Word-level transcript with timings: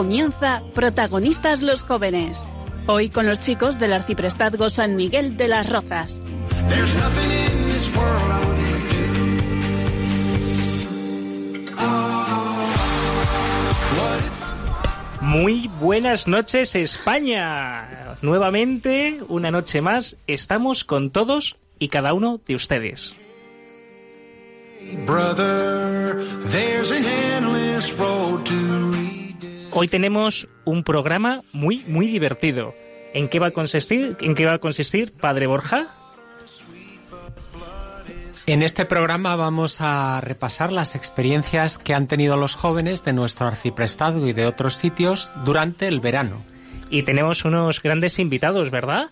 Comienza 0.00 0.62
Protagonistas 0.72 1.60
los 1.60 1.82
Jóvenes. 1.82 2.42
Hoy 2.86 3.10
con 3.10 3.26
los 3.26 3.38
chicos 3.38 3.78
del 3.78 3.92
Arciprestazgo 3.92 4.70
San 4.70 4.96
Miguel 4.96 5.36
de 5.36 5.46
las 5.46 5.68
Rozas. 5.68 6.16
Muy 15.20 15.68
buenas 15.78 16.26
noches 16.26 16.74
España. 16.74 18.16
Nuevamente, 18.22 19.20
una 19.28 19.50
noche 19.50 19.82
más, 19.82 20.16
estamos 20.26 20.84
con 20.84 21.10
todos 21.10 21.56
y 21.78 21.88
cada 21.88 22.14
uno 22.14 22.40
de 22.48 22.54
ustedes. 22.54 23.12
Brother, 25.04 26.24
there's 26.50 26.90
an 26.90 27.04
endless 27.04 27.92
road 27.98 28.46
to. 28.46 28.79
Hoy 29.72 29.88
tenemos 29.88 30.48
un 30.64 30.82
programa 30.82 31.42
muy, 31.52 31.84
muy 31.86 32.06
divertido. 32.06 32.74
¿En 33.14 33.28
qué 33.28 33.38
va 33.38 33.48
a 33.48 33.50
consistir? 33.52 34.16
¿En 34.20 34.34
qué 34.34 34.46
va 34.46 34.54
a 34.54 34.58
consistir, 34.58 35.12
Padre 35.12 35.46
Borja? 35.46 35.88
En 38.46 38.62
este 38.62 38.84
programa 38.84 39.36
vamos 39.36 39.80
a 39.80 40.20
repasar 40.20 40.72
las 40.72 40.96
experiencias 40.96 41.78
que 41.78 41.94
han 41.94 42.08
tenido 42.08 42.36
los 42.36 42.56
jóvenes 42.56 43.04
de 43.04 43.12
nuestro 43.12 43.46
arciprestado 43.46 44.26
y 44.26 44.32
de 44.32 44.46
otros 44.46 44.76
sitios 44.76 45.30
durante 45.44 45.86
el 45.86 46.00
verano. 46.00 46.42
Y 46.90 47.04
tenemos 47.04 47.44
unos 47.44 47.80
grandes 47.80 48.18
invitados, 48.18 48.70
¿verdad? 48.70 49.08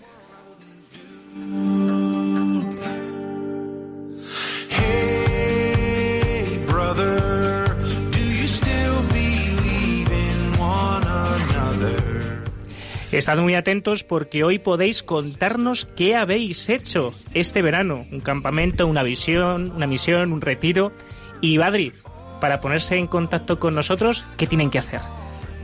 Estad 13.10 13.38
muy 13.38 13.54
atentos 13.54 14.04
porque 14.04 14.44
hoy 14.44 14.58
podéis 14.58 15.02
contarnos 15.02 15.88
qué 15.96 16.14
habéis 16.14 16.68
hecho 16.68 17.14
este 17.32 17.62
verano. 17.62 18.06
Un 18.12 18.20
campamento, 18.20 18.86
una 18.86 19.02
visión, 19.02 19.72
una 19.74 19.86
misión, 19.86 20.32
un 20.32 20.42
retiro. 20.42 20.92
Y 21.40 21.56
Badri, 21.56 21.94
para 22.40 22.60
ponerse 22.60 22.96
en 22.96 23.06
contacto 23.06 23.58
con 23.58 23.74
nosotros, 23.74 24.24
¿qué 24.36 24.46
tienen 24.46 24.70
que 24.70 24.78
hacer? 24.78 25.00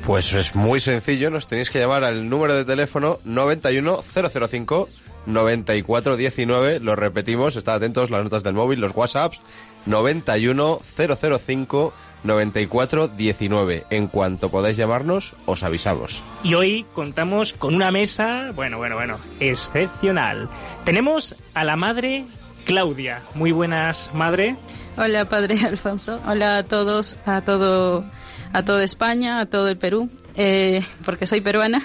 Pues 0.06 0.32
es 0.32 0.54
muy 0.54 0.80
sencillo, 0.80 1.30
nos 1.30 1.46
tenéis 1.46 1.70
que 1.70 1.78
llamar 1.78 2.04
al 2.04 2.28
número 2.28 2.54
de 2.54 2.64
teléfono 2.64 3.20
91005 3.24 4.88
9419, 5.26 6.80
lo 6.80 6.96
repetimos, 6.96 7.56
estad 7.56 7.76
atentos 7.76 8.10
las 8.10 8.22
notas 8.22 8.42
del 8.42 8.52
móvil, 8.52 8.80
los 8.80 8.94
WhatsApps 8.94 9.40
91005 9.86 11.92
9419. 12.24 13.84
En 13.90 14.08
cuanto 14.08 14.50
podáis 14.50 14.76
llamarnos, 14.76 15.34
os 15.46 15.62
avisamos. 15.62 16.22
Y 16.42 16.54
hoy 16.54 16.86
contamos 16.94 17.52
con 17.52 17.74
una 17.74 17.90
mesa, 17.90 18.50
bueno, 18.54 18.78
bueno, 18.78 18.96
bueno, 18.96 19.18
excepcional. 19.40 20.48
Tenemos 20.84 21.36
a 21.54 21.64
la 21.64 21.76
madre 21.76 22.24
Claudia. 22.64 23.22
Muy 23.34 23.52
buenas, 23.52 24.10
madre. 24.14 24.56
Hola, 24.96 25.28
padre 25.28 25.60
Alfonso. 25.66 26.20
Hola 26.26 26.58
a 26.58 26.64
todos, 26.64 27.16
a 27.26 27.42
todo, 27.42 28.04
a 28.52 28.62
toda 28.62 28.82
España, 28.82 29.40
a 29.40 29.46
todo 29.46 29.68
el 29.68 29.76
Perú. 29.76 30.08
Eh, 30.36 30.84
porque 31.04 31.26
soy 31.26 31.40
peruana, 31.40 31.82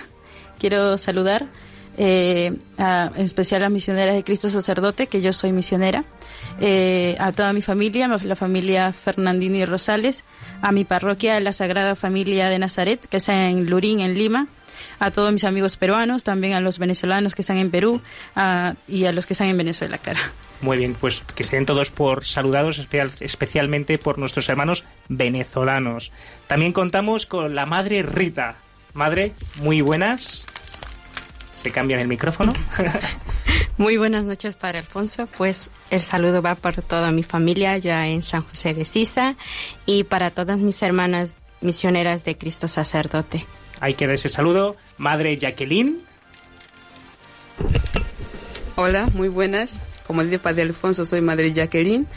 quiero 0.58 0.98
saludar 0.98 1.48
eh, 2.02 2.54
a- 2.78 3.12
en 3.14 3.26
especial 3.26 3.62
a 3.64 3.70
misioneras 3.70 4.16
de 4.16 4.24
Cristo 4.24 4.50
Sacerdote, 4.50 5.08
que 5.08 5.20
yo 5.22 5.34
soy 5.34 5.52
misionera, 5.52 6.06
eh, 6.62 7.16
a 7.20 7.34
toda 7.34 7.52
mi 7.52 7.62
familia, 7.62 8.08
la 8.08 8.36
familia 8.38 8.94
Fernandini 8.94 9.66
Rosales, 9.66 10.24
a 10.62 10.72
mi 10.72 10.86
parroquia, 10.86 11.40
la 11.42 11.52
Sagrada 11.52 11.96
Familia 11.96 12.48
de 12.48 12.58
Nazaret, 12.58 13.06
que 13.08 13.18
está 13.18 13.50
en 13.50 13.70
Lurín, 13.70 14.00
en 14.00 14.14
Lima, 14.14 14.48
a 15.00 15.12
todos 15.12 15.34
mis 15.34 15.44
amigos 15.44 15.76
peruanos, 15.76 16.24
también 16.24 16.54
a 16.54 16.62
los 16.62 16.80
venezolanos 16.80 17.36
que 17.36 17.42
están 17.42 17.58
en 17.58 17.70
Perú 17.70 18.02
a- 18.36 18.76
y 18.88 19.04
a 19.06 19.12
los 19.12 19.26
que 19.26 19.34
están 19.34 19.48
en 19.48 19.58
Venezuela, 19.58 19.98
cara. 19.98 20.32
Muy 20.62 20.78
bien, 20.78 20.96
pues 21.00 21.22
que 21.36 21.44
estén 21.44 21.66
todos 21.66 21.90
por 21.92 22.24
saludados, 22.26 22.80
especial- 22.80 23.12
especialmente 23.20 23.98
por 23.98 24.18
nuestros 24.18 24.48
hermanos 24.48 24.86
venezolanos. 25.08 26.12
También 26.48 26.72
contamos 26.72 27.26
con 27.26 27.56
la 27.56 27.66
madre 27.66 28.04
Rita. 28.04 28.56
Madre, 28.94 29.34
muy 29.58 29.82
buenas. 29.82 30.46
Se 31.62 31.72
cambian 31.72 32.00
el 32.00 32.08
micrófono. 32.08 32.54
Muy 33.78 33.98
buenas 33.98 34.24
noches, 34.24 34.56
Padre 34.56 34.80
Alfonso. 34.80 35.28
Pues 35.38 35.72
el 35.90 36.00
saludo 36.00 36.42
va 36.42 36.56
para 36.56 36.82
toda 36.82 37.12
mi 37.12 37.24
familia 37.24 37.78
ya 37.78 38.08
en 38.08 38.22
San 38.22 38.44
José 38.44 38.74
de 38.74 38.86
Sisa 38.86 39.36
y 39.86 40.06
para 40.06 40.32
todas 40.32 40.58
mis 40.58 40.82
hermanas 40.82 41.36
misioneras 41.60 42.24
de 42.24 42.38
Cristo 42.38 42.70
Sacerdote. 42.70 43.46
Hay 43.82 43.96
que 43.96 44.06
dar 44.06 44.16
ese 44.16 44.30
saludo. 44.30 44.78
Madre 44.98 45.36
Jacqueline. 45.36 46.02
Hola, 48.78 49.08
muy 49.14 49.28
buenas. 49.28 49.82
Como 50.08 50.24
dice 50.24 50.40
Padre 50.40 50.62
Alfonso, 50.62 51.04
soy 51.04 51.20
Madre 51.20 51.52
Jacqueline. 51.52 52.08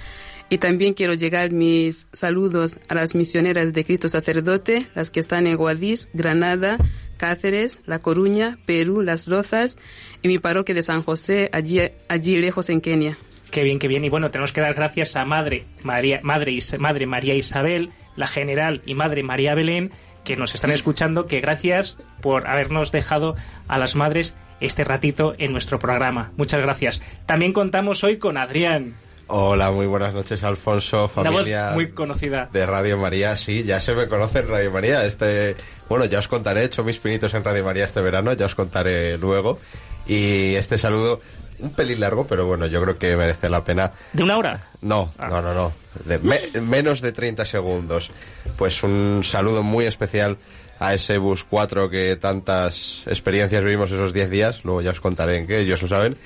Y 0.51 0.59
también 0.59 0.95
quiero 0.95 1.15
llegar 1.15 1.51
mis 1.51 2.07
saludos 2.13 2.79
a 2.89 2.95
las 2.95 3.17
misioneras 3.17 3.73
de 3.73 3.85
Cristo 3.85 4.09
Sacerdote, 4.09 4.87
las 4.95 5.11
que 5.11 5.19
están 5.19 5.47
en 5.47 5.57
Guadix, 5.57 6.09
Granada, 6.13 6.79
Cáceres, 7.23 7.79
La 7.87 8.01
Coruña, 8.01 8.59
Perú, 8.67 9.01
Las 9.01 9.29
Rozas 9.29 9.79
y 10.23 10.27
mi 10.27 10.41
parroquia 10.41 10.75
de 10.75 10.83
San 10.83 11.05
José, 11.05 11.51
allí, 11.53 11.81
allí 12.09 12.37
lejos 12.37 12.69
en 12.69 12.81
Kenia. 12.81 13.17
Qué 13.53 13.63
bien, 13.63 13.79
qué 13.79 13.87
bien. 13.87 14.05
Y 14.05 14.09
bueno, 14.09 14.33
tenemos 14.33 14.51
que 14.51 14.61
dar 14.61 14.75
gracias 14.75 15.15
a 15.15 15.25
Madre 15.25 15.65
María, 15.85 16.19
Madre, 16.25 16.59
Madre 16.81 17.07
María 17.07 17.37
Isabel, 17.37 17.91
la 18.17 18.27
General 18.27 18.83
y 18.87 18.95
Madre 18.95 19.23
María 19.23 19.55
Belén, 19.55 19.93
que 20.25 20.35
nos 20.35 20.53
están 20.57 20.73
escuchando, 20.73 21.27
que 21.27 21.41
gracias 21.41 21.97
por 22.21 22.49
habernos 22.49 22.91
dejado 22.91 23.37
a 23.69 23.79
las 23.79 23.95
madres 23.95 24.35
este 24.59 24.83
ratito 24.83 25.37
en 25.39 25.53
nuestro 25.53 25.79
programa. 25.79 26.33
Muchas 26.37 26.61
gracias. 26.61 27.03
También 27.27 27.53
contamos 27.53 28.03
hoy 28.03 28.17
con 28.17 28.37
Adrián, 28.37 28.97
Hola, 29.35 29.71
muy 29.71 29.87
buenas 29.87 30.13
noches, 30.13 30.45
Alfonso, 30.45 31.03
voz 31.03 31.13
familia 31.13 31.71
muy 31.73 31.91
conocida. 31.93 32.51
de 32.53 32.67
Radio 32.67 32.99
María. 32.99 33.35
Sí, 33.35 33.65
ya 33.65 33.81
se 33.81 33.95
me 33.95 34.07
conoce 34.07 34.41
en 34.41 34.49
Radio 34.49 34.71
María. 34.71 35.07
Este, 35.07 35.57
bueno, 35.89 36.05
ya 36.05 36.19
os 36.19 36.29
contaré, 36.29 36.61
he 36.61 36.65
hecho 36.65 36.85
mis 36.85 36.99
pinitos 36.99 37.33
en 37.33 37.43
Radio 37.43 37.65
María 37.65 37.87
este 37.87 38.03
verano, 38.03 38.35
ya 38.35 38.45
os 38.45 38.55
contaré 38.55 39.17
luego. 39.17 39.59
Y 40.07 40.55
este 40.57 40.77
saludo, 40.77 41.21
un 41.61 41.71
pelín 41.71 42.01
largo, 42.01 42.27
pero 42.27 42.45
bueno, 42.47 42.67
yo 42.67 42.83
creo 42.83 42.99
que 42.99 43.17
merece 43.17 43.49
la 43.49 43.65
pena. 43.65 43.93
¿De 44.13 44.23
una 44.23 44.37
hora? 44.37 44.67
No, 44.83 45.11
Ah. 45.17 45.29
no, 45.29 45.41
no, 45.41 45.55
no. 45.55 45.73
De 46.05 46.19
me- 46.19 46.61
menos 46.61 47.01
de 47.01 47.13
30 47.13 47.47
segundos. 47.47 48.11
Pues 48.59 48.83
un 48.83 49.23
saludo 49.25 49.63
muy 49.63 49.87
especial 49.87 50.37
a 50.79 50.93
ese 50.93 51.17
bus 51.17 51.43
4 51.45 51.89
que 51.89 52.17
tantas 52.17 53.03
experiencias 53.07 53.65
vivimos 53.65 53.91
esos 53.93 54.13
10 54.13 54.29
días. 54.29 54.63
Luego 54.67 54.83
ya 54.83 54.91
os 54.91 55.01
contaré 55.01 55.39
en 55.39 55.47
qué, 55.47 55.61
ellos 55.61 55.81
lo 55.81 55.89
saben. 55.89 56.19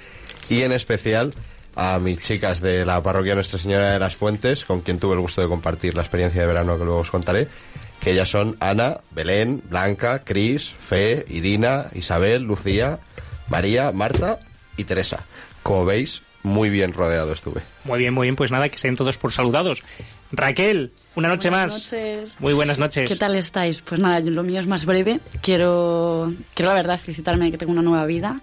Y 0.48 0.62
en 0.62 0.72
especial 0.72 1.34
a 1.76 1.98
mis 1.98 2.18
chicas 2.20 2.60
de 2.60 2.84
la 2.84 3.02
parroquia 3.02 3.34
Nuestra 3.34 3.58
Señora 3.58 3.92
de 3.92 3.98
las 3.98 4.16
Fuentes, 4.16 4.64
con 4.64 4.80
quien 4.80 4.98
tuve 4.98 5.14
el 5.14 5.20
gusto 5.20 5.42
de 5.42 5.48
compartir 5.48 5.94
la 5.94 6.02
experiencia 6.02 6.40
de 6.40 6.46
verano 6.46 6.78
que 6.78 6.84
luego 6.84 7.00
os 7.00 7.10
contaré. 7.10 7.48
Que 8.00 8.12
ellas 8.12 8.30
son 8.30 8.56
Ana, 8.60 9.00
Belén, 9.10 9.62
Blanca, 9.68 10.24
Cris, 10.24 10.74
Fe, 10.78 11.24
Irina, 11.28 11.86
Isabel, 11.94 12.42
Lucía, 12.42 12.98
María, 13.48 13.92
Marta 13.92 14.40
y 14.76 14.84
Teresa. 14.84 15.24
Como 15.62 15.84
veis, 15.84 16.22
muy 16.42 16.70
bien 16.70 16.92
rodeado 16.92 17.32
estuve. 17.32 17.62
Muy 17.84 17.98
bien, 17.98 18.14
muy 18.14 18.26
bien. 18.26 18.36
Pues 18.36 18.50
nada, 18.50 18.68
que 18.68 18.76
estén 18.76 18.96
todos 18.96 19.18
por 19.18 19.32
saludados. 19.32 19.82
Raquel, 20.32 20.92
una 21.16 21.28
noche 21.28 21.48
Buenas 21.48 21.72
más. 21.72 21.92
noches. 21.92 22.36
Muy 22.40 22.52
buenas 22.52 22.78
noches. 22.78 23.08
¿Qué 23.08 23.16
tal 23.16 23.34
estáis? 23.34 23.80
Pues 23.80 24.00
nada, 24.00 24.20
lo 24.20 24.42
mío 24.42 24.60
es 24.60 24.66
más 24.66 24.84
breve. 24.84 25.20
Quiero, 25.40 26.32
quiero 26.54 26.70
la 26.70 26.76
verdad 26.76 27.00
felicitarme 27.00 27.46
de 27.46 27.52
que 27.52 27.58
tengo 27.58 27.72
una 27.72 27.82
nueva 27.82 28.04
vida 28.04 28.42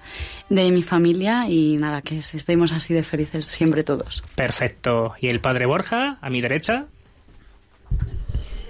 de 0.49 0.69
mi 0.71 0.83
familia 0.83 1.47
y 1.47 1.77
nada, 1.77 2.01
que 2.01 2.17
estemos 2.17 2.71
así 2.71 2.93
de 2.93 3.03
felices 3.03 3.45
siempre 3.45 3.83
todos. 3.83 4.23
Perfecto. 4.35 5.13
Y 5.21 5.27
el 5.27 5.39
padre 5.39 5.67
Borja, 5.67 6.17
a 6.19 6.29
mi 6.29 6.41
derecha. 6.41 6.87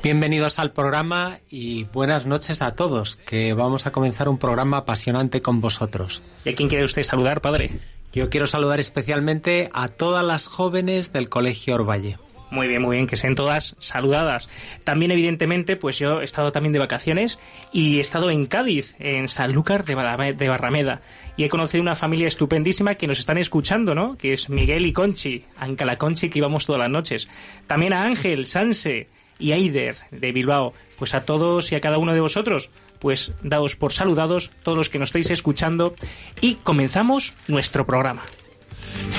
Bienvenidos 0.04 0.60
al 0.60 0.74
programa 0.74 1.38
y 1.50 1.86
buenas 1.86 2.26
noches 2.26 2.62
a 2.62 2.76
todos, 2.76 3.16
que 3.16 3.54
vamos 3.54 3.88
a 3.88 3.92
comenzar 3.92 4.28
un 4.28 4.38
programa 4.38 4.80
apasionante 4.80 5.42
con 5.42 5.62
vosotros. 5.62 6.24
¿Y 6.44 6.50
a 6.50 6.56
quién 6.56 6.68
quiere 6.68 6.84
usted 6.84 7.04
saludar, 7.04 7.40
padre? 7.40 7.80
Yo 8.12 8.30
quiero 8.30 8.46
saludar 8.46 8.82
especialmente 8.82 9.70
a 9.72 9.88
todas 9.88 10.26
las 10.26 10.48
jóvenes 10.48 11.14
del 11.14 11.30
Colegio 11.30 11.76
Orvalle. 11.76 12.18
Muy 12.54 12.68
bien, 12.68 12.84
muy 12.84 12.98
bien, 12.98 13.08
que 13.08 13.16
sean 13.18 13.34
todas 13.34 13.76
saludadas. 13.80 14.48
También, 14.84 15.10
evidentemente, 15.10 15.76
pues 15.76 15.98
yo 15.98 16.22
he 16.22 16.24
estado 16.24 16.52
también 16.52 16.72
de 16.72 16.78
vacaciones 16.78 17.40
y 17.72 17.98
he 17.98 18.00
estado 18.02 18.30
en 18.30 18.46
Cádiz, 18.46 18.96
en 19.00 19.28
Sanlúcar 19.28 19.86
de 19.86 19.98
Barrame- 19.98 20.36
de 20.36 20.50
Barrameda. 20.50 21.02
Y 21.36 21.46
he 21.46 21.50
conocido 21.50 21.82
una 21.82 21.96
familia 21.96 22.28
estupendísima 22.28 22.94
que 22.94 23.08
nos 23.08 23.18
están 23.18 23.40
escuchando, 23.40 23.96
¿no? 23.96 24.18
Que 24.20 24.34
es 24.34 24.50
Miguel 24.52 24.86
y 24.86 24.94
Conchi, 24.94 25.46
Ancala 25.58 25.98
Conchi, 25.98 26.30
que 26.30 26.38
íbamos 26.38 26.68
todas 26.68 26.80
las 26.82 26.92
noches. 26.92 27.28
También 27.66 27.92
a 27.94 28.04
Ángel, 28.04 28.46
Sanse 28.46 29.08
y 29.40 29.52
Aider 29.54 29.96
de 30.12 30.32
Bilbao. 30.32 30.74
Pues 31.00 31.16
a 31.16 31.26
todos 31.26 31.72
y 31.72 31.76
a 31.76 31.82
cada 31.82 31.98
uno 31.98 32.14
de 32.14 32.20
vosotros, 32.22 32.70
pues 33.00 33.32
daos 33.42 33.76
por 33.76 33.94
saludados, 33.94 34.52
todos 34.62 34.78
los 34.78 34.90
que 34.92 35.00
nos 35.00 35.10
estáis 35.10 35.32
escuchando. 35.32 35.96
Y 36.40 36.54
comenzamos 36.62 37.34
nuestro 37.48 37.84
programa. 37.88 38.22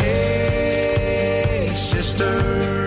Hey, 0.01 1.69
sister, 1.75 2.84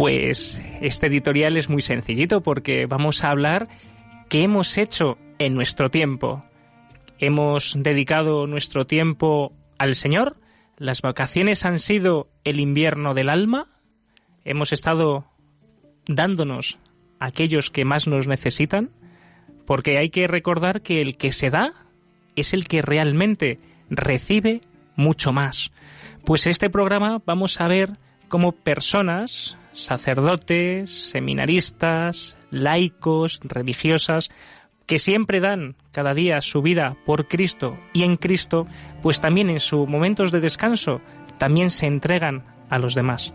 Pues 0.00 0.58
este 0.80 1.08
editorial 1.08 1.58
es 1.58 1.68
muy 1.68 1.82
sencillito 1.82 2.40
porque 2.40 2.86
vamos 2.86 3.22
a 3.22 3.28
hablar 3.28 3.68
qué 4.30 4.44
hemos 4.44 4.78
hecho 4.78 5.18
en 5.38 5.52
nuestro 5.52 5.90
tiempo. 5.90 6.42
Hemos 7.18 7.74
dedicado 7.78 8.46
nuestro 8.46 8.86
tiempo 8.86 9.52
al 9.76 9.94
Señor. 9.94 10.38
Las 10.78 11.02
vacaciones 11.02 11.66
han 11.66 11.78
sido 11.78 12.30
el 12.44 12.60
invierno 12.60 13.12
del 13.12 13.28
alma. 13.28 13.68
Hemos 14.46 14.72
estado 14.72 15.26
dándonos 16.06 16.78
a 17.18 17.26
aquellos 17.26 17.70
que 17.70 17.84
más 17.84 18.06
nos 18.06 18.26
necesitan. 18.26 18.88
Porque 19.66 19.98
hay 19.98 20.08
que 20.08 20.26
recordar 20.26 20.80
que 20.80 21.02
el 21.02 21.18
que 21.18 21.30
se 21.30 21.50
da 21.50 21.74
es 22.36 22.54
el 22.54 22.68
que 22.68 22.80
realmente 22.80 23.58
recibe 23.90 24.62
mucho 24.96 25.34
más. 25.34 25.72
Pues 26.24 26.46
este 26.46 26.70
programa 26.70 27.20
vamos 27.26 27.60
a 27.60 27.68
ver 27.68 27.98
cómo 28.28 28.52
personas, 28.52 29.58
sacerdotes, 29.72 31.10
seminaristas, 31.10 32.36
laicos, 32.50 33.40
religiosas, 33.42 34.30
que 34.86 34.98
siempre 34.98 35.40
dan 35.40 35.76
cada 35.92 36.14
día 36.14 36.40
su 36.40 36.62
vida 36.62 36.96
por 37.06 37.28
Cristo 37.28 37.78
y 37.92 38.02
en 38.02 38.16
Cristo, 38.16 38.66
pues 39.02 39.20
también 39.20 39.48
en 39.48 39.60
sus 39.60 39.88
momentos 39.88 40.32
de 40.32 40.40
descanso 40.40 41.00
también 41.38 41.70
se 41.70 41.86
entregan 41.86 42.44
a 42.68 42.78
los 42.78 42.94
demás. 42.94 43.32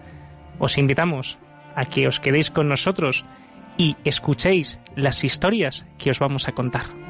Os 0.59 0.77
invitamos 0.77 1.37
a 1.75 1.85
que 1.85 2.07
os 2.07 2.19
quedéis 2.19 2.51
con 2.51 2.67
nosotros 2.67 3.23
y 3.77 3.95
escuchéis 4.03 4.79
las 4.95 5.23
historias 5.23 5.85
que 5.97 6.09
os 6.09 6.19
vamos 6.19 6.47
a 6.47 6.53
contar. 6.53 7.04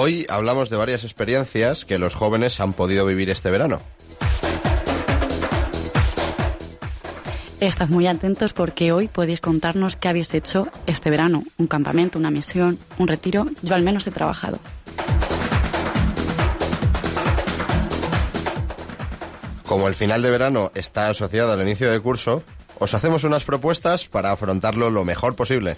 Hoy 0.00 0.26
hablamos 0.28 0.70
de 0.70 0.76
varias 0.76 1.02
experiencias 1.02 1.84
que 1.84 1.98
los 1.98 2.14
jóvenes 2.14 2.60
han 2.60 2.72
podido 2.72 3.04
vivir 3.04 3.30
este 3.30 3.50
verano. 3.50 3.80
Estad 7.58 7.88
muy 7.88 8.06
atentos 8.06 8.52
porque 8.52 8.92
hoy 8.92 9.08
podéis 9.08 9.40
contarnos 9.40 9.96
qué 9.96 10.06
habéis 10.06 10.34
hecho 10.34 10.68
este 10.86 11.10
verano. 11.10 11.42
Un 11.56 11.66
campamento, 11.66 12.16
una 12.16 12.30
misión, 12.30 12.78
un 12.98 13.08
retiro. 13.08 13.46
Yo 13.62 13.74
al 13.74 13.82
menos 13.82 14.06
he 14.06 14.12
trabajado. 14.12 14.60
Como 19.66 19.88
el 19.88 19.96
final 19.96 20.22
de 20.22 20.30
verano 20.30 20.70
está 20.76 21.08
asociado 21.08 21.50
al 21.50 21.62
inicio 21.62 21.90
de 21.90 21.98
curso, 21.98 22.44
os 22.78 22.94
hacemos 22.94 23.24
unas 23.24 23.42
propuestas 23.42 24.06
para 24.06 24.30
afrontarlo 24.30 24.92
lo 24.92 25.04
mejor 25.04 25.34
posible. 25.34 25.76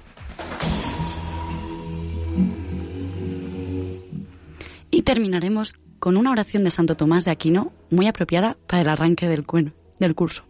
Terminaremos 5.15 5.75
con 5.99 6.17
una 6.17 6.31
oración 6.31 6.62
de 6.62 6.71
Santo 6.71 6.95
Tomás 6.95 7.25
de 7.25 7.33
Aquino 7.33 7.73
muy 7.91 8.07
apropiada 8.07 8.57
para 8.69 8.83
el 8.83 8.89
arranque 8.89 9.27
del, 9.27 9.45
cuen- 9.45 9.73
del 9.99 10.15
curso. 10.15 10.45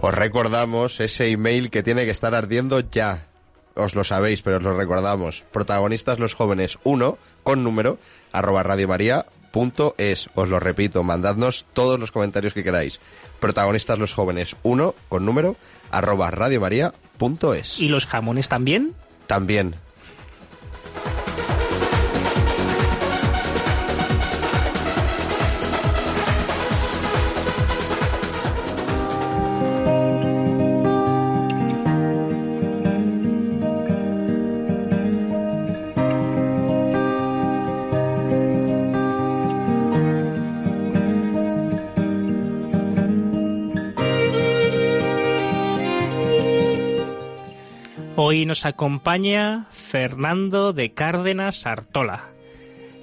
Os 0.00 0.12
recordamos 0.14 0.98
ese 0.98 1.28
email 1.30 1.70
que 1.70 1.84
tiene 1.84 2.04
que 2.04 2.10
estar 2.10 2.34
ardiendo 2.34 2.80
ya. 2.80 3.28
Os 3.76 3.94
lo 3.94 4.02
sabéis, 4.02 4.42
pero 4.42 4.56
os 4.56 4.64
lo 4.64 4.76
recordamos. 4.76 5.44
Protagonistas 5.52 6.18
los 6.18 6.34
jóvenes 6.34 6.78
1 6.82 7.16
con 7.44 7.62
número 7.62 7.98
arroba 8.32 8.64
radiomaria.es. 8.64 10.28
Os 10.34 10.48
lo 10.48 10.58
repito, 10.58 11.04
mandadnos 11.04 11.66
todos 11.72 12.00
los 12.00 12.10
comentarios 12.10 12.52
que 12.52 12.64
queráis. 12.64 12.98
Protagonistas 13.38 13.96
los 14.00 14.12
jóvenes 14.12 14.56
1 14.64 14.92
con 15.08 15.24
número 15.24 15.54
arroba 15.92 16.32
radiomaria.es. 16.32 17.78
¿Y 17.78 17.86
los 17.88 18.06
jamones 18.06 18.48
también? 18.48 18.92
También. 19.26 19.76
Hoy 48.28 48.44
nos 48.44 48.66
acompaña 48.66 49.66
Fernando 49.70 50.72
de 50.72 50.92
Cárdenas 50.92 51.64
Artola. 51.64 52.24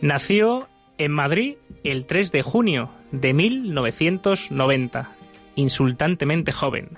Nació 0.01 0.68
en 0.98 1.13
Madrid 1.13 1.56
el 1.86 2.06
3 2.06 2.34
de 2.34 2.42
junio 2.42 2.89
de 3.13 3.34
1990, 3.34 5.12
insultantemente 5.56 6.51
joven. 6.51 6.89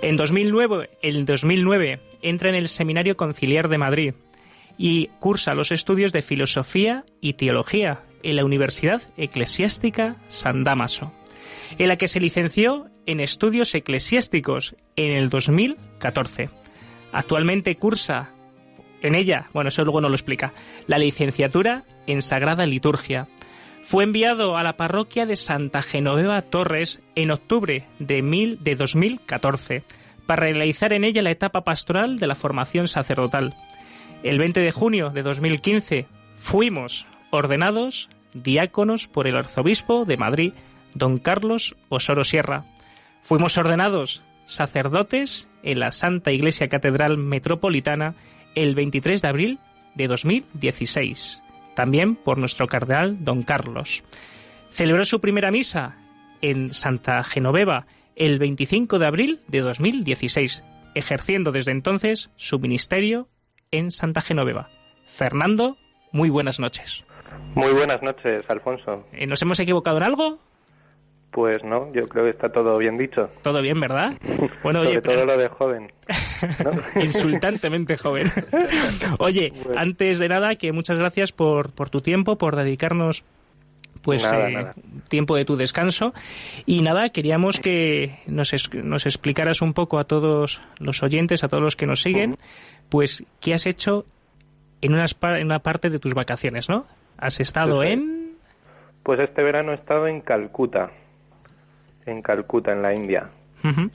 En 0.00 0.16
2009, 0.16 0.88
en 1.02 1.26
2009 1.26 2.00
entra 2.22 2.48
en 2.48 2.54
el 2.54 2.68
Seminario 2.68 3.18
Conciliar 3.18 3.68
de 3.68 3.76
Madrid 3.76 4.14
y 4.78 5.08
cursa 5.18 5.52
los 5.52 5.70
estudios 5.70 6.14
de 6.14 6.22
Filosofía 6.22 7.04
y 7.20 7.34
Teología 7.34 8.00
en 8.22 8.36
la 8.36 8.46
Universidad 8.46 9.02
Eclesiástica 9.18 10.16
San 10.28 10.64
Damaso, 10.64 11.12
en 11.76 11.88
la 11.88 11.96
que 11.96 12.08
se 12.08 12.18
licenció 12.18 12.86
en 13.04 13.20
Estudios 13.20 13.74
Eclesiásticos 13.74 14.74
en 14.96 15.12
el 15.12 15.28
2014. 15.28 16.48
Actualmente 17.12 17.76
cursa 17.76 18.30
en 19.00 19.14
ella, 19.14 19.46
bueno, 19.52 19.68
eso 19.68 19.84
luego 19.84 20.00
no 20.00 20.08
lo 20.08 20.14
explica, 20.14 20.52
la 20.86 20.98
licenciatura 20.98 21.84
en 22.06 22.22
Sagrada 22.22 22.66
Liturgia. 22.66 23.28
Fue 23.84 24.04
enviado 24.04 24.56
a 24.56 24.62
la 24.62 24.76
parroquia 24.76 25.24
de 25.24 25.36
Santa 25.36 25.82
Genoveva 25.82 26.42
Torres 26.42 27.00
en 27.14 27.30
octubre 27.30 27.84
de, 27.98 28.22
mil, 28.22 28.62
de 28.62 28.74
2014 28.74 29.82
para 30.26 30.42
realizar 30.42 30.92
en 30.92 31.04
ella 31.04 31.22
la 31.22 31.30
etapa 31.30 31.62
pastoral 31.62 32.18
de 32.18 32.26
la 32.26 32.34
formación 32.34 32.86
sacerdotal. 32.86 33.54
El 34.22 34.38
20 34.38 34.60
de 34.60 34.72
junio 34.72 35.10
de 35.10 35.22
2015 35.22 36.06
fuimos 36.34 37.06
ordenados 37.30 38.10
diáconos 38.34 39.06
por 39.06 39.26
el 39.26 39.36
arzobispo 39.36 40.04
de 40.04 40.16
Madrid, 40.16 40.52
don 40.94 41.18
Carlos 41.18 41.76
Osoro 41.88 42.24
Sierra. 42.24 42.64
Fuimos 43.20 43.56
ordenados 43.56 44.22
sacerdotes 44.48 45.48
en 45.62 45.78
la 45.78 45.90
Santa 45.90 46.32
Iglesia 46.32 46.68
Catedral 46.68 47.18
Metropolitana 47.18 48.14
el 48.54 48.74
23 48.74 49.22
de 49.22 49.28
abril 49.28 49.58
de 49.94 50.08
2016, 50.08 51.42
también 51.76 52.16
por 52.16 52.38
nuestro 52.38 52.66
cardenal 52.66 53.24
don 53.24 53.42
Carlos. 53.42 54.02
Celebró 54.70 55.04
su 55.04 55.20
primera 55.20 55.50
misa 55.50 55.96
en 56.40 56.72
Santa 56.72 57.22
Genoveva 57.22 57.86
el 58.16 58.38
25 58.38 58.98
de 58.98 59.06
abril 59.06 59.40
de 59.48 59.60
2016, 59.60 60.64
ejerciendo 60.94 61.52
desde 61.52 61.72
entonces 61.72 62.30
su 62.36 62.58
ministerio 62.58 63.28
en 63.70 63.90
Santa 63.90 64.20
Genoveva. 64.20 64.70
Fernando, 65.06 65.76
muy 66.10 66.30
buenas 66.30 66.58
noches. 66.58 67.04
Muy 67.54 67.72
buenas 67.72 68.02
noches, 68.02 68.44
Alfonso. 68.48 69.06
Eh, 69.12 69.26
¿Nos 69.26 69.42
hemos 69.42 69.60
equivocado 69.60 69.98
en 69.98 70.04
algo? 70.04 70.38
Pues 71.30 71.62
no, 71.62 71.92
yo 71.92 72.08
creo 72.08 72.24
que 72.24 72.30
está 72.30 72.48
todo 72.50 72.76
bien 72.78 72.96
dicho. 72.96 73.30
Todo 73.42 73.60
bien, 73.60 73.78
¿verdad? 73.80 74.16
Bueno, 74.62 74.80
Sobre 74.80 74.88
oye, 74.98 75.00
todo 75.02 75.26
lo 75.26 75.36
de 75.36 75.48
joven. 75.48 75.92
insultantemente 77.02 77.96
joven. 77.96 78.28
Oye, 79.18 79.52
antes 79.76 80.18
de 80.18 80.28
nada, 80.28 80.54
que 80.56 80.72
muchas 80.72 80.98
gracias 80.98 81.32
por, 81.32 81.72
por 81.72 81.90
tu 81.90 82.00
tiempo, 82.00 82.36
por 82.36 82.56
dedicarnos 82.56 83.24
pues 84.02 84.22
Nada, 84.24 84.48
eh, 84.48 84.52
nada. 84.52 84.74
tiempo 85.08 85.36
de 85.36 85.44
tu 85.44 85.56
descanso 85.56 86.14
y 86.66 86.82
nada 86.82 87.08
queríamos 87.10 87.58
que 87.58 88.20
nos, 88.26 88.52
es- 88.54 88.72
nos 88.72 89.06
explicaras 89.06 89.60
un 89.60 89.74
poco 89.74 89.98
a 89.98 90.04
todos 90.04 90.62
los 90.78 91.02
oyentes 91.02 91.42
a 91.42 91.48
todos 91.48 91.62
los 91.64 91.74
que 91.74 91.84
nos 91.86 92.00
siguen 92.02 92.38
pues 92.90 93.24
qué 93.40 93.54
has 93.54 93.66
hecho 93.66 94.04
en 94.82 94.94
una, 94.94 95.06
en 95.36 95.46
una 95.46 95.58
parte 95.58 95.90
de 95.90 95.98
tus 95.98 96.14
vacaciones 96.14 96.68
no 96.68 96.86
has 97.18 97.40
estado 97.40 97.82
sí. 97.82 97.88
en 97.88 98.30
Pues 99.02 99.18
este 99.18 99.42
verano 99.42 99.72
he 99.72 99.74
estado 99.74 100.06
en 100.06 100.20
Calcuta, 100.20 100.90
en 102.08 102.22
Calcuta, 102.22 102.72
en 102.72 102.82
la 102.82 102.94
India. 102.94 103.30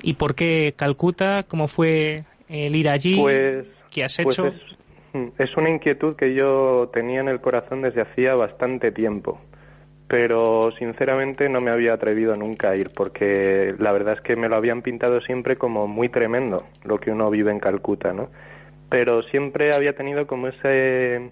Y 0.02 0.14
por 0.14 0.36
qué 0.36 0.74
Calcuta 0.76 1.44
cómo 1.44 1.68
fue 1.68 2.26
el 2.50 2.76
ir 2.76 2.90
allí 2.90 3.20
Pues, 3.20 3.66
qué 3.92 4.04
has 4.04 4.20
pues 4.22 4.38
hecho 4.38 4.48
es, 4.48 4.74
es 5.38 5.58
una 5.58 5.70
inquietud 5.70 6.16
que 6.16 6.34
yo 6.34 6.90
tenía 6.94 7.22
en 7.22 7.28
el 7.28 7.40
corazón 7.40 7.82
desde 7.82 8.02
hacía 8.02 8.36
bastante 8.36 8.92
tiempo, 8.92 9.40
pero 10.08 10.72
sinceramente 10.78 11.50
no 11.50 11.60
me 11.60 11.72
había 11.72 11.94
atrevido 11.94 12.36
nunca 12.36 12.72
a 12.72 12.76
ir 12.76 12.90
porque 12.96 13.76
la 13.78 13.92
verdad 13.92 14.16
es 14.16 14.22
que 14.22 14.36
me 14.36 14.50
lo 14.50 14.56
habían 14.56 14.82
pintado 14.82 15.22
siempre 15.22 15.56
como 15.56 15.88
muy 15.88 16.10
tremendo 16.10 16.64
lo 16.84 17.00
que 17.00 17.12
uno 17.12 17.30
vive 17.30 17.52
en 17.52 17.60
Calcuta, 17.60 18.14
¿no? 18.14 18.30
Pero 18.90 19.24
siempre 19.24 19.74
había 19.74 19.94
tenido 19.94 20.28
como 20.28 20.48
ese 20.48 21.32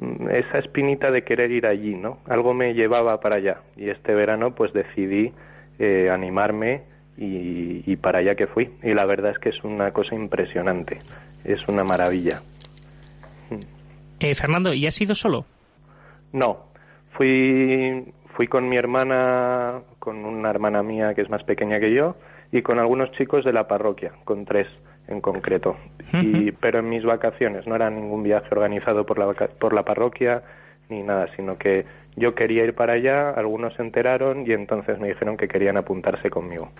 mm, 0.00 0.30
esa 0.30 0.58
espinita 0.58 1.10
de 1.10 1.22
querer 1.22 1.50
ir 1.50 1.66
allí, 1.66 1.94
¿no? 1.94 2.18
Algo 2.26 2.54
me 2.54 2.74
llevaba 2.74 3.20
para 3.20 3.36
allá 3.36 3.60
y 3.76 3.90
este 3.90 4.14
verano 4.14 4.54
pues 4.54 4.72
decidí 4.72 5.32
eh, 5.78 6.10
animarme 6.10 6.82
y, 7.16 7.82
y 7.90 7.96
para 7.96 8.18
allá 8.20 8.34
que 8.34 8.46
fui. 8.46 8.70
Y 8.82 8.94
la 8.94 9.04
verdad 9.06 9.32
es 9.32 9.38
que 9.38 9.50
es 9.50 9.64
una 9.64 9.92
cosa 9.92 10.14
impresionante, 10.14 10.98
es 11.44 11.66
una 11.68 11.84
maravilla. 11.84 12.40
Eh, 14.18 14.34
Fernando 14.34 14.72
y 14.72 14.86
has 14.86 14.98
ido 15.00 15.14
solo 15.14 15.44
No, 16.32 16.66
fui, 17.12 18.12
fui 18.34 18.48
con 18.48 18.68
mi 18.68 18.76
hermana, 18.76 19.82
con 19.98 20.24
una 20.24 20.48
hermana 20.48 20.82
mía 20.82 21.14
que 21.14 21.20
es 21.20 21.28
más 21.28 21.42
pequeña 21.44 21.78
que 21.80 21.92
yo, 21.92 22.16
y 22.50 22.62
con 22.62 22.78
algunos 22.78 23.10
chicos 23.12 23.44
de 23.44 23.52
la 23.52 23.68
parroquia, 23.68 24.12
con 24.24 24.44
tres 24.44 24.66
en 25.08 25.20
concreto. 25.20 25.76
Y, 26.12 26.52
pero 26.52 26.78
en 26.80 26.88
mis 26.88 27.04
vacaciones, 27.04 27.66
no 27.66 27.74
era 27.76 27.90
ningún 27.90 28.22
viaje 28.22 28.48
organizado 28.50 29.04
por 29.04 29.18
la, 29.18 29.32
por 29.32 29.72
la 29.72 29.84
parroquia 29.84 30.42
ni 30.88 31.02
nada, 31.02 31.28
sino 31.36 31.58
que 31.58 31.84
yo 32.16 32.34
quería 32.34 32.64
ir 32.64 32.74
para 32.74 32.94
allá, 32.94 33.30
algunos 33.30 33.74
se 33.74 33.82
enteraron 33.82 34.46
y 34.46 34.52
entonces 34.52 34.98
me 34.98 35.08
dijeron 35.08 35.36
que 35.36 35.48
querían 35.48 35.76
apuntarse 35.76 36.30
conmigo. 36.30 36.70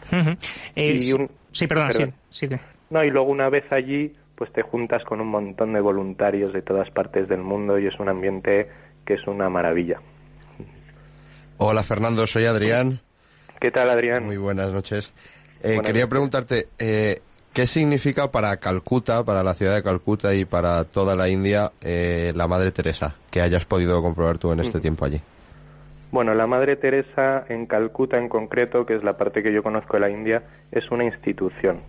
Eh, 0.75 0.97
Y 1.01 1.13
un- 1.13 1.31
sí 1.53 1.67
perdona 1.67 1.89
perdón. 1.91 2.15
sí. 2.31 2.49
No, 2.91 3.05
y 3.05 3.11
luego 3.11 3.31
una 3.31 3.49
vez 3.49 3.65
allí, 3.71 4.15
pues 4.37 4.53
te 4.53 4.63
juntas 4.63 5.03
con 5.05 5.21
un 5.21 5.29
montón 5.29 5.73
de 5.73 5.81
voluntarios 5.81 6.53
de 6.53 6.63
todas 6.63 6.91
partes 6.91 7.29
del 7.29 7.41
mundo 7.41 7.79
y 7.79 7.87
es 7.87 7.99
un 7.99 8.09
ambiente 8.09 8.69
que 9.05 9.15
es 9.15 9.27
una 9.27 9.49
maravilla. 9.49 10.01
Hola 11.59 11.83
Fernando, 11.85 12.27
soy 12.27 12.45
Adrián. 12.47 13.01
¿Qué 13.61 13.71
tal, 13.71 13.89
Adrián? 13.91 14.25
Muy 14.27 14.37
buenas 14.37 14.73
noches. 14.73 15.11
Eh, 15.63 15.69
Buenas 15.75 15.83
quería 15.87 16.03
noches. 16.03 16.11
preguntarte, 16.11 16.69
eh, 16.79 17.23
¿qué 17.57 17.67
significa 17.67 18.31
para 18.31 18.55
Calcuta, 18.59 19.25
para 19.25 19.43
la 19.43 19.55
ciudad 19.55 19.75
de 19.75 19.83
Calcuta 19.83 20.35
y 20.35 20.45
para 20.45 20.85
toda 20.85 21.17
la 21.17 21.31
India 21.31 21.73
eh, 21.81 22.35
la 22.37 22.47
Madre 22.47 22.71
Teresa? 22.71 23.15
Que 23.31 23.41
hayas 23.41 23.65
podido 23.65 24.03
comprobar 24.03 24.37
tú 24.37 24.53
en 24.53 24.61
este 24.61 24.77
Mm. 24.77 24.83
tiempo 24.83 25.07
allí. 25.07 25.23
Bueno, 26.13 26.35
la 26.35 26.47
Madre 26.47 26.77
Teresa 26.77 27.47
en 27.49 27.65
Calcuta 27.65 28.19
en 28.19 28.29
concreto, 28.29 28.85
que 28.85 28.95
es 28.95 29.03
la 29.03 29.17
parte 29.17 29.43
que 29.43 29.55
yo 29.55 29.63
conozco 29.63 29.95
de 29.95 30.01
la 30.01 30.11
India, 30.11 30.43
es 30.71 30.91
una 30.91 31.05
institución. 31.05 31.81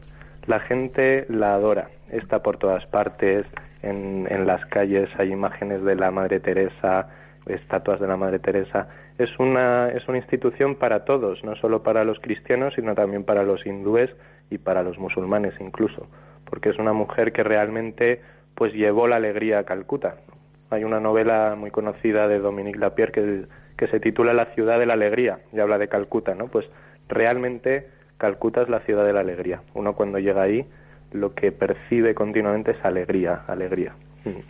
La 0.45 0.61
gente 0.61 1.25
la 1.27 1.55
adora, 1.55 1.89
está 2.11 2.39
por 2.41 2.57
todas 2.57 2.85
partes, 2.85 3.45
en, 3.83 4.25
en 4.29 4.47
las 4.47 4.65
calles 4.67 5.09
hay 5.19 5.33
imágenes 5.33 5.83
de 5.83 5.95
la 5.95 6.11
Madre 6.11 6.39
Teresa, 6.39 7.09
estatuas 7.45 7.99
de 7.99 8.07
la 8.07 8.15
Madre 8.15 8.39
Teresa. 8.39 8.87
Es 9.17 9.29
una, 9.37 9.89
es 9.89 10.07
una 10.07 10.17
institución 10.17 10.75
para 10.75 11.03
todos, 11.03 11.43
no 11.43 11.55
solo 11.57 11.83
para 11.83 12.05
los 12.05 12.19
cristianos, 12.19 12.73
sino 12.75 12.95
también 12.95 13.25
para 13.25 13.43
los 13.43 13.65
hindúes 13.65 14.09
y 14.49 14.57
para 14.57 14.83
los 14.83 14.97
musulmanes 14.97 15.53
incluso, 15.59 16.07
porque 16.49 16.69
es 16.69 16.79
una 16.79 16.93
mujer 16.93 17.31
que 17.33 17.43
realmente 17.43 18.21
pues 18.55 18.73
llevó 18.73 19.07
la 19.07 19.17
alegría 19.17 19.59
a 19.59 19.63
Calcuta. 19.65 20.15
Hay 20.69 20.83
una 20.83 20.99
novela 20.99 21.55
muy 21.57 21.71
conocida 21.71 22.27
de 22.27 22.39
Dominique 22.39 22.79
Lapierre 22.79 23.11
que, 23.11 23.45
que 23.77 23.87
se 23.87 23.99
titula 23.99 24.33
La 24.33 24.45
ciudad 24.47 24.79
de 24.79 24.85
la 24.85 24.93
alegría 24.93 25.39
y 25.53 25.59
habla 25.59 25.77
de 25.77 25.87
Calcuta, 25.87 26.33
¿no? 26.35 26.47
Pues 26.47 26.65
realmente 27.07 27.87
Calcuta 28.17 28.61
es 28.63 28.69
la 28.69 28.79
ciudad 28.81 29.05
de 29.05 29.13
la 29.13 29.19
alegría. 29.21 29.61
Uno 29.75 29.93
cuando 29.93 30.17
llega 30.19 30.41
ahí 30.41 30.65
lo 31.13 31.33
que 31.35 31.51
percibe 31.51 32.15
continuamente 32.15 32.71
es 32.71 32.83
alegría, 32.83 33.43
alegría. 33.47 33.93
Mm. 34.25 34.41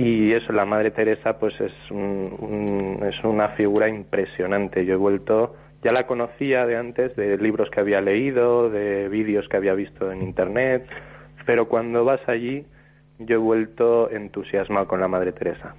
Y 0.00 0.32
eso, 0.32 0.52
la 0.52 0.64
Madre 0.64 0.90
Teresa, 0.90 1.38
pues 1.38 1.52
es, 1.60 1.72
un- 1.90 2.34
un- 2.38 3.06
es 3.06 3.22
una 3.24 3.48
figura 3.50 3.88
impresionante. 3.88 4.86
Yo 4.86 4.94
he 4.94 4.96
vuelto, 4.96 5.54
ya 5.82 5.92
la 5.92 6.06
conocía 6.06 6.64
de 6.66 6.76
antes, 6.76 7.14
de 7.16 7.36
libros 7.38 7.68
que 7.70 7.80
había 7.80 8.00
leído, 8.00 8.70
de 8.70 9.08
vídeos 9.08 9.46
que 9.48 9.56
había 9.56 9.74
visto 9.74 10.10
en 10.12 10.22
Internet, 10.22 10.86
pero 11.46 11.68
cuando 11.68 12.04
vas 12.04 12.20
allí, 12.28 12.64
yo 13.18 13.34
he 13.34 13.38
vuelto 13.38 14.10
entusiasmado 14.10 14.86
con 14.86 15.00
la 15.00 15.08
Madre 15.08 15.32
Teresa. 15.32 15.74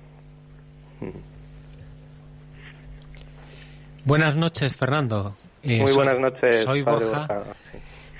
Buenas 4.05 4.35
noches, 4.35 4.77
Fernando. 4.77 5.35
Eh, 5.63 5.79
Muy 5.79 5.87
soy- 5.87 5.95
buenas 5.95 6.19
noches, 6.19 6.63
Soy. 6.63 6.81
Borja. 6.81 7.27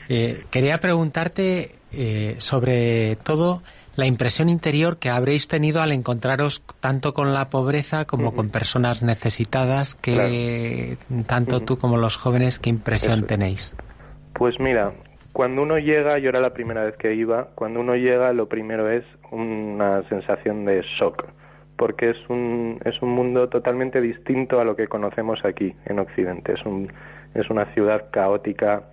Eh, 0.10 0.46
quería 0.50 0.78
preguntarte 0.80 1.76
eh, 1.92 2.36
sobre 2.38 3.18
todo 3.18 3.62
la 3.96 4.06
impresión 4.06 4.50
interior 4.50 4.98
que 4.98 5.10
habréis 5.10 5.48
tenido 5.48 5.82
al 5.82 5.92
encontraros 5.92 6.64
tanto 6.80 7.14
con 7.14 7.34
la 7.34 7.50
pobreza 7.50 8.06
como 8.06 8.34
con 8.34 8.50
personas 8.50 9.04
necesitadas, 9.04 9.96
que 9.96 10.98
tanto 11.28 11.60
tú 11.60 11.78
como 11.78 11.98
los 11.98 12.18
jóvenes, 12.18 12.60
¿qué 12.60 12.70
impresión 12.70 13.20
Eso 13.20 13.28
tenéis? 13.28 13.76
Pues 14.34 14.60
mira, 14.60 14.94
cuando 15.32 15.62
uno 15.62 15.78
llega, 15.78 16.18
yo 16.20 16.30
era 16.30 16.40
la 16.40 16.54
primera 16.54 16.84
vez 16.84 16.96
que 16.98 17.14
iba, 17.14 17.50
cuando 17.56 17.80
uno 17.80 17.96
llega 17.96 18.34
lo 18.34 18.48
primero 18.48 18.90
es 18.90 19.04
una 19.32 20.08
sensación 20.10 20.66
de 20.66 20.84
shock, 21.00 21.26
porque 21.76 22.12
es 22.12 22.18
un, 22.30 22.80
es 22.86 23.00
un 23.02 23.10
mundo 23.10 23.50
totalmente 23.50 24.02
distinto 24.02 24.60
a 24.60 24.64
lo 24.64 24.76
que 24.76 24.88
conocemos 24.88 25.44
aquí 25.44 25.76
en 25.86 26.00
Occidente. 26.00 26.54
Es, 26.54 26.66
un, 26.66 26.92
es 27.34 27.50
una 27.50 27.66
ciudad 27.74 28.12
caótica, 28.12 28.84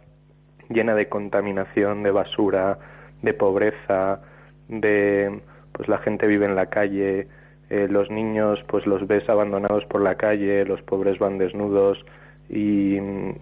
llena 0.69 0.95
de 0.95 1.09
contaminación, 1.09 2.03
de 2.03 2.11
basura, 2.11 2.79
de 3.23 3.35
pobreza, 3.35 4.21
de 4.71 5.41
pues 5.73 5.89
la 5.89 5.99
gente 5.99 6.27
vive 6.27 6.47
en 6.47 6.55
la 6.57 6.67
calle, 6.67 7.27
eh, 7.69 7.87
los 7.89 8.11
niños 8.11 8.59
pues 8.69 8.87
los 8.87 9.07
ves 9.07 9.29
abandonados 9.29 9.85
por 9.87 10.01
la 10.01 10.17
calle, 10.17 10.65
los 10.65 10.83
pobres 10.83 11.19
van 11.19 11.39
desnudos 11.39 12.05
y, 12.49 12.97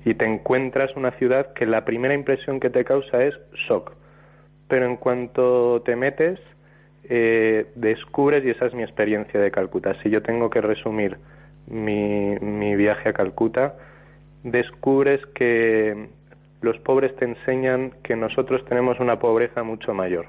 y 0.05 0.15
te 0.15 0.25
encuentras 0.25 0.95
una 0.97 1.13
ciudad 1.13 1.53
que 1.55 1.67
la 1.67 1.85
primera 1.85 2.15
impresión 2.15 2.61
que 2.61 2.71
te 2.71 2.85
causa 2.85 3.25
es 3.25 3.35
shock, 3.69 3.93
pero 4.69 4.87
en 4.87 4.97
cuanto 4.97 5.83
te 5.83 5.97
metes 5.97 6.39
eh, 7.05 7.67
descubres 7.75 8.45
y 8.45 8.51
esa 8.51 8.67
es 8.67 8.75
mi 8.75 8.83
experiencia 8.83 9.41
de 9.41 9.51
Calcuta. 9.51 9.95
Si 10.03 10.11
yo 10.11 10.23
tengo 10.23 10.51
que 10.51 10.61
resumir 10.61 11.17
mi, 11.67 12.37
mi 12.41 12.77
viaje 12.77 13.09
a 13.09 13.13
Calcuta, 13.15 13.75
descubres 14.43 15.25
que 15.35 16.09
los 16.61 16.79
pobres 16.81 17.15
te 17.17 17.25
enseñan 17.25 17.93
que 18.03 18.17
nosotros 18.17 18.65
tenemos 18.67 19.01
una 19.01 19.19
pobreza 19.19 19.63
mucho 19.63 19.95
mayor. 19.95 20.27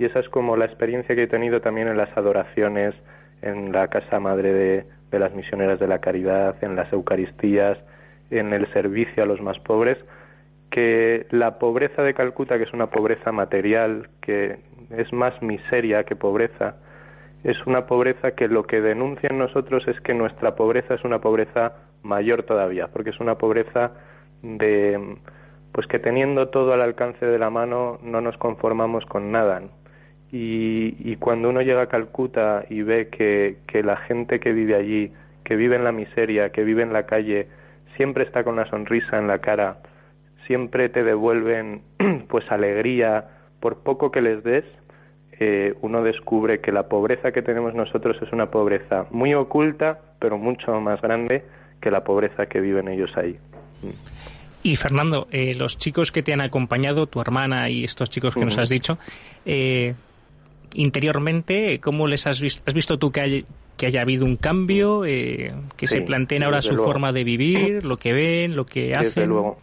Y 0.00 0.06
esa 0.06 0.20
es 0.20 0.30
como 0.30 0.56
la 0.56 0.64
experiencia 0.64 1.14
que 1.14 1.24
he 1.24 1.26
tenido 1.26 1.60
también 1.60 1.86
en 1.86 1.98
las 1.98 2.08
adoraciones, 2.16 2.94
en 3.42 3.70
la 3.70 3.88
Casa 3.88 4.18
Madre 4.18 4.54
de, 4.54 4.86
de 5.10 5.18
las 5.18 5.34
Misioneras 5.34 5.78
de 5.78 5.86
la 5.88 5.98
Caridad, 5.98 6.56
en 6.64 6.74
las 6.74 6.90
Eucaristías, 6.90 7.76
en 8.30 8.54
el 8.54 8.66
servicio 8.72 9.22
a 9.22 9.26
los 9.26 9.42
más 9.42 9.58
pobres, 9.58 9.98
que 10.70 11.26
la 11.28 11.58
pobreza 11.58 12.00
de 12.02 12.14
Calcuta, 12.14 12.56
que 12.56 12.64
es 12.64 12.72
una 12.72 12.86
pobreza 12.86 13.30
material, 13.30 14.08
que 14.22 14.60
es 14.88 15.12
más 15.12 15.34
miseria 15.42 16.04
que 16.04 16.16
pobreza, 16.16 16.76
es 17.44 17.58
una 17.66 17.84
pobreza 17.84 18.30
que 18.30 18.48
lo 18.48 18.62
que 18.62 18.80
denuncia 18.80 19.28
en 19.30 19.36
nosotros 19.36 19.86
es 19.86 20.00
que 20.00 20.14
nuestra 20.14 20.56
pobreza 20.56 20.94
es 20.94 21.04
una 21.04 21.20
pobreza 21.20 21.74
mayor 22.02 22.44
todavía, 22.44 22.86
porque 22.86 23.10
es 23.10 23.20
una 23.20 23.34
pobreza 23.36 23.92
de 24.40 25.18
pues 25.72 25.86
que 25.86 25.98
teniendo 25.98 26.48
todo 26.48 26.72
al 26.72 26.80
alcance 26.80 27.26
de 27.26 27.38
la 27.38 27.50
mano 27.50 27.98
no 28.02 28.22
nos 28.22 28.38
conformamos 28.38 29.04
con 29.04 29.30
nada. 29.30 29.60
Y, 30.32 30.94
y 30.98 31.16
cuando 31.16 31.48
uno 31.48 31.60
llega 31.60 31.82
a 31.82 31.88
Calcuta 31.88 32.64
y 32.70 32.82
ve 32.82 33.08
que, 33.08 33.58
que 33.66 33.82
la 33.82 33.96
gente 33.96 34.38
que 34.38 34.52
vive 34.52 34.76
allí, 34.76 35.12
que 35.44 35.56
vive 35.56 35.76
en 35.76 35.84
la 35.84 35.92
miseria, 35.92 36.50
que 36.50 36.62
vive 36.62 36.82
en 36.82 36.92
la 36.92 37.06
calle, 37.06 37.48
siempre 37.96 38.24
está 38.24 38.44
con 38.44 38.54
una 38.54 38.68
sonrisa 38.70 39.18
en 39.18 39.26
la 39.26 39.38
cara, 39.38 39.78
siempre 40.46 40.88
te 40.88 41.02
devuelven 41.02 41.82
pues 42.28 42.50
alegría, 42.50 43.24
por 43.60 43.82
poco 43.82 44.10
que 44.10 44.22
les 44.22 44.42
des, 44.42 44.64
eh, 45.38 45.74
uno 45.80 46.02
descubre 46.02 46.60
que 46.60 46.70
la 46.70 46.88
pobreza 46.88 47.32
que 47.32 47.42
tenemos 47.42 47.74
nosotros 47.74 48.16
es 48.20 48.32
una 48.32 48.50
pobreza 48.50 49.06
muy 49.10 49.34
oculta, 49.34 49.98
pero 50.18 50.38
mucho 50.38 50.80
más 50.80 51.00
grande 51.00 51.44
que 51.80 51.90
la 51.90 52.04
pobreza 52.04 52.46
que 52.46 52.60
viven 52.60 52.88
ellos 52.88 53.10
ahí. 53.16 53.38
Y 54.62 54.76
Fernando, 54.76 55.26
eh, 55.30 55.54
los 55.54 55.78
chicos 55.78 56.12
que 56.12 56.22
te 56.22 56.34
han 56.34 56.42
acompañado, 56.42 57.06
tu 57.06 57.20
hermana 57.20 57.70
y 57.70 57.84
estos 57.84 58.10
chicos 58.10 58.34
que 58.34 58.44
nos 58.44 58.58
has 58.58 58.68
dicho, 58.68 58.98
eh, 59.46 59.94
interiormente, 60.74 61.80
¿cómo 61.80 62.06
les 62.06 62.26
has 62.26 62.40
visto? 62.40 62.62
¿Has 62.66 62.74
visto 62.74 62.98
tú 62.98 63.10
que, 63.10 63.20
hay- 63.20 63.44
que 63.76 63.86
haya 63.86 64.02
habido 64.02 64.24
un 64.24 64.36
cambio? 64.36 65.04
eh, 65.04 65.52
que 65.76 65.86
se 65.86 66.02
planteen 66.02 66.42
ahora 66.42 66.60
su 66.62 66.74
luego. 66.74 66.90
forma 66.90 67.12
de 67.12 67.24
vivir, 67.24 67.84
lo 67.84 67.96
que 67.96 68.12
ven, 68.12 68.56
lo 68.56 68.66
que 68.66 68.94
hacen? 68.94 69.04
Desde 69.04 69.26
luego. 69.26 69.58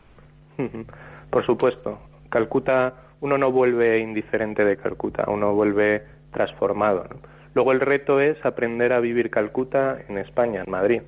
Por 1.29 1.45
supuesto. 1.45 1.99
Calcuta, 2.29 2.93
uno 3.21 3.37
no 3.37 3.51
vuelve 3.51 3.99
indiferente 3.99 4.63
de 4.65 4.77
Calcuta, 4.77 5.25
uno 5.27 5.53
vuelve 5.53 6.03
transformado. 6.31 7.05
¿no? 7.09 7.17
Luego 7.53 7.71
el 7.71 7.79
reto 7.79 8.19
es 8.19 8.37
aprender 8.45 8.93
a 8.93 8.99
vivir 8.99 9.29
Calcuta 9.29 9.97
en 10.07 10.17
España, 10.17 10.63
en 10.65 10.71
Madrid. 10.71 11.01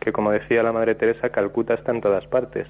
Que 0.00 0.12
como 0.12 0.30
decía 0.30 0.62
la 0.62 0.72
Madre 0.72 0.94
Teresa, 0.94 1.28
Calcuta 1.30 1.74
está 1.74 1.92
en 1.92 2.00
todas 2.00 2.26
partes. 2.26 2.66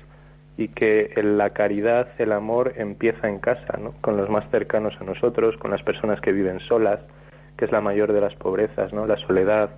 Y 0.57 0.69
que 0.69 1.13
la 1.23 1.51
caridad, 1.51 2.09
el 2.19 2.33
amor 2.33 2.75
empieza 2.77 3.29
en 3.29 3.39
casa, 3.39 3.79
¿no? 3.79 3.95
con 4.01 4.17
los 4.17 4.29
más 4.29 4.49
cercanos 4.51 4.95
a 5.01 5.05
nosotros, 5.05 5.57
con 5.57 5.71
las 5.71 5.83
personas 5.83 6.21
que 6.21 6.33
viven 6.33 6.61
solas, 6.61 7.01
que 7.57 7.65
es 7.65 7.73
la 7.73 7.81
mayor 7.81 8.13
de 8.13 8.21
las 8.21 8.35
pobrezas, 8.35 8.93
¿no? 8.93 9.07
la 9.07 9.17
soledad, 9.17 9.71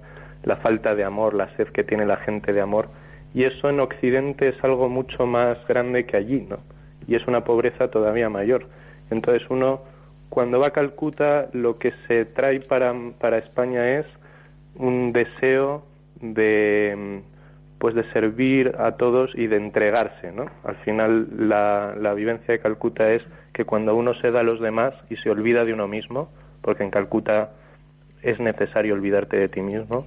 la 0.42 0.56
falta 0.56 0.94
de 0.94 1.04
amor, 1.04 1.34
la 1.34 1.54
sed 1.56 1.68
que 1.68 1.84
tiene 1.84 2.06
la 2.06 2.16
gente 2.16 2.52
de 2.52 2.60
amor. 2.60 2.88
Y 3.34 3.44
eso 3.44 3.68
en 3.68 3.80
Occidente 3.80 4.48
es 4.48 4.62
algo 4.62 4.88
mucho 4.88 5.26
más 5.26 5.58
grande 5.66 6.06
que 6.06 6.16
allí, 6.16 6.46
¿no? 6.48 6.58
Y 7.08 7.16
es 7.16 7.26
una 7.26 7.42
pobreza 7.42 7.88
todavía 7.88 8.28
mayor. 8.28 8.66
Entonces 9.10 9.42
uno, 9.50 9.82
cuando 10.28 10.60
va 10.60 10.68
a 10.68 10.70
Calcuta, 10.70 11.48
lo 11.52 11.78
que 11.78 11.92
se 12.06 12.24
trae 12.26 12.60
para, 12.60 12.94
para 13.18 13.38
España 13.38 13.98
es 13.98 14.06
un 14.76 15.12
deseo 15.12 15.84
de 16.20 17.22
pues 17.84 17.94
de 17.94 18.10
servir 18.14 18.76
a 18.78 18.92
todos 18.92 19.30
y 19.34 19.46
de 19.46 19.58
entregarse, 19.58 20.32
¿no? 20.32 20.46
Al 20.64 20.76
final 20.76 21.28
la, 21.36 21.94
la 22.00 22.14
vivencia 22.14 22.54
de 22.54 22.58
Calcuta 22.58 23.12
es 23.12 23.22
que 23.52 23.66
cuando 23.66 23.94
uno 23.94 24.14
se 24.22 24.30
da 24.30 24.40
a 24.40 24.42
los 24.42 24.58
demás 24.58 24.94
y 25.10 25.16
se 25.16 25.28
olvida 25.28 25.66
de 25.66 25.74
uno 25.74 25.86
mismo, 25.86 26.32
porque 26.62 26.82
en 26.82 26.90
Calcuta 26.90 27.50
es 28.22 28.40
necesario 28.40 28.94
olvidarte 28.94 29.36
de 29.36 29.50
ti 29.50 29.60
mismo, 29.60 30.06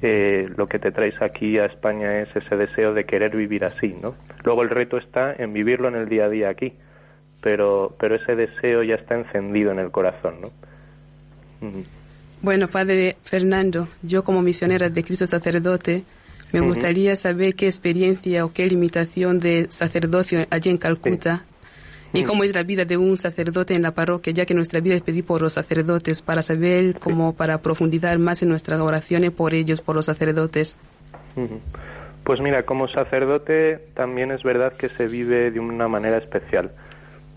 eh, 0.00 0.48
lo 0.56 0.66
que 0.66 0.78
te 0.78 0.92
traes 0.92 1.20
aquí 1.20 1.58
a 1.58 1.66
España 1.66 2.22
es 2.22 2.34
ese 2.34 2.56
deseo 2.56 2.94
de 2.94 3.04
querer 3.04 3.36
vivir 3.36 3.64
así, 3.64 3.94
¿no? 4.02 4.14
Luego 4.42 4.62
el 4.62 4.70
reto 4.70 4.96
está 4.96 5.34
en 5.34 5.52
vivirlo 5.52 5.88
en 5.88 5.96
el 5.96 6.08
día 6.08 6.24
a 6.24 6.30
día 6.30 6.48
aquí, 6.48 6.72
pero, 7.42 7.94
pero 8.00 8.14
ese 8.14 8.34
deseo 8.34 8.82
ya 8.82 8.94
está 8.94 9.16
encendido 9.16 9.72
en 9.72 9.78
el 9.78 9.90
corazón, 9.90 10.36
¿no? 10.40 10.48
Bueno, 12.40 12.68
Padre 12.68 13.16
Fernando, 13.22 13.88
yo 14.00 14.24
como 14.24 14.40
misionera 14.40 14.88
de 14.88 15.04
Cristo 15.04 15.26
sacerdote, 15.26 16.02
me 16.52 16.60
gustaría 16.60 17.16
saber 17.16 17.54
qué 17.54 17.66
experiencia 17.66 18.44
o 18.44 18.52
qué 18.52 18.66
limitación 18.66 19.38
de 19.38 19.66
sacerdocio 19.70 20.46
allí 20.50 20.70
en 20.70 20.78
Calcuta 20.78 21.44
y 22.12 22.22
Mm. 22.22 22.26
cómo 22.26 22.44
es 22.44 22.54
la 22.54 22.62
vida 22.62 22.84
de 22.84 22.96
un 22.96 23.16
sacerdote 23.16 23.74
en 23.74 23.82
la 23.82 23.92
parroquia, 23.92 24.32
ya 24.32 24.44
que 24.46 24.54
nuestra 24.54 24.80
vida 24.80 24.96
es 24.96 25.02
pedir 25.02 25.24
por 25.24 25.42
los 25.42 25.52
sacerdotes 25.52 26.22
para 26.22 26.42
saber 26.42 26.98
cómo 26.98 27.34
para 27.34 27.58
profundizar 27.58 28.18
más 28.18 28.42
en 28.42 28.48
nuestras 28.48 28.80
oraciones 28.80 29.30
por 29.30 29.54
ellos, 29.54 29.80
por 29.80 29.94
los 29.94 30.06
sacerdotes. 30.06 30.76
Pues 32.24 32.40
mira, 32.40 32.64
como 32.64 32.88
sacerdote 32.88 33.78
también 33.94 34.30
es 34.30 34.42
verdad 34.42 34.72
que 34.72 34.88
se 34.88 35.06
vive 35.06 35.50
de 35.50 35.60
una 35.60 35.88
manera 35.88 36.18
especial. 36.18 36.70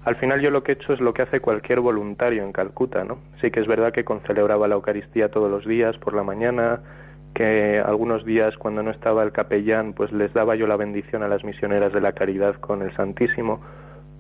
Al 0.06 0.18
final 0.18 0.42
yo 0.42 0.50
lo 0.50 0.64
que 0.64 0.74
he 0.74 0.76
hecho 0.76 0.94
es 0.94 1.00
lo 1.00 1.14
que 1.14 1.22
hace 1.22 1.40
cualquier 1.40 1.80
voluntario 1.80 2.44
en 2.44 2.52
Calcuta, 2.52 3.06
¿no? 3.06 3.20
Sí 3.42 3.52
que 3.52 3.62
es 3.62 3.68
verdad 3.68 3.94
que 3.94 4.04
concelebraba 4.04 4.68
la 4.68 4.76
Eucaristía 4.76 5.30
todos 5.30 5.50
los 5.50 5.66
días 5.66 5.98
por 5.98 6.14
la 6.14 6.24
mañana, 6.24 6.82
que 7.34 7.80
algunos 7.80 8.26
días 8.26 8.56
cuando 8.58 8.84
no 8.84 8.92
estaba 8.92 9.24
el 9.24 9.32
capellán 9.32 9.94
pues 9.94 10.12
les 10.12 10.34
daba 10.34 10.56
yo 10.56 10.68
la 10.68 10.78
bendición 10.78 11.24
a 11.24 11.28
las 11.28 11.44
misioneras 11.44 11.94
de 11.94 12.02
la 12.02 12.14
caridad 12.14 12.56
con 12.56 12.82
el 12.82 12.96
Santísimo, 12.96 13.62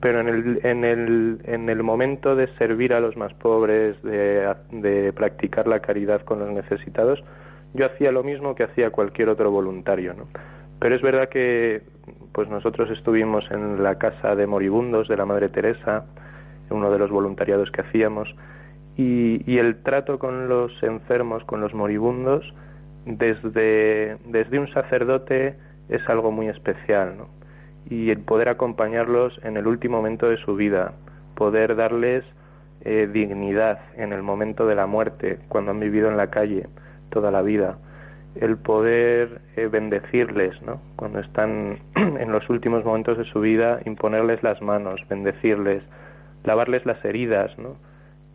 pero 0.01 0.19
en 0.19 0.27
el, 0.27 0.59
en 0.65 0.83
el, 0.83 1.39
en 1.45 1.69
el 1.69 1.83
momento 1.83 2.35
de 2.35 2.47
servir 2.57 2.93
a 2.93 2.99
los 2.99 3.15
más 3.15 3.33
pobres, 3.35 4.01
de, 4.03 4.53
de 4.71 5.13
practicar 5.13 5.67
la 5.67 5.79
caridad 5.79 6.21
con 6.23 6.39
los 6.39 6.51
necesitados, 6.51 7.23
yo 7.73 7.85
hacía 7.85 8.11
lo 8.11 8.23
mismo 8.23 8.53
que 8.55 8.63
hacía 8.63 8.89
cualquier 8.89 9.29
otro 9.29 9.49
voluntario, 9.49 10.13
¿no? 10.13 10.27
Pero 10.79 10.95
es 10.95 11.01
verdad 11.01 11.29
que 11.29 11.81
pues 12.33 12.49
nosotros 12.49 12.89
estuvimos 12.91 13.49
en 13.51 13.81
la 13.81 13.97
casa 13.97 14.35
de 14.35 14.45
moribundos 14.45 15.07
de 15.07 15.15
la 15.15 15.25
Madre 15.25 15.47
Teresa, 15.47 16.05
uno 16.69 16.91
de 16.91 16.99
los 16.99 17.09
voluntariados 17.09 17.71
que 17.71 17.81
hacíamos, 17.81 18.27
y, 18.97 19.49
y 19.49 19.59
el 19.59 19.81
trato 19.83 20.19
con 20.19 20.49
los 20.49 20.71
enfermos, 20.83 21.43
con 21.45 21.61
los 21.61 21.73
moribundos, 21.73 22.53
desde, 23.05 24.17
desde 24.25 24.59
un 24.59 24.67
sacerdote 24.73 25.55
es 25.89 26.07
algo 26.09 26.31
muy 26.31 26.47
especial, 26.47 27.17
¿no? 27.17 27.27
Y 27.89 28.09
el 28.09 28.19
poder 28.19 28.49
acompañarlos 28.49 29.39
en 29.43 29.57
el 29.57 29.67
último 29.67 29.97
momento 29.97 30.29
de 30.29 30.37
su 30.37 30.55
vida, 30.55 30.93
poder 31.35 31.75
darles 31.75 32.23
eh, 32.85 33.09
dignidad 33.11 33.79
en 33.97 34.13
el 34.13 34.23
momento 34.23 34.65
de 34.67 34.75
la 34.75 34.85
muerte, 34.85 35.39
cuando 35.49 35.71
han 35.71 35.79
vivido 35.79 36.09
en 36.09 36.17
la 36.17 36.29
calle 36.29 36.67
toda 37.09 37.31
la 37.31 37.41
vida, 37.41 37.77
el 38.35 38.57
poder 38.57 39.41
eh, 39.55 39.67
bendecirles, 39.67 40.59
¿no? 40.61 40.81
Cuando 40.95 41.19
están 41.19 41.79
en 41.95 42.31
los 42.31 42.49
últimos 42.49 42.83
momentos 42.85 43.17
de 43.17 43.25
su 43.25 43.41
vida, 43.41 43.79
imponerles 43.85 44.41
las 44.43 44.61
manos, 44.61 45.01
bendecirles, 45.09 45.83
lavarles 46.43 46.85
las 46.85 47.03
heridas, 47.05 47.57
¿no? 47.57 47.75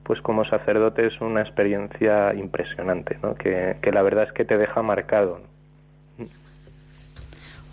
Pues 0.08 0.22
como 0.22 0.42
sacerdote 0.46 1.06
es 1.06 1.20
una 1.20 1.42
experiencia 1.42 2.32
impresionante, 2.32 3.18
¿no? 3.22 3.34
Que, 3.34 3.76
que 3.82 3.92
la 3.92 4.00
verdad 4.00 4.24
es 4.24 4.32
que 4.32 4.46
te 4.46 4.56
deja 4.56 4.80
marcado. 4.80 5.42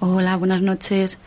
Hola, 0.02 0.36
buenas 0.36 0.62
noches. 0.62 1.18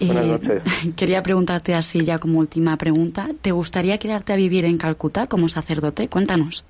Buenas 0.00 0.24
Eh, 0.24 0.28
noches. 0.28 0.62
Quería 0.96 1.22
preguntarte 1.22 1.74
así 1.74 2.04
ya 2.04 2.18
como 2.18 2.40
última 2.40 2.76
pregunta. 2.78 3.28
¿Te 3.40 3.52
gustaría 3.52 3.98
quedarte 3.98 4.32
a 4.32 4.36
vivir 4.36 4.64
en 4.64 4.76
Calcuta 4.76 5.28
como 5.28 5.46
sacerdote? 5.46 6.08
Cuéntanos. 6.08 6.64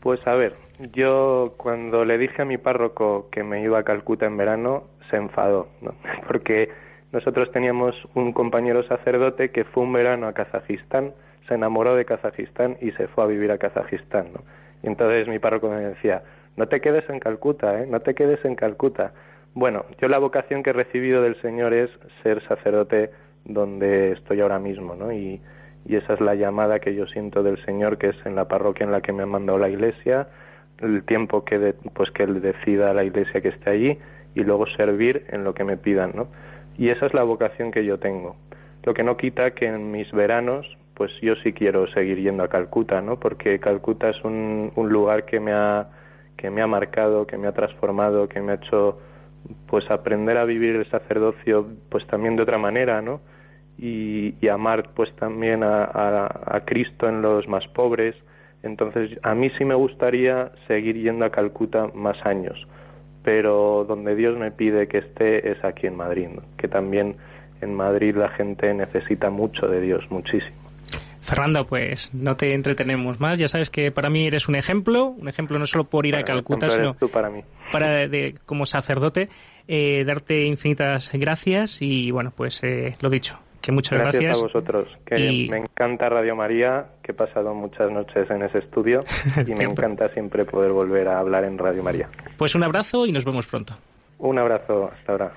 Pues 0.00 0.20
a 0.26 0.34
ver, 0.34 0.54
yo 0.92 1.54
cuando 1.56 2.04
le 2.04 2.18
dije 2.18 2.42
a 2.42 2.44
mi 2.44 2.58
párroco 2.58 3.30
que 3.32 3.42
me 3.42 3.62
iba 3.62 3.78
a 3.78 3.84
Calcuta 3.84 4.26
en 4.26 4.36
verano, 4.36 4.84
se 5.08 5.16
enfadó, 5.16 5.68
¿no? 5.80 5.94
Porque 6.28 6.68
nosotros 7.10 7.50
teníamos 7.52 7.94
un 8.14 8.34
compañero 8.34 8.86
sacerdote 8.86 9.50
que 9.50 9.64
fue 9.64 9.82
un 9.82 9.94
verano 9.94 10.26
a 10.26 10.34
Kazajistán, 10.34 11.14
se 11.48 11.54
enamoró 11.54 11.94
de 11.94 12.04
Kazajistán 12.04 12.76
y 12.80 12.90
se 12.92 13.08
fue 13.08 13.24
a 13.24 13.26
vivir 13.26 13.50
a 13.52 13.58
Kazajistán, 13.58 14.32
¿no? 14.32 14.40
Y 14.82 14.86
entonces 14.86 15.28
mi 15.28 15.38
párroco 15.38 15.68
me 15.68 15.80
decía, 15.80 16.22
no 16.56 16.68
te 16.68 16.80
quedes 16.80 17.08
en 17.10 17.20
Calcuta, 17.20 17.82
¿eh? 17.82 17.86
No 17.86 18.00
te 18.00 18.14
quedes 18.14 18.44
en 18.44 18.54
Calcuta. 18.54 19.12
Bueno, 19.54 19.84
yo 20.00 20.08
la 20.08 20.18
vocación 20.18 20.62
que 20.62 20.70
he 20.70 20.72
recibido 20.72 21.22
del 21.22 21.40
Señor 21.40 21.72
es 21.74 21.90
ser 22.22 22.42
sacerdote 22.48 23.10
donde 23.44 24.12
estoy 24.12 24.40
ahora 24.40 24.58
mismo, 24.58 24.94
¿no? 24.94 25.12
Y, 25.12 25.40
esa 25.88 26.14
es 26.14 26.20
la 26.20 26.34
llamada 26.34 26.78
que 26.80 26.94
yo 26.94 27.06
siento 27.06 27.42
del 27.42 27.62
Señor, 27.66 27.98
que 27.98 28.08
es 28.08 28.16
en 28.24 28.34
la 28.34 28.48
parroquia 28.48 28.84
en 28.84 28.90
la 28.92 29.02
que 29.02 29.12
me 29.12 29.22
ha 29.22 29.26
mandado 29.26 29.58
la 29.58 29.68
Iglesia, 29.68 30.28
el 30.80 31.04
tiempo 31.04 31.44
que 31.44 31.58
de- 31.58 31.74
pues 31.92 32.10
que 32.10 32.22
él 32.22 32.40
decida 32.40 32.94
la 32.94 33.04
Iglesia 33.04 33.42
que 33.42 33.48
esté 33.48 33.70
allí 33.70 33.98
y 34.34 34.44
luego 34.44 34.66
servir 34.76 35.26
en 35.28 35.44
lo 35.44 35.52
que 35.52 35.62
me 35.62 35.76
pidan, 35.76 36.12
¿no? 36.14 36.28
Y 36.78 36.88
esa 36.88 37.04
es 37.06 37.12
la 37.14 37.22
vocación 37.22 37.70
que 37.70 37.84
yo 37.84 37.98
tengo. 37.98 38.34
Lo 38.84 38.94
que 38.94 39.02
no 39.04 39.16
quita 39.18 39.50
que 39.52 39.66
en 39.66 39.90
mis 39.92 40.10
veranos, 40.12 40.66
pues 40.94 41.10
yo 41.20 41.34
sí 41.36 41.52
quiero 41.52 41.86
seguir 41.88 42.20
yendo 42.20 42.44
a 42.44 42.48
Calcuta, 42.48 43.00
¿no? 43.00 43.18
Porque 43.18 43.58
Calcuta 43.58 44.10
es 44.10 44.24
un, 44.24 44.72
lugar 44.76 45.24
que 45.24 45.40
me 45.40 45.52
ha 45.52 45.88
que 46.36 46.50
me 46.50 46.62
ha 46.62 46.66
marcado, 46.66 47.26
que 47.26 47.38
me 47.38 47.46
ha 47.46 47.52
transformado, 47.52 48.28
que 48.28 48.40
me 48.40 48.52
ha 48.52 48.54
hecho 48.56 48.98
pues 49.66 49.88
aprender 49.90 50.36
a 50.36 50.44
vivir 50.44 50.76
el 50.76 50.88
sacerdocio 50.90 51.68
pues 51.88 52.06
también 52.06 52.36
de 52.36 52.42
otra 52.42 52.58
manera, 52.58 53.02
¿no? 53.02 53.20
Y, 53.78 54.34
amar 54.48 54.90
pues 54.94 55.14
también 55.16 55.64
a, 55.64 55.84
a, 55.84 56.56
a 56.56 56.64
Cristo 56.64 57.08
en 57.08 57.22
los 57.22 57.48
más 57.48 57.66
pobres. 57.68 58.14
Entonces 58.62 59.18
a 59.22 59.34
mí 59.34 59.50
sí 59.58 59.64
me 59.64 59.74
gustaría 59.74 60.52
seguir 60.68 60.96
yendo 60.96 61.24
a 61.24 61.30
Calcuta 61.30 61.88
más 61.94 62.16
años, 62.24 62.56
pero 63.22 63.84
donde 63.86 64.14
Dios 64.14 64.38
me 64.38 64.52
pide 64.52 64.86
que 64.86 64.98
esté 64.98 65.50
es 65.50 65.62
aquí 65.64 65.86
en 65.86 65.96
Madrid, 65.96 66.28
que 66.56 66.68
también 66.68 67.16
en 67.60 67.74
Madrid 67.74 68.14
la 68.16 68.28
gente 68.30 68.72
necesita 68.74 69.30
mucho 69.30 69.66
de 69.66 69.80
Dios, 69.80 70.04
muchísimo. 70.10 70.63
Fernando, 71.24 71.66
pues 71.66 72.12
no 72.14 72.36
te 72.36 72.54
entretenemos 72.54 73.18
más. 73.18 73.38
Ya 73.38 73.48
sabes 73.48 73.70
que 73.70 73.90
para 73.90 74.10
mí 74.10 74.26
eres 74.26 74.46
un 74.48 74.54
ejemplo, 74.56 75.06
un 75.06 75.26
ejemplo 75.28 75.58
no 75.58 75.66
solo 75.66 75.84
por 75.84 76.06
ir 76.06 76.14
a 76.16 76.22
Calcuta, 76.22 76.68
sino 76.68 76.94
tú 76.94 77.08
para 77.08 77.30
mí. 77.30 77.40
para 77.72 78.06
de- 78.06 78.34
como 78.46 78.66
sacerdote 78.66 79.28
eh, 79.66 80.04
darte 80.06 80.44
infinitas 80.44 81.10
gracias 81.12 81.80
y 81.80 82.10
bueno, 82.10 82.32
pues 82.36 82.62
eh, 82.62 82.92
lo 83.00 83.08
dicho, 83.08 83.38
que 83.62 83.72
muchas 83.72 83.98
Gracias, 83.98 84.22
gracias. 84.22 84.38
a 84.38 84.42
vosotros, 84.42 84.88
que 85.06 85.18
Y- 85.18 85.48
me 85.48 85.56
encanta 85.58 86.08
Radio 86.10 86.36
María, 86.36 86.84
que 87.02 87.12
he 87.12 87.14
pasado 87.14 87.54
muchas 87.54 87.90
noches 87.90 88.30
en 88.30 88.42
ese 88.42 88.58
estudio 88.58 89.04
y 89.46 89.54
me 89.54 89.64
encanta 89.64 90.10
siempre 90.10 90.44
poder 90.44 90.72
volver 90.72 91.08
a 91.08 91.18
hablar 91.18 91.44
en 91.44 91.56
Radio 91.56 91.82
María. 91.82 92.10
Pues 92.36 92.54
un 92.54 92.62
abrazo 92.62 93.06
y 93.06 93.12
nos 93.12 93.24
vemos 93.24 93.46
pronto. 93.46 93.72
Un 94.18 94.38
abrazo, 94.38 94.90
hasta 94.94 95.12
ahora. 95.12 95.32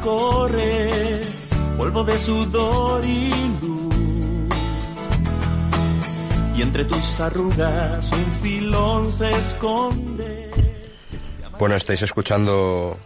Corre, 0.00 1.20
polvo 1.76 2.04
de 2.04 2.18
sudor 2.18 3.04
y 3.04 3.30
luz. 3.60 3.94
Y 6.56 6.62
entre 6.62 6.84
tus 6.84 7.20
arrugas 7.20 8.12
un 8.12 8.40
filón 8.42 9.10
se 9.10 9.30
esconde. 9.30 10.50
Bueno, 11.58 11.74
estáis 11.74 12.02
escuchando 12.02 12.96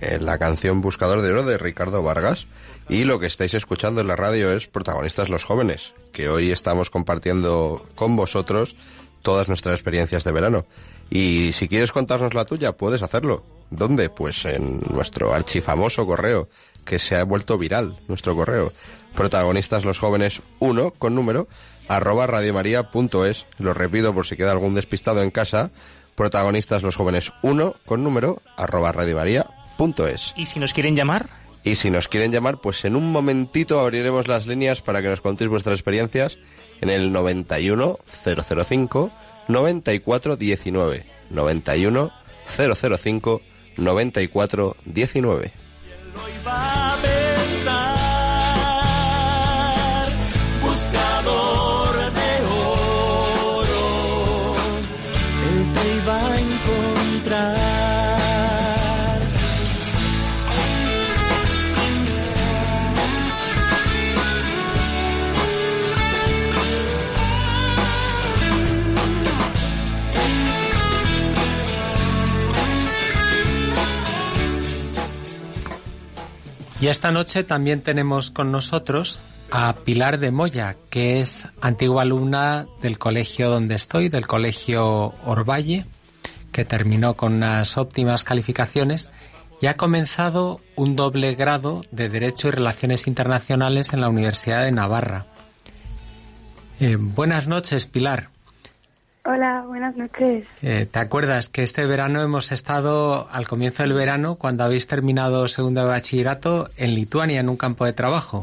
eh, 0.00 0.18
la 0.20 0.38
canción 0.38 0.80
Buscador 0.80 1.22
de 1.22 1.30
Oro 1.30 1.44
de 1.44 1.56
Ricardo 1.56 2.02
Vargas 2.02 2.46
y 2.88 3.04
lo 3.04 3.18
que 3.18 3.26
estáis 3.26 3.54
escuchando 3.54 4.00
en 4.00 4.08
la 4.08 4.16
radio 4.16 4.52
es 4.52 4.66
Protagonistas 4.66 5.28
los 5.28 5.44
Jóvenes, 5.44 5.94
que 6.12 6.28
hoy 6.28 6.50
estamos 6.50 6.90
compartiendo 6.90 7.86
con 7.94 8.16
vosotros 8.16 8.76
todas 9.22 9.48
nuestras 9.48 9.74
experiencias 9.74 10.24
de 10.24 10.32
verano. 10.32 10.66
Y 11.10 11.52
si 11.52 11.68
quieres 11.68 11.92
contarnos 11.92 12.34
la 12.34 12.44
tuya, 12.44 12.72
puedes 12.72 13.02
hacerlo. 13.02 13.44
¿Dónde? 13.70 14.10
Pues 14.10 14.44
en 14.44 14.80
nuestro 14.90 15.34
archifamoso 15.34 16.06
correo, 16.06 16.48
que 16.84 16.98
se 16.98 17.16
ha 17.16 17.24
vuelto 17.24 17.58
viral, 17.58 17.98
nuestro 18.08 18.34
correo. 18.34 18.72
Protagonistas 19.14 19.84
los 19.84 19.98
jóvenes 19.98 20.42
1 20.58 20.92
con 20.98 21.14
número 21.14 21.48
arroba 21.88 22.26
radiomaria.es. 22.26 23.46
Lo 23.58 23.74
repito 23.74 24.14
por 24.14 24.26
si 24.26 24.36
queda 24.36 24.52
algún 24.52 24.74
despistado 24.74 25.22
en 25.22 25.30
casa. 25.30 25.70
Protagonistas 26.14 26.82
los 26.82 26.96
jóvenes 26.96 27.32
1 27.42 27.76
con 27.84 28.04
número 28.04 28.40
arroba 28.56 28.92
radiomaria.es. 28.92 30.34
¿Y 30.36 30.46
si 30.46 30.60
nos 30.60 30.72
quieren 30.72 30.96
llamar? 30.96 31.28
Y 31.64 31.74
si 31.74 31.90
nos 31.90 32.08
quieren 32.08 32.32
llamar, 32.32 32.60
pues 32.60 32.84
en 32.84 32.96
un 32.96 33.10
momentito 33.10 33.80
abriremos 33.80 34.28
las 34.28 34.46
líneas 34.46 34.80
para 34.80 35.02
que 35.02 35.08
nos 35.08 35.20
contéis 35.20 35.50
vuestras 35.50 35.74
experiencias 35.74 36.38
en 36.80 36.88
el 36.88 37.12
91 37.12 37.98
005 38.24 39.10
94 39.48 40.36
19. 40.36 41.04
91 41.30 42.10
005 42.48 43.40
94 43.76 44.76
19. 44.84 45.52
Y 76.88 76.90
esta 76.90 77.10
noche 77.10 77.44
también 77.44 77.82
tenemos 77.82 78.30
con 78.30 78.50
nosotros 78.50 79.20
a 79.50 79.74
Pilar 79.74 80.18
de 80.18 80.30
Moya, 80.30 80.74
que 80.88 81.20
es 81.20 81.46
antigua 81.60 82.00
alumna 82.00 82.66
del 82.80 82.98
colegio 82.98 83.50
donde 83.50 83.74
estoy, 83.74 84.08
del 84.08 84.26
colegio 84.26 85.12
Orvalle, 85.26 85.84
que 86.50 86.64
terminó 86.64 87.12
con 87.12 87.34
unas 87.34 87.76
óptimas 87.76 88.24
calificaciones 88.24 89.10
y 89.60 89.66
ha 89.66 89.76
comenzado 89.76 90.62
un 90.76 90.96
doble 90.96 91.34
grado 91.34 91.82
de 91.90 92.08
Derecho 92.08 92.48
y 92.48 92.52
Relaciones 92.52 93.06
Internacionales 93.06 93.92
en 93.92 94.00
la 94.00 94.08
Universidad 94.08 94.62
de 94.62 94.72
Navarra. 94.72 95.26
Eh, 96.80 96.96
buenas 96.98 97.46
noches, 97.46 97.84
Pilar. 97.84 98.30
Hola, 99.30 99.62
buenas 99.66 99.94
noches. 99.94 100.46
Eh, 100.62 100.86
¿Te 100.90 100.98
acuerdas 100.98 101.50
que 101.50 101.62
este 101.62 101.84
verano 101.84 102.22
hemos 102.22 102.50
estado, 102.50 103.28
al 103.30 103.46
comienzo 103.46 103.82
del 103.82 103.92
verano, 103.92 104.36
cuando 104.36 104.64
habéis 104.64 104.86
terminado 104.86 105.48
segundo 105.48 105.82
de 105.82 105.86
bachillerato, 105.88 106.70
en 106.78 106.94
Lituania, 106.94 107.40
en 107.40 107.50
un 107.50 107.58
campo 107.58 107.84
de 107.84 107.92
trabajo? 107.92 108.40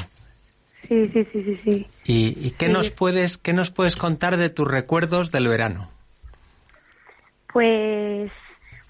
Sí, 0.88 1.10
sí, 1.12 1.26
sí, 1.34 1.44
sí, 1.44 1.60
sí. 1.64 1.88
¿Y, 2.06 2.48
y 2.48 2.52
qué, 2.52 2.68
Sí. 2.68 2.72
nos 2.72 2.92
puedes, 2.92 3.40
qué 3.40 3.52
nos 3.52 3.72
puedes 3.72 3.98
contar 3.98 4.38
de 4.38 4.52
tus 4.52 4.68
recuerdos 4.68 5.32
del 5.32 5.48
verano? 5.48 5.90
Pues, 7.52 8.32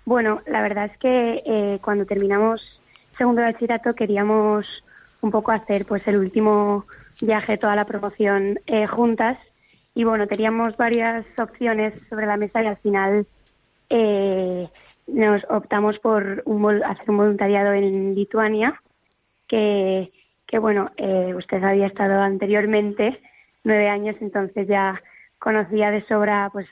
bueno, 0.04 0.42
la 0.48 0.62
verdad 0.64 0.92
es 0.92 0.98
que 0.98 1.44
eh, 1.46 1.80
cuando 1.82 2.06
terminamos 2.06 2.62
segundo 3.18 3.40
de 3.40 3.54
bachillerato 3.54 3.94
queríamos 3.96 4.66
un 5.22 5.32
poco 5.32 5.54
hacer 5.54 5.86
pues 5.86 6.06
el 6.10 6.18
último 6.18 6.88
viaje, 7.22 7.58
toda 7.58 7.78
la 7.78 7.86
promoción 7.86 8.60
eh, 8.68 8.86
juntas. 8.86 9.38
Y 9.96 10.04
bueno, 10.04 10.28
teníamos 10.28 10.76
varias 10.76 11.26
opciones 11.40 11.94
sobre 12.10 12.28
la 12.28 12.36
mesa 12.36 12.62
y 12.62 12.68
al 12.68 12.78
final 12.78 13.26
eh, 13.90 14.68
nos 15.08 15.42
optamos 15.50 15.98
por 16.00 16.44
un 16.46 16.84
hacer 16.84 17.10
un 17.10 17.18
voluntariado 17.18 17.72
en 17.72 18.14
Lituania, 18.14 18.82
que, 19.48 20.12
que 20.48 20.60
bueno, 20.60 20.92
eh, 20.98 21.34
usted 21.36 21.64
había 21.64 21.88
estado 21.88 22.22
anteriormente 22.22 23.22
nueve 23.64 23.88
años, 23.88 24.18
entonces 24.20 24.68
ya 24.68 25.02
conocía 25.40 25.92
de 25.92 26.06
sobra 26.08 26.50
pues 26.52 26.68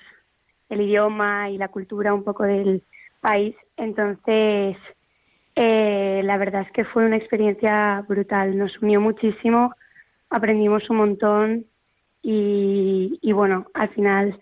el 0.70 0.82
idioma 0.82 1.50
y 1.50 1.58
la 1.58 1.70
cultura 1.70 2.14
un 2.14 2.26
poco 2.26 2.44
del 2.44 2.84
país. 3.22 3.56
Entonces, 3.78 4.76
eh, 5.56 6.22
la 6.26 6.36
verdad 6.36 6.64
es 6.64 6.72
que 6.72 6.84
fue 6.84 7.06
una 7.06 7.18
experiencia 7.18 8.04
brutal, 8.06 8.58
nos 8.58 8.78
unió 8.82 9.00
muchísimo, 9.00 9.74
aprendimos 10.30 10.90
un 10.90 10.98
montón 10.98 11.66
y, 12.24 13.20
y 13.22 13.32
bueno, 13.34 13.68
al 13.74 13.90
final 13.90 14.40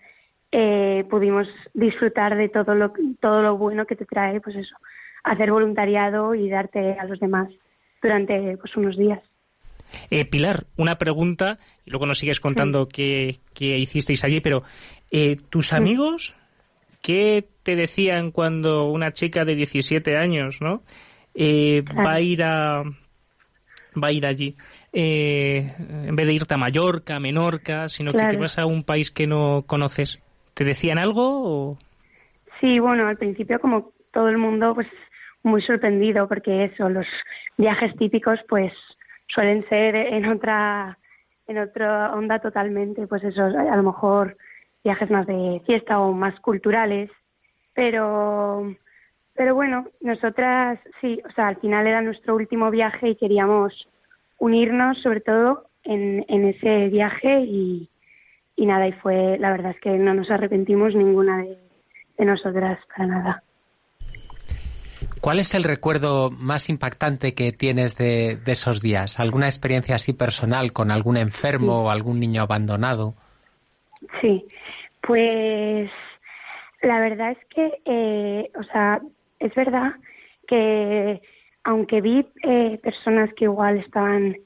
eh, 0.52 1.04
pudimos 1.10 1.48
disfrutar 1.74 2.36
de 2.36 2.48
todo 2.48 2.74
lo, 2.74 2.92
todo 3.20 3.42
lo 3.42 3.58
bueno 3.58 3.84
que 3.84 3.96
te 3.96 4.06
trae, 4.06 4.40
pues 4.40 4.56
eso, 4.56 4.76
hacer 5.24 5.50
voluntariado 5.50 6.34
y 6.34 6.48
darte 6.48 6.92
a 6.92 7.04
los 7.04 7.18
demás 7.18 7.48
durante 8.00 8.56
pues 8.58 8.76
unos 8.76 8.96
días. 8.96 9.20
Eh, 10.10 10.24
Pilar, 10.24 10.64
una 10.76 10.96
pregunta, 10.96 11.58
y 11.84 11.90
luego 11.90 12.06
nos 12.06 12.18
sigues 12.18 12.40
contando 12.40 12.88
qué, 12.88 13.40
qué 13.52 13.78
hicisteis 13.78 14.24
allí, 14.24 14.40
pero 14.40 14.62
eh, 15.10 15.36
¿tus 15.50 15.72
amigos 15.72 16.34
qué 17.02 17.46
te 17.62 17.76
decían 17.76 18.30
cuando 18.30 18.84
una 18.84 19.12
chica 19.12 19.44
de 19.44 19.56
17 19.56 20.16
años, 20.16 20.60
¿no? 20.60 20.82
Eh, 21.34 21.82
va 21.82 22.12
a 22.12 22.20
ir 22.20 22.42
a 22.42 22.82
va 24.02 24.08
a 24.08 24.12
ir 24.12 24.26
allí 24.26 24.56
eh, 24.92 25.74
en 25.78 26.14
vez 26.14 26.26
de 26.26 26.34
irte 26.34 26.54
a 26.54 26.58
Mallorca, 26.58 27.18
Menorca, 27.18 27.88
sino 27.88 28.12
que 28.12 28.26
te 28.26 28.36
vas 28.36 28.58
a 28.58 28.66
un 28.66 28.84
país 28.84 29.10
que 29.10 29.26
no 29.26 29.64
conoces. 29.66 30.22
¿Te 30.54 30.64
decían 30.64 30.98
algo? 30.98 31.70
O... 31.72 31.78
Sí, 32.60 32.78
bueno, 32.78 33.06
al 33.06 33.16
principio 33.16 33.58
como 33.58 33.92
todo 34.12 34.28
el 34.28 34.38
mundo, 34.38 34.74
pues 34.74 34.88
muy 35.42 35.62
sorprendido 35.62 36.28
porque 36.28 36.64
eso, 36.64 36.88
los 36.88 37.06
viajes 37.56 37.96
típicos, 37.96 38.38
pues 38.48 38.72
suelen 39.28 39.66
ser 39.68 39.96
en 39.96 40.26
otra, 40.26 40.98
en 41.46 41.58
otra 41.58 42.14
onda 42.14 42.38
totalmente, 42.38 43.06
pues 43.06 43.24
eso, 43.24 43.44
a 43.44 43.76
lo 43.76 43.82
mejor 43.82 44.36
viajes 44.84 45.10
más 45.10 45.26
de 45.26 45.62
fiesta 45.66 46.00
o 46.00 46.12
más 46.12 46.38
culturales, 46.40 47.10
pero, 47.72 48.74
pero 49.34 49.54
bueno, 49.54 49.86
nosotras 50.00 50.78
sí, 51.00 51.20
o 51.28 51.32
sea, 51.32 51.48
al 51.48 51.56
final 51.56 51.86
era 51.86 52.02
nuestro 52.02 52.34
último 52.34 52.70
viaje 52.70 53.10
y 53.10 53.16
queríamos 53.16 53.88
unirnos 54.42 55.00
sobre 55.02 55.20
todo 55.20 55.68
en, 55.84 56.24
en 56.26 56.46
ese 56.46 56.88
viaje 56.88 57.42
y, 57.42 57.88
y 58.56 58.66
nada, 58.66 58.88
y 58.88 58.92
fue, 58.92 59.38
la 59.38 59.52
verdad 59.52 59.70
es 59.70 59.80
que 59.80 59.90
no 59.90 60.14
nos 60.14 60.32
arrepentimos 60.32 60.96
ninguna 60.96 61.38
de, 61.38 61.56
de 62.18 62.24
nosotras 62.24 62.80
para 62.88 63.06
nada. 63.06 63.42
¿Cuál 65.20 65.38
es 65.38 65.54
el 65.54 65.62
recuerdo 65.62 66.32
más 66.32 66.68
impactante 66.68 67.34
que 67.34 67.52
tienes 67.52 67.96
de, 67.96 68.36
de 68.36 68.52
esos 68.52 68.80
días? 68.80 69.20
¿Alguna 69.20 69.46
experiencia 69.46 69.94
así 69.94 70.12
personal 70.12 70.72
con 70.72 70.90
algún 70.90 71.16
enfermo 71.16 71.84
o 71.84 71.90
algún 71.90 72.18
niño 72.18 72.42
abandonado? 72.42 73.14
Sí, 74.20 74.44
pues 75.06 75.88
la 76.82 76.98
verdad 76.98 77.30
es 77.30 77.46
que, 77.54 77.80
eh, 77.84 78.50
o 78.58 78.64
sea, 78.64 79.00
es 79.38 79.54
verdad 79.54 79.92
que 80.48 81.22
aunque 81.64 82.00
vi 82.00 82.26
eh, 82.42 82.78
personas 82.82 83.32
que 83.34 83.44
igual 83.44 83.78
estaban 83.78 84.36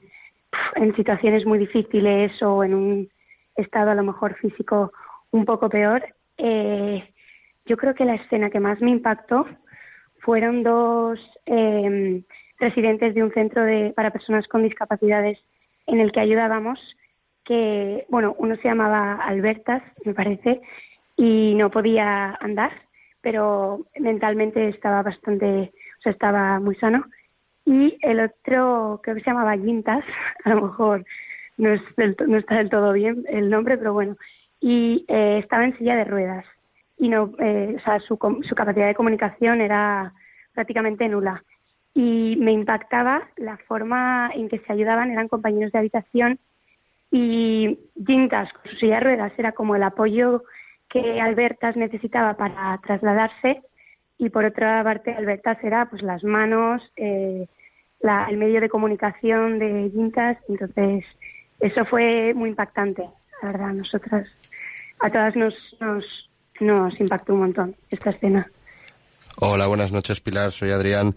en 0.75 0.95
situaciones 0.95 1.45
muy 1.45 1.59
difíciles 1.59 2.41
o 2.41 2.63
en 2.63 2.73
un 2.73 3.09
estado 3.55 3.91
a 3.91 3.95
lo 3.95 4.03
mejor 4.03 4.35
físico 4.35 4.91
un 5.31 5.45
poco 5.45 5.69
peor, 5.69 6.03
eh, 6.37 7.03
yo 7.65 7.77
creo 7.77 7.95
que 7.95 8.05
la 8.05 8.15
escena 8.15 8.49
que 8.49 8.59
más 8.59 8.79
me 8.81 8.91
impactó 8.91 9.45
fueron 10.19 10.63
dos 10.63 11.19
eh, 11.45 12.23
residentes 12.59 13.13
de 13.15 13.23
un 13.23 13.33
centro 13.33 13.63
de, 13.63 13.93
para 13.95 14.11
personas 14.11 14.47
con 14.47 14.63
discapacidades 14.63 15.39
en 15.85 15.99
el 15.99 16.11
que 16.11 16.19
ayudábamos, 16.19 16.79
que, 17.43 18.05
bueno, 18.09 18.35
uno 18.39 18.55
se 18.57 18.67
llamaba 18.67 19.13
Albertas, 19.13 19.81
me 20.03 20.13
parece, 20.13 20.61
y 21.15 21.55
no 21.55 21.71
podía 21.71 22.37
andar, 22.41 22.71
pero 23.21 23.85
mentalmente 23.97 24.67
estaba 24.67 25.01
bastante, 25.01 25.71
estaba 26.09 26.59
muy 26.59 26.75
sano. 26.75 27.05
Y 27.65 27.97
el 28.01 28.19
otro, 28.21 29.01
creo 29.03 29.15
que 29.15 29.21
se 29.21 29.29
llamaba 29.29 29.57
Quintas, 29.57 30.03
a 30.45 30.49
lo 30.49 30.61
mejor 30.63 31.05
no, 31.57 31.69
es 31.69 31.81
del 31.95 32.15
no 32.27 32.37
está 32.37 32.55
del 32.55 32.69
todo 32.69 32.93
bien 32.93 33.23
el 33.27 33.49
nombre, 33.49 33.77
pero 33.77 33.93
bueno, 33.93 34.15
y 34.59 35.05
eh, 35.07 35.39
estaba 35.43 35.65
en 35.65 35.77
silla 35.77 35.95
de 35.95 36.05
ruedas 36.05 36.45
y 36.97 37.09
no, 37.09 37.33
eh, 37.39 37.75
o 37.77 37.79
sea, 37.81 37.99
su, 37.99 38.17
su 38.47 38.55
capacidad 38.55 38.87
de 38.87 38.95
comunicación 38.95 39.61
era 39.61 40.13
prácticamente 40.53 41.07
nula. 41.07 41.43
Y 41.93 42.37
me 42.39 42.51
impactaba 42.51 43.27
la 43.37 43.57
forma 43.57 44.31
en 44.33 44.49
que 44.49 44.59
se 44.59 44.73
ayudaban, 44.73 45.11
eran 45.11 45.27
compañeros 45.27 45.71
de 45.71 45.79
habitación 45.79 46.39
y 47.11 47.79
Gintas 48.05 48.51
con 48.53 48.71
su 48.71 48.77
silla 48.77 48.95
de 48.95 49.01
ruedas 49.01 49.33
era 49.37 49.53
como 49.53 49.75
el 49.75 49.83
apoyo 49.83 50.43
que 50.89 51.21
Albertas 51.21 51.75
necesitaba 51.75 52.35
para 52.35 52.77
trasladarse 52.85 53.61
y 54.17 54.29
por 54.29 54.45
otra 54.45 54.83
parte 54.83 55.13
Albertas 55.13 55.57
era 55.63 55.89
pues 55.89 56.01
las 56.01 56.23
manos, 56.23 56.81
eh, 56.95 57.47
la- 57.99 58.25
el 58.29 58.37
medio 58.37 58.61
de 58.61 58.69
comunicación 58.69 59.59
de 59.59 59.89
Gintas, 59.93 60.37
entonces 60.49 61.03
eso 61.59 61.85
fue 61.85 62.33
muy 62.33 62.49
impactante, 62.49 63.03
la 63.41 63.51
verdad, 63.51 63.73
nosotras, 63.73 64.27
a 64.99 65.09
todas 65.09 65.35
nos, 65.35 65.53
nos, 65.79 66.29
nos 66.59 66.99
impactó 66.99 67.33
un 67.33 67.39
montón 67.41 67.75
esta 67.89 68.09
escena. 68.11 68.47
Hola, 69.39 69.67
buenas 69.67 69.91
noches, 69.91 70.19
Pilar. 70.19 70.51
Soy 70.51 70.71
Adrián. 70.71 71.13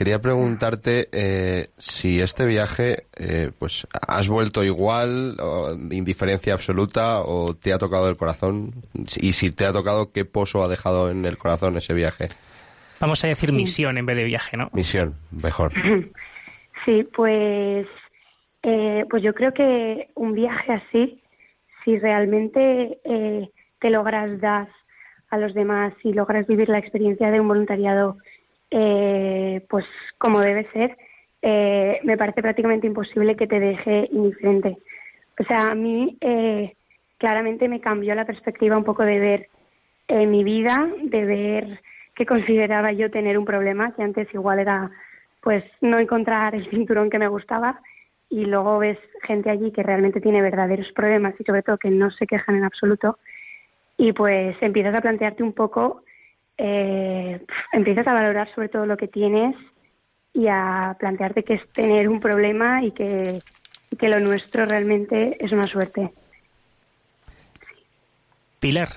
Quería 0.00 0.22
preguntarte 0.22 1.10
eh, 1.12 1.66
si 1.76 2.22
este 2.22 2.46
viaje, 2.46 3.04
eh, 3.18 3.50
pues, 3.58 3.86
has 3.92 4.28
vuelto 4.28 4.64
igual, 4.64 5.36
o 5.38 5.74
indiferencia 5.90 6.54
absoluta, 6.54 7.20
o 7.20 7.54
te 7.54 7.74
ha 7.74 7.76
tocado 7.76 8.08
el 8.08 8.16
corazón. 8.16 8.72
Y 8.94 9.34
si 9.34 9.50
te 9.50 9.66
ha 9.66 9.74
tocado, 9.74 10.10
¿qué 10.10 10.24
pozo 10.24 10.62
ha 10.62 10.68
dejado 10.68 11.10
en 11.10 11.26
el 11.26 11.36
corazón 11.36 11.76
ese 11.76 11.92
viaje? 11.92 12.28
Vamos 12.98 13.22
a 13.26 13.28
decir 13.28 13.52
misión 13.52 13.98
en 13.98 14.06
vez 14.06 14.16
de 14.16 14.24
viaje, 14.24 14.56
¿no? 14.56 14.70
Misión, 14.72 15.16
mejor. 15.30 15.74
Sí, 16.86 17.06
pues, 17.14 17.86
eh, 18.62 19.04
pues 19.10 19.22
yo 19.22 19.34
creo 19.34 19.52
que 19.52 20.08
un 20.14 20.32
viaje 20.32 20.72
así, 20.72 21.22
si 21.84 21.98
realmente 21.98 22.98
eh, 23.04 23.50
te 23.78 23.90
logras 23.90 24.40
dar 24.40 24.66
a 25.28 25.36
los 25.36 25.52
demás 25.52 25.92
y 26.02 26.14
logras 26.14 26.46
vivir 26.46 26.70
la 26.70 26.78
experiencia 26.78 27.30
de 27.30 27.38
un 27.38 27.48
voluntariado, 27.48 28.16
eh, 28.70 29.64
pues 29.68 29.84
como 30.18 30.40
debe 30.40 30.68
ser, 30.72 30.96
eh, 31.42 32.00
me 32.04 32.16
parece 32.16 32.42
prácticamente 32.42 32.86
imposible 32.86 33.36
que 33.36 33.46
te 33.46 33.60
deje 33.60 34.08
indiferente. 34.12 34.78
O 35.38 35.44
sea, 35.44 35.68
a 35.68 35.74
mí 35.74 36.16
eh, 36.20 36.74
claramente 37.18 37.68
me 37.68 37.80
cambió 37.80 38.14
la 38.14 38.26
perspectiva 38.26 38.76
un 38.76 38.84
poco 38.84 39.02
de 39.02 39.18
ver 39.18 39.48
eh, 40.08 40.26
mi 40.26 40.44
vida, 40.44 40.88
de 41.02 41.24
ver 41.24 41.80
que 42.14 42.26
consideraba 42.26 42.92
yo 42.92 43.10
tener 43.10 43.38
un 43.38 43.44
problema, 43.44 43.94
que 43.94 44.02
antes 44.02 44.28
igual 44.34 44.58
era 44.58 44.90
pues 45.42 45.64
no 45.80 45.98
encontrar 45.98 46.54
el 46.54 46.68
cinturón 46.68 47.08
que 47.08 47.18
me 47.18 47.28
gustaba 47.28 47.80
y 48.28 48.44
luego 48.44 48.78
ves 48.78 48.98
gente 49.22 49.48
allí 49.48 49.72
que 49.72 49.82
realmente 49.82 50.20
tiene 50.20 50.42
verdaderos 50.42 50.92
problemas 50.92 51.34
y 51.38 51.44
sobre 51.44 51.62
todo 51.62 51.78
que 51.78 51.90
no 51.90 52.10
se 52.10 52.26
quejan 52.26 52.56
en 52.56 52.64
absoluto 52.64 53.18
y 53.96 54.12
pues 54.12 54.56
empiezas 54.60 54.94
a 54.94 55.02
plantearte 55.02 55.42
un 55.42 55.52
poco, 55.52 56.02
eh, 56.62 57.40
empiezas 57.72 58.06
a 58.06 58.12
valorar 58.12 58.54
sobre 58.54 58.68
todo 58.68 58.84
lo 58.84 58.96
que 58.98 59.08
tienes 59.08 59.56
y 60.34 60.46
a 60.48 60.94
plantearte 60.98 61.42
que 61.42 61.54
es 61.54 61.68
tener 61.72 62.08
un 62.08 62.20
problema 62.20 62.84
y 62.84 62.92
que, 62.92 63.38
y 63.90 63.96
que 63.96 64.08
lo 64.08 64.20
nuestro 64.20 64.66
realmente 64.66 65.36
es 65.42 65.52
una 65.52 65.66
suerte. 65.66 66.10
Pilar, 68.60 68.88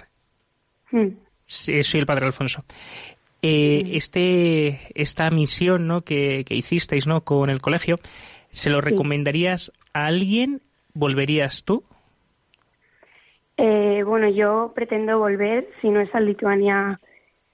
Mm. 0.92 1.08
sí, 1.46 1.82
soy 1.84 2.02
el 2.02 2.06
padre 2.06 2.28
Alfonso. 2.28 2.64
Eh, 3.42 3.84
este, 3.94 4.80
esta 4.94 5.30
misión 5.32 5.88
¿no? 5.88 6.02
que, 6.02 6.46
que 6.46 6.56
hicisteis 6.56 7.08
¿no? 7.08 7.22
con 7.22 7.50
el 7.50 7.62
colegio, 7.62 7.96
¿se 8.52 8.70
lo 8.70 8.80
recomendarías 8.80 9.72
a 9.94 10.06
alguien? 10.06 10.62
¿Volverías 10.94 11.64
tú? 11.64 11.84
Eh, 13.58 14.04
bueno, 14.06 14.30
yo 14.30 14.72
pretendo 14.76 15.18
volver, 15.18 15.68
si 15.82 15.90
no 15.90 16.00
es 16.00 16.14
a 16.14 16.20
Lituania, 16.20 17.00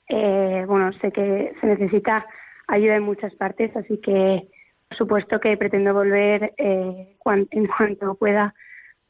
eh, 0.10 0.66
bueno, 0.68 0.92
sé 0.94 1.12
que 1.12 1.54
se 1.62 1.68
necesita 1.68 2.26
ayuda 2.68 2.96
en 2.96 3.04
muchas 3.04 3.34
partes, 3.36 3.76
así 3.76 4.00
que 4.00 4.48
por 4.90 4.98
supuesto 4.98 5.40
que 5.40 5.56
pretendo 5.56 5.94
volver 5.94 6.54
eh, 6.58 7.16
en 7.52 7.68
cuanto 7.68 8.16
pueda 8.16 8.54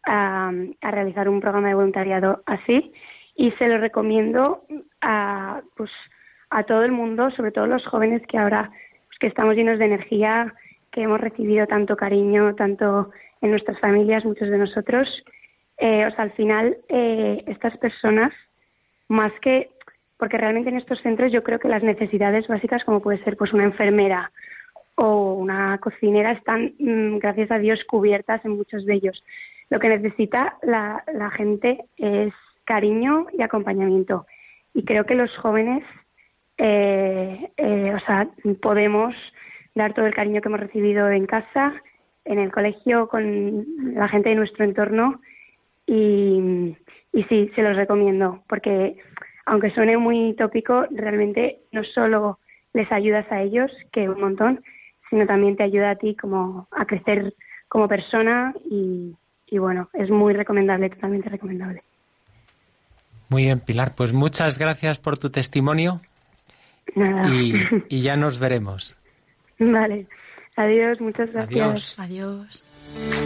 a, 0.06 0.52
a 0.82 0.92
realizar 0.92 1.30
un 1.30 1.40
programa 1.40 1.70
de 1.70 1.76
voluntariado 1.76 2.44
así 2.46 2.94
y 3.36 3.52
se 3.52 3.68
lo 3.70 3.78
recomiendo 3.78 4.66
a, 5.02 5.62
pues, 5.78 5.90
a 6.50 6.64
todo 6.64 6.84
el 6.84 6.92
mundo, 6.92 7.32
sobre 7.32 7.52
todo 7.52 7.68
los 7.68 7.86
jóvenes 7.88 8.22
que 8.28 8.38
ahora 8.38 8.70
pues, 9.08 9.20
que 9.20 9.28
estamos 9.28 9.56
llenos 9.56 9.80
de 9.80 9.86
energía, 9.86 10.54
que 10.92 11.04
hemos 11.04 11.22
recibido 11.22 11.66
tanto 11.66 11.96
cariño, 11.96 12.56
tanto 12.56 13.12
en 13.42 13.52
nuestras 13.52 13.80
familias, 13.80 14.26
muchos 14.26 14.50
de 14.50 14.58
nosotros. 14.58 15.08
Eh, 15.78 16.06
o 16.06 16.12
sea, 16.12 16.26
al 16.26 16.32
final, 16.34 16.78
eh, 16.90 17.44
estas 17.48 17.78
personas, 17.78 18.34
más 19.08 19.32
que, 19.42 19.70
porque 20.20 20.38
realmente 20.38 20.70
en 20.70 20.78
estos 20.78 21.00
centros 21.00 21.32
yo 21.32 21.44
creo 21.44 21.60
que 21.60 21.70
las 21.70 21.82
necesidades 21.82 22.46
básicas, 22.48 22.84
como 22.84 23.02
puede 23.02 23.24
ser 23.24 23.38
pues 23.38 23.54
una 23.54 23.64
enfermera 23.64 24.32
o 24.96 25.34
una 25.34 25.78
cocinera, 25.78 26.34
están, 26.34 26.74
mm, 26.78 27.20
gracias 27.20 27.50
a 27.52 27.58
Dios, 27.58 27.80
cubiertas 27.86 28.44
en 28.44 28.52
muchos 28.52 28.86
de 28.86 28.96
ellos. 28.96 29.24
Lo 29.70 29.80
que 29.80 29.88
necesita 29.88 30.58
la, 30.62 31.02
gente 31.38 31.86
es 31.98 32.34
cariño 32.66 33.28
y 33.32 33.42
acompañamiento. 33.42 34.26
Y 34.74 34.84
creo 34.84 35.06
que 35.06 35.16
los 35.16 35.36
jóvenes, 35.38 35.86
eh, 36.58 37.50
eh, 37.56 37.94
o 37.96 38.00
sea, 38.06 38.28
podemos 38.62 39.16
dar 39.74 39.94
todo 39.94 40.06
el 40.06 40.14
cariño 40.14 40.42
que 40.42 40.50
hemos 40.50 40.60
recibido 40.60 41.10
en 41.10 41.28
casa, 41.28 41.74
en 42.26 42.40
el 42.40 42.52
colegio, 42.52 43.08
con 43.08 43.66
la 43.94 44.10
gente 44.10 44.30
de 44.30 44.36
nuestro 44.36 44.66
entorno. 44.66 45.22
Y, 45.88 46.76
y 47.14 47.24
sí, 47.24 47.52
se 47.56 47.62
los 47.62 47.78
recomiendo, 47.78 48.44
porque 48.50 48.98
aunque 49.50 49.72
suene 49.72 49.98
muy 49.98 50.36
tópico, 50.36 50.86
realmente 50.92 51.60
no 51.72 51.84
solo 51.84 52.38
les 52.74 52.90
ayudas 52.92 53.26
a 53.32 53.42
ellos, 53.42 53.72
que 53.92 54.08
un 54.08 54.22
montón, 54.22 54.64
sino 55.10 55.26
también 55.26 55.56
te 55.58 55.64
ayuda 55.64 55.92
a 55.92 55.96
ti 55.96 56.16
como 56.16 56.68
a 56.72 56.86
crecer 56.86 57.34
como 57.68 57.88
persona 57.88 58.54
y, 58.70 59.16
y 59.48 59.58
bueno, 59.58 59.90
es 59.94 60.12
muy 60.12 60.36
recomendable, 60.36 60.92
totalmente 60.92 61.30
recomendable. 61.30 61.82
Muy 63.30 63.44
bien, 63.44 63.60
Pilar. 63.60 63.94
Pues 63.96 64.14
muchas 64.14 64.60
gracias 64.60 65.00
por 65.00 65.18
tu 65.18 65.32
testimonio 65.32 66.02
Nada. 66.96 67.28
y, 67.30 67.54
y 67.90 68.04
ya 68.04 68.16
nos 68.18 68.38
veremos. 68.38 69.00
Vale. 69.58 70.06
Adiós, 70.58 71.02
muchas 71.02 71.32
gracias. 71.32 71.98
Adiós. 71.98 72.00
Adiós. 72.00 73.19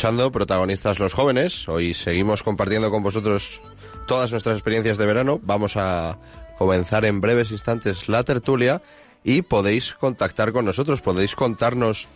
Protagonistas 0.00 0.98
los 0.98 1.12
Jóvenes. 1.12 1.68
Hoy 1.68 1.92
seguimos 1.92 2.42
compartiendo 2.42 2.90
con 2.90 3.02
vosotros 3.02 3.60
todas 4.06 4.32
nuestras 4.32 4.56
experiencias 4.56 4.96
de 4.96 5.04
verano. 5.04 5.38
Vamos 5.42 5.76
a 5.76 6.18
comenzar 6.56 7.04
en 7.04 7.20
breves 7.20 7.50
instantes 7.50 8.08
la 8.08 8.24
tertulia 8.24 8.80
y 9.24 9.42
podéis 9.42 9.92
contactar 9.92 10.52
con 10.52 10.64
nosotros, 10.64 11.02
podéis 11.02 11.36
contarnos 11.36 12.08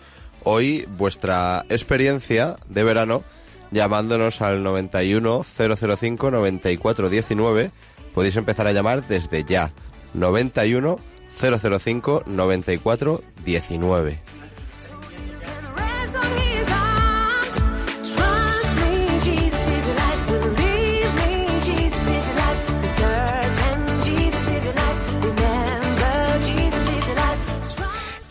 hoy 0.44 0.88
vuestra 0.97 1.66
experiencia 1.68 2.57
de 2.70 2.85
verano 2.85 3.23
llamándonos 3.70 4.40
al 4.40 4.62
91 4.62 5.44
005 5.44 6.31
94 6.31 7.11
19. 7.11 7.70
Podéis 8.14 8.37
empezar 8.37 8.66
a 8.66 8.73
llamar 8.73 9.07
desde 9.07 9.44
ya. 9.44 9.75
91 10.14 10.99
005 11.38 12.23
94 12.25 13.20
19. 13.44 14.23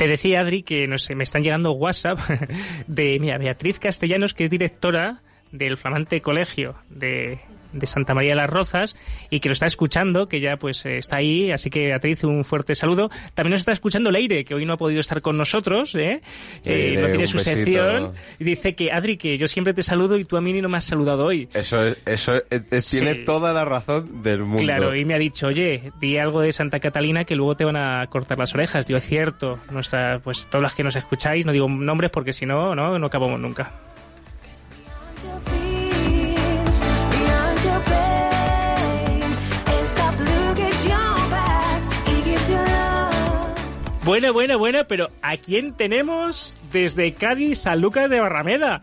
Te 0.03 0.09
decía, 0.09 0.41
Adri, 0.41 0.63
que 0.63 0.85
no 0.85 0.97
sé, 0.97 1.15
me 1.15 1.23
están 1.23 1.43
llegando 1.43 1.71
WhatsApp 1.71 2.19
de, 2.87 3.19
mira, 3.21 3.37
Beatriz 3.37 3.79
Castellanos, 3.79 4.33
que 4.33 4.43
es 4.43 4.49
directora 4.49 5.21
del 5.53 5.77
flamante 5.77 6.19
colegio 6.19 6.75
de, 6.89 7.37
de 7.73 7.85
Santa 7.87 8.13
María 8.13 8.31
de 8.31 8.35
las 8.37 8.49
Rozas 8.49 8.95
y 9.29 9.39
que 9.39 9.49
lo 9.49 9.53
está 9.53 9.67
escuchando, 9.67 10.27
que 10.27 10.39
ya 10.39 10.57
pues 10.57 10.83
eh, 10.85 10.97
está 10.97 11.17
ahí, 11.17 11.51
así 11.51 11.69
que 11.69 11.85
Beatriz, 11.87 12.23
un 12.23 12.43
fuerte 12.43 12.73
saludo. 12.75 13.09
También 13.35 13.51
nos 13.51 13.61
está 13.61 13.71
escuchando 13.71 14.09
Leire, 14.11 14.43
que 14.45 14.55
hoy 14.55 14.65
no 14.65 14.73
ha 14.73 14.77
podido 14.77 14.99
estar 14.99 15.21
con 15.21 15.37
nosotros, 15.37 15.93
¿eh? 15.95 16.21
Eh, 16.65 16.97
no 16.99 17.07
tiene 17.07 17.25
su 17.27 17.37
besito. 17.37 17.55
sección, 17.55 18.13
y 18.39 18.43
dice 18.43 18.73
que, 18.75 18.91
Adri, 18.91 19.15
que 19.17 19.37
yo 19.37 19.47
siempre 19.47 19.73
te 19.75 19.83
saludo 19.83 20.17
y 20.17 20.25
tú 20.25 20.37
a 20.37 20.41
mí 20.41 20.53
ni 20.53 20.61
no 20.61 20.69
me 20.69 20.77
has 20.77 20.85
saludado 20.85 21.25
hoy. 21.25 21.47
Eso, 21.53 21.85
es- 21.87 22.01
eso 22.05 22.33
es- 22.49 22.63
es- 22.71 22.89
tiene 22.89 23.15
toda 23.15 23.53
la 23.53 23.63
razón 23.63 24.23
del 24.23 24.39
mundo. 24.41 24.63
Claro, 24.63 24.95
y 24.95 25.05
me 25.05 25.13
ha 25.13 25.19
dicho, 25.19 25.47
oye, 25.47 25.91
di 26.01 26.17
algo 26.17 26.41
de 26.41 26.51
Santa 26.51 26.79
Catalina 26.79 27.25
que 27.25 27.35
luego 27.35 27.55
te 27.55 27.63
van 27.65 27.77
a 27.77 28.05
cortar 28.07 28.39
las 28.39 28.53
orejas. 28.55 28.85
Digo, 28.87 28.97
es 28.97 29.05
cierto, 29.05 29.59
nuestra, 29.71 30.19
pues 30.23 30.45
todas 30.47 30.63
las 30.63 30.75
que 30.75 30.83
nos 30.83 30.95
escucháis, 30.95 31.45
no 31.45 31.51
digo 31.51 31.67
nombres 31.69 32.09
porque 32.11 32.33
si 32.33 32.45
no, 32.47 32.73
no, 32.75 32.97
no 32.97 33.05
acabamos 33.07 33.39
nunca. 33.39 33.71
Buena, 44.05 44.31
buena, 44.31 44.57
buena, 44.57 44.83
pero 44.83 45.07
¿a 45.21 45.37
quién 45.37 45.77
tenemos 45.77 46.57
desde 46.73 47.13
Cádiz 47.13 47.65
a 47.65 47.77
Lucas 47.77 48.09
de 48.09 48.19
Barrameda? 48.19 48.81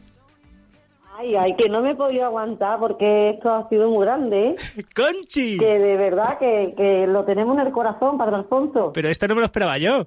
Ay, 1.19 1.37
ay, 1.37 1.55
que 1.57 1.69
no 1.69 1.83
me 1.83 1.91
he 1.91 1.95
podido 1.95 2.25
aguantar 2.25 2.81
porque 2.81 3.31
esto 3.31 3.51
ha 3.51 3.69
sido 3.69 3.91
muy 3.91 4.07
grande. 4.07 4.49
¿eh? 4.49 4.57
¡Conchi! 4.97 5.59
Que 5.59 5.79
de 5.79 5.97
verdad 5.99 6.39
que, 6.39 6.73
que 6.75 7.07
lo 7.07 7.27
tenemos 7.27 7.59
en 7.59 7.67
el 7.67 7.73
corazón, 7.73 8.17
Padre 8.17 8.37
Alfonso. 8.37 8.93
Pero 8.95 9.11
esto 9.11 9.29
no 9.29 9.35
me 9.35 9.41
lo 9.41 9.47
esperaba 9.47 9.77
yo. 9.77 10.07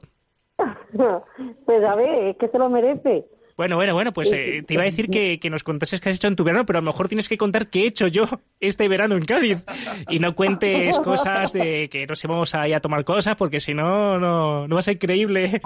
Pues 1.66 1.84
a 1.84 1.96
ver, 1.96 2.30
es 2.30 2.38
que 2.38 2.48
se 2.48 2.58
lo 2.58 2.70
merece. 2.70 3.26
Bueno, 3.56 3.76
bueno, 3.76 3.94
bueno, 3.94 4.12
pues 4.14 4.32
eh, 4.32 4.64
te 4.66 4.74
iba 4.74 4.84
a 4.84 4.86
decir 4.86 5.10
que, 5.10 5.40
que 5.40 5.50
nos 5.50 5.64
contases 5.64 6.02
qué 6.02 6.10
has 6.10 6.16
hecho 6.16 6.28
en 6.28 6.36
tu 6.36 6.44
verano, 6.44 6.66
pero 6.66 6.80
a 6.80 6.82
lo 6.82 6.88
mejor 6.88 7.08
tienes 7.08 7.30
que 7.30 7.38
contar 7.38 7.68
qué 7.68 7.84
he 7.84 7.88
hecho 7.88 8.08
yo 8.08 8.24
este 8.60 8.88
verano 8.88 9.16
en 9.16 9.26
Cádiz. 9.26 9.64
Y 10.10 10.20
no 10.20 10.36
cuentes 10.36 11.00
cosas 11.00 11.54
de 11.54 11.88
que 11.90 12.08
nos 12.08 12.24
íbamos 12.24 12.56
a 12.56 12.68
ir 12.68 12.76
a 12.76 12.80
tomar 12.80 13.04
cosas, 13.04 13.36
porque 13.36 13.60
si 13.60 13.74
no, 13.74 14.20
no, 14.20 14.68
no 14.68 14.76
va 14.76 14.80
a 14.80 14.84
ser 14.84 14.98
creíble. 14.98 15.62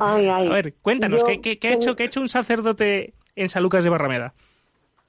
Ay, 0.00 0.28
ay. 0.28 0.46
A 0.50 0.50
ver, 0.50 0.74
cuéntanos, 0.80 1.20
Yo 1.20 1.26
¿qué, 1.26 1.40
qué, 1.40 1.58
qué 1.58 1.68
ha 1.68 1.74
hecho, 1.74 1.94
¿qué 1.94 2.04
ha 2.04 2.06
hecho 2.06 2.20
un 2.20 2.28
sacerdote 2.28 3.12
en 3.36 3.48
San 3.48 3.62
Lucas 3.62 3.84
de 3.84 3.90
Barrameda? 3.90 4.32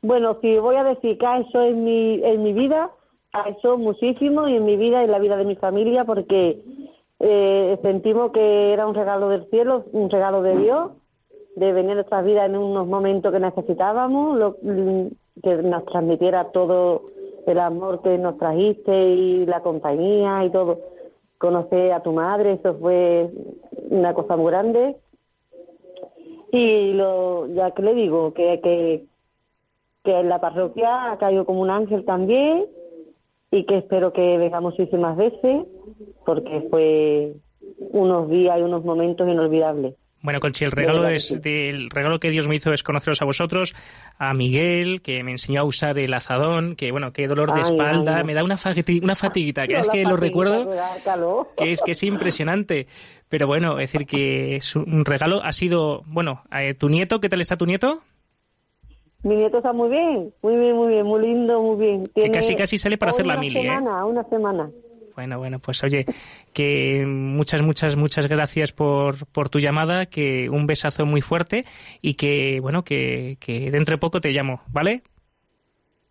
Bueno, 0.02 0.38
si 0.42 0.58
voy 0.58 0.76
a 0.76 0.84
decir 0.84 1.18
que 1.18 1.26
ha 1.26 1.40
hecho 1.40 1.62
en 1.62 1.84
mi, 1.84 2.22
en 2.24 2.44
mi 2.44 2.54
vida, 2.54 2.92
ha 3.34 3.50
hecho 3.50 3.78
muchísimo 3.78 4.48
y 4.48 4.56
en 4.56 4.66
mi 4.66 4.76
vida 4.76 5.02
y 5.02 5.06
en 5.06 5.12
la 5.12 5.20
vida 5.20 5.38
de 5.38 5.46
mi 5.46 5.56
familia 5.56 6.06
porque 6.06 6.60
eh, 7.20 7.78
sentimos 7.82 8.32
que 8.32 8.74
era 8.74 8.88
un 8.88 8.96
regalo 8.96 9.30
del 9.30 9.46
cielo, 9.50 9.86
un 9.92 10.10
regalo 10.10 10.42
de 10.42 10.58
Dios, 10.58 10.92
de 11.56 11.74
venir 11.74 11.92
a 11.92 11.96
nuestras 11.96 12.26
vidas 12.26 12.50
en 12.50 12.58
unos 12.58 12.88
momentos 12.88 13.32
que 13.32 13.40
necesitábamos, 13.40 14.38
lo- 14.38 14.56
que 15.44 15.56
nos 15.64 15.86
transmitiera 15.86 16.52
todo 16.52 17.04
el 17.48 17.60
amor 17.60 18.02
que 18.02 18.18
nos 18.18 18.38
trajiste 18.38 19.10
y 19.10 19.46
la 19.46 19.62
compañía 19.62 20.46
y 20.46 20.50
todo. 20.52 20.80
Conocer 21.38 21.92
a 21.94 22.04
tu 22.04 22.12
madre, 22.12 22.54
eso 22.54 22.76
fue 22.76 23.30
una 23.90 24.14
cosa 24.14 24.36
muy 24.38 24.52
grande. 24.52 24.96
Y 26.52 26.94
lo, 26.94 27.48
ya 27.48 27.72
que 27.72 27.82
le 27.82 27.94
digo, 27.94 28.34
que, 28.34 28.60
que, 28.62 29.06
que 30.04 30.20
en 30.20 30.30
la 30.30 30.40
parroquia 30.40 31.12
ha 31.12 31.18
caído 31.18 31.46
como 31.46 31.62
un 31.62 31.70
ángel 31.70 32.06
también 32.06 32.66
y 33.52 33.66
que 33.66 33.78
espero 33.78 34.14
que 34.14 34.38
venga 34.38 34.60
muchísimas 34.62 35.16
veces 35.18 35.66
porque 36.26 36.68
fue 36.70 37.34
unos 37.92 38.30
días 38.30 38.60
y 38.60 38.62
unos 38.62 38.84
momentos 38.84 39.28
inolvidables. 39.28 39.96
Bueno, 40.24 40.40
Conchi, 40.40 40.66
el 40.66 40.72
regalo 40.72 41.02
que 41.08 41.16
es 41.16 41.40
el 41.44 41.90
regalo 41.90 42.20
que 42.20 42.30
Dios 42.30 42.48
me 42.48 42.56
hizo 42.56 42.72
es 42.74 42.84
conoceros 42.84 43.22
a 43.22 43.26
vosotros, 43.26 43.74
a 44.20 44.34
Miguel, 44.36 45.02
que 45.02 45.24
me 45.24 45.32
enseñó 45.32 45.62
a 45.62 45.64
usar 45.64 45.98
el 45.98 46.14
azadón, 46.14 46.76
que 46.76 46.92
bueno, 46.92 47.12
qué 47.12 47.28
dolor 47.28 47.50
de 47.54 47.62
Ay, 47.62 47.72
espalda, 47.72 48.18
ay, 48.18 48.24
me 48.24 48.34
da 48.36 48.44
una, 48.44 48.56
fagiti- 48.58 49.04
una 49.04 49.16
fatiguita, 49.16 49.66
que 49.66 49.74
No, 49.74 49.80
es 49.80 49.90
que 49.90 50.06
lo 50.06 50.18
recuerdo, 50.18 50.70
que 51.58 51.72
es 51.72 51.82
que 51.82 51.92
es 51.92 52.04
impresionante. 52.04 52.86
Pero 53.30 53.48
bueno, 53.48 53.80
es 53.80 53.92
decir 53.92 54.06
que 54.06 54.58
es 54.58 54.76
un 54.76 55.06
regalo 55.06 55.42
ha 55.44 55.54
sido, 55.54 56.04
bueno, 56.06 56.44
eh, 56.56 56.76
tu 56.76 56.88
nieto, 56.90 57.20
¿qué 57.20 57.30
tal 57.30 57.42
está 57.42 57.58
tu 57.58 57.66
nieto? 57.66 58.02
Mi 59.24 59.36
nieto 59.36 59.58
está 59.58 59.72
muy 59.74 59.90
bien, 59.90 60.34
muy 60.42 60.56
bien, 60.56 60.76
muy 60.76 60.88
bien, 60.94 61.06
muy 61.06 61.22
lindo, 61.22 61.62
muy 61.62 61.80
bien. 61.80 62.06
Que 62.08 62.22
Tiene 62.22 62.32
casi 62.32 62.56
casi 62.56 62.78
sale 62.78 62.98
para 62.98 63.12
hacer 63.12 63.26
la 63.26 63.34
una 63.34 63.42
mili, 63.42 63.60
¿eh? 63.60 63.64
semana, 63.64 64.06
Una 64.06 64.24
semana. 64.26 64.70
Bueno, 65.16 65.38
bueno, 65.38 65.60
pues 65.60 65.84
oye, 65.84 66.06
que 66.54 67.06
muchas, 67.06 67.62
muchas, 67.62 67.96
muchas 67.96 68.28
gracias 68.28 68.72
por, 68.72 69.26
por 69.28 69.50
tu 69.50 69.60
llamada, 69.60 70.06
que 70.06 70.50
un 70.50 70.66
besazo 70.68 71.06
muy 71.06 71.22
fuerte 71.22 71.66
y 72.02 72.14
que, 72.16 72.60
bueno, 72.62 72.84
que, 72.84 73.38
que 73.40 73.72
dentro 73.72 73.94
de 73.96 74.00
poco 74.00 74.22
te 74.22 74.30
llamo, 74.30 74.62
¿vale? 74.70 75.04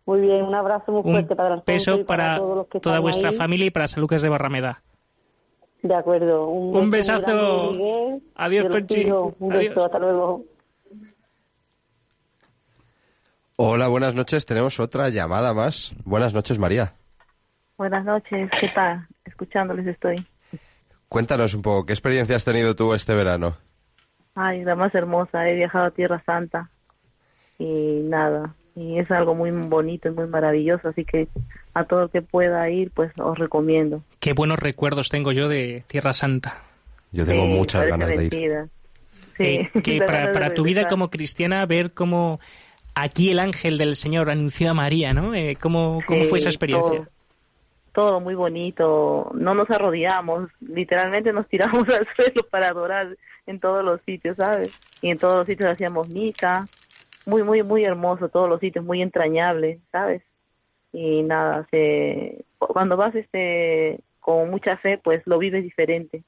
Muy 0.05 0.21
bien, 0.21 0.43
un 0.43 0.55
abrazo 0.55 0.91
muy 0.91 1.01
Un 1.03 1.11
fuerte 1.11 1.35
para 1.35 1.53
Alfonso 1.53 1.71
beso 1.91 1.95
y 2.01 2.03
para, 2.03 2.23
para 2.25 2.37
todos 2.37 2.57
los 2.57 2.67
que 2.67 2.79
toda 2.79 2.99
vuestra 2.99 3.29
ahí. 3.29 3.35
familia 3.35 3.65
y 3.67 3.69
para 3.71 3.87
San 3.87 4.01
Lucas 4.01 4.21
de 4.21 4.29
Barrameda. 4.29 4.81
De 5.83 5.95
acuerdo. 5.95 6.47
Un, 6.47 6.75
Un 6.75 6.89
besazo. 6.89 7.71
Miguel. 7.71 8.21
Adiós, 8.35 8.67
Conchi. 8.69 9.05
Un 9.05 9.53
Adiós. 9.53 9.69
beso, 9.69 9.85
hasta 9.85 9.99
luego. 9.99 10.43
Hola, 13.55 13.87
buenas 13.87 14.13
noches. 14.15 14.45
Tenemos 14.45 14.79
otra 14.79 15.09
llamada 15.09 15.53
más. 15.53 15.93
Buenas 16.03 16.33
noches, 16.33 16.57
María. 16.57 16.95
Buenas 17.81 18.05
noches, 18.05 18.47
¿qué 18.59 18.67
tal? 18.75 19.07
Escuchándoles 19.25 19.87
estoy. 19.87 20.23
Cuéntanos 21.09 21.55
un 21.55 21.63
poco, 21.63 21.87
¿qué 21.87 21.93
experiencia 21.93 22.35
has 22.35 22.45
tenido 22.45 22.75
tú 22.75 22.93
este 22.93 23.15
verano? 23.15 23.57
Ay, 24.35 24.63
la 24.63 24.75
más 24.75 24.93
hermosa, 24.93 25.49
he 25.49 25.55
viajado 25.55 25.85
a 25.85 25.89
Tierra 25.89 26.21
Santa 26.23 26.69
y 27.57 28.01
nada, 28.03 28.53
y 28.75 28.99
es 28.99 29.09
algo 29.09 29.33
muy 29.33 29.49
bonito 29.49 30.09
y 30.09 30.11
muy 30.11 30.27
maravilloso, 30.27 30.89
así 30.89 31.05
que 31.05 31.27
a 31.73 31.85
todo 31.85 32.03
el 32.03 32.09
que 32.11 32.21
pueda 32.21 32.69
ir, 32.69 32.91
pues 32.91 33.11
os 33.17 33.35
recomiendo. 33.39 34.03
Qué 34.19 34.33
buenos 34.33 34.59
recuerdos 34.59 35.09
tengo 35.09 35.31
yo 35.31 35.49
de 35.49 35.83
Tierra 35.87 36.13
Santa. 36.13 36.61
Yo 37.11 37.25
tengo 37.25 37.45
Sí, 37.47 37.53
muchas 37.53 37.87
ganas 37.87 38.09
de 38.09 38.13
ir. 38.13 38.21
mentira. 38.21 38.67
Sí, 39.37 39.43
Eh, 39.43 39.71
que 39.83 39.97
para, 40.03 40.53
tu 40.53 40.61
vida 40.61 40.87
como 40.87 41.09
cristiana, 41.09 41.65
ver 41.65 41.93
cómo 41.95 42.39
aquí 42.93 43.31
el 43.31 43.39
ángel 43.39 43.79
del 43.79 43.95
Señor 43.95 44.29
anunció 44.29 44.69
a 44.69 44.75
María, 44.75 45.15
¿no? 45.15 45.33
Eh, 45.33 45.57
¿cómo, 45.59 46.03
¿Cómo 46.05 46.25
Sí, 46.25 46.29
fue 46.29 46.37
esa 46.37 46.49
experiencia? 46.49 46.97
Todo, 46.99 47.20
todo 47.93 48.19
muy 48.19 48.35
bonito, 48.35 49.31
no 49.33 49.53
nos 49.53 49.69
arrodillamos, 49.69 50.49
literalmente 50.61 51.33
nos 51.33 51.47
tiramos 51.47 51.87
al 51.89 52.07
suelo 52.15 52.43
para 52.49 52.69
adorar 52.69 53.17
en 53.45 53.59
todos 53.59 53.83
los 53.83 54.01
sitios, 54.01 54.37
¿sabes? 54.37 54.77
Y 55.01 55.09
en 55.09 55.17
todos 55.17 55.35
los 55.35 55.47
sitios 55.47 55.71
hacíamos 55.71 56.09
misa, 56.09 56.67
muy, 57.25 57.43
muy, 57.43 57.63
muy 57.63 57.83
hermoso, 57.83 58.29
todos 58.29 58.49
los 58.49 58.59
sitios, 58.59 58.85
muy 58.85 59.01
entrañable, 59.01 59.79
¿sabes? 59.91 60.23
Y 60.93 61.23
nada, 61.23 61.67
se, 61.71 62.43
cuando 62.57 62.97
vas 62.97 63.15
este 63.15 63.99
con 64.19 64.49
mucha 64.49 64.77
fe, 64.77 64.99
pues 65.03 65.25
lo 65.25 65.39
vives 65.39 65.63
diferente. 65.63 66.23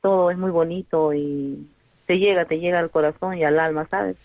Todo 0.00 0.30
es 0.30 0.38
muy 0.38 0.50
bonito 0.50 1.12
y 1.12 1.68
te 2.06 2.18
llega, 2.18 2.44
te 2.44 2.58
llega 2.58 2.78
al 2.78 2.90
corazón 2.90 3.36
y 3.36 3.44
al 3.44 3.58
alma, 3.58 3.86
¿sabes? 3.90 4.16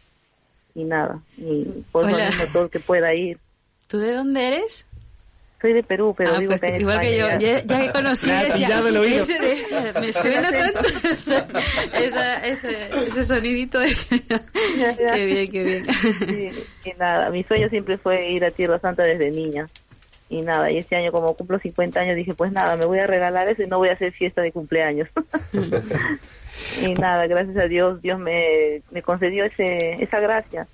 Y 0.75 0.83
nada, 0.83 1.19
y 1.37 1.65
por 1.91 2.05
Hola. 2.05 2.29
mismo 2.29 2.45
todo 2.53 2.63
el 2.65 2.69
que 2.69 2.79
pueda 2.79 3.13
ir. 3.13 3.39
¿Tú 3.87 3.97
de 3.97 4.13
dónde 4.13 4.47
eres? 4.47 4.87
Soy 5.61 5.73
de 5.73 5.83
Perú, 5.83 6.15
pero 6.17 6.35
Ah, 6.35 6.39
vivo 6.39 6.55
pues 6.59 6.73
en 6.73 6.81
igual 6.81 6.99
que 7.01 7.17
yo, 7.17 7.27
ya, 7.39 7.63
ya 7.63 7.79
que 7.81 7.91
conocí, 7.91 8.27
Me 8.27 8.45
pillado 8.53 8.87
el 8.89 8.97
oído. 8.97 9.23
ese 9.23 9.39
de- 9.39 9.51
ese- 9.53 9.99
me 9.99 10.13
suena 10.13 10.51
tanto 10.51 10.79
ese, 11.07 11.37
esa- 12.03 12.45
ese, 12.47 12.89
ese 13.07 13.23
sonidito. 13.23 13.79
ese. 13.81 14.21
qué 15.15 15.25
bien, 15.25 15.51
qué 15.51 15.63
bien. 15.63 15.85
Sí, 15.85 16.63
y 16.85 16.93
nada, 16.97 17.29
mi 17.29 17.43
sueño 17.43 17.69
siempre 17.69 17.97
fue 17.99 18.29
ir 18.31 18.43
a 18.43 18.49
Tierra 18.51 18.79
Santa 18.79 19.03
desde 19.03 19.29
niña. 19.29 19.67
Y 20.29 20.41
nada, 20.41 20.71
y 20.71 20.77
este 20.77 20.95
año 20.95 21.11
como 21.11 21.35
cumplo 21.35 21.59
50 21.59 21.99
años 21.99 22.15
dije, 22.15 22.33
pues 22.33 22.51
nada, 22.53 22.77
me 22.77 22.85
voy 22.85 22.99
a 22.99 23.05
regalar 23.05 23.49
eso 23.49 23.63
y 23.63 23.67
no 23.67 23.79
voy 23.79 23.89
a 23.89 23.93
hacer 23.93 24.13
fiesta 24.13 24.41
de 24.41 24.53
cumpleaños. 24.53 25.09
y 26.81 26.93
nada, 26.93 27.27
gracias 27.27 27.57
a 27.57 27.65
Dios, 27.67 28.01
Dios 28.01 28.17
me, 28.19 28.81
me 28.91 29.01
concedió 29.01 29.43
ese, 29.45 30.01
esa 30.01 30.19
gracia. 30.21 30.67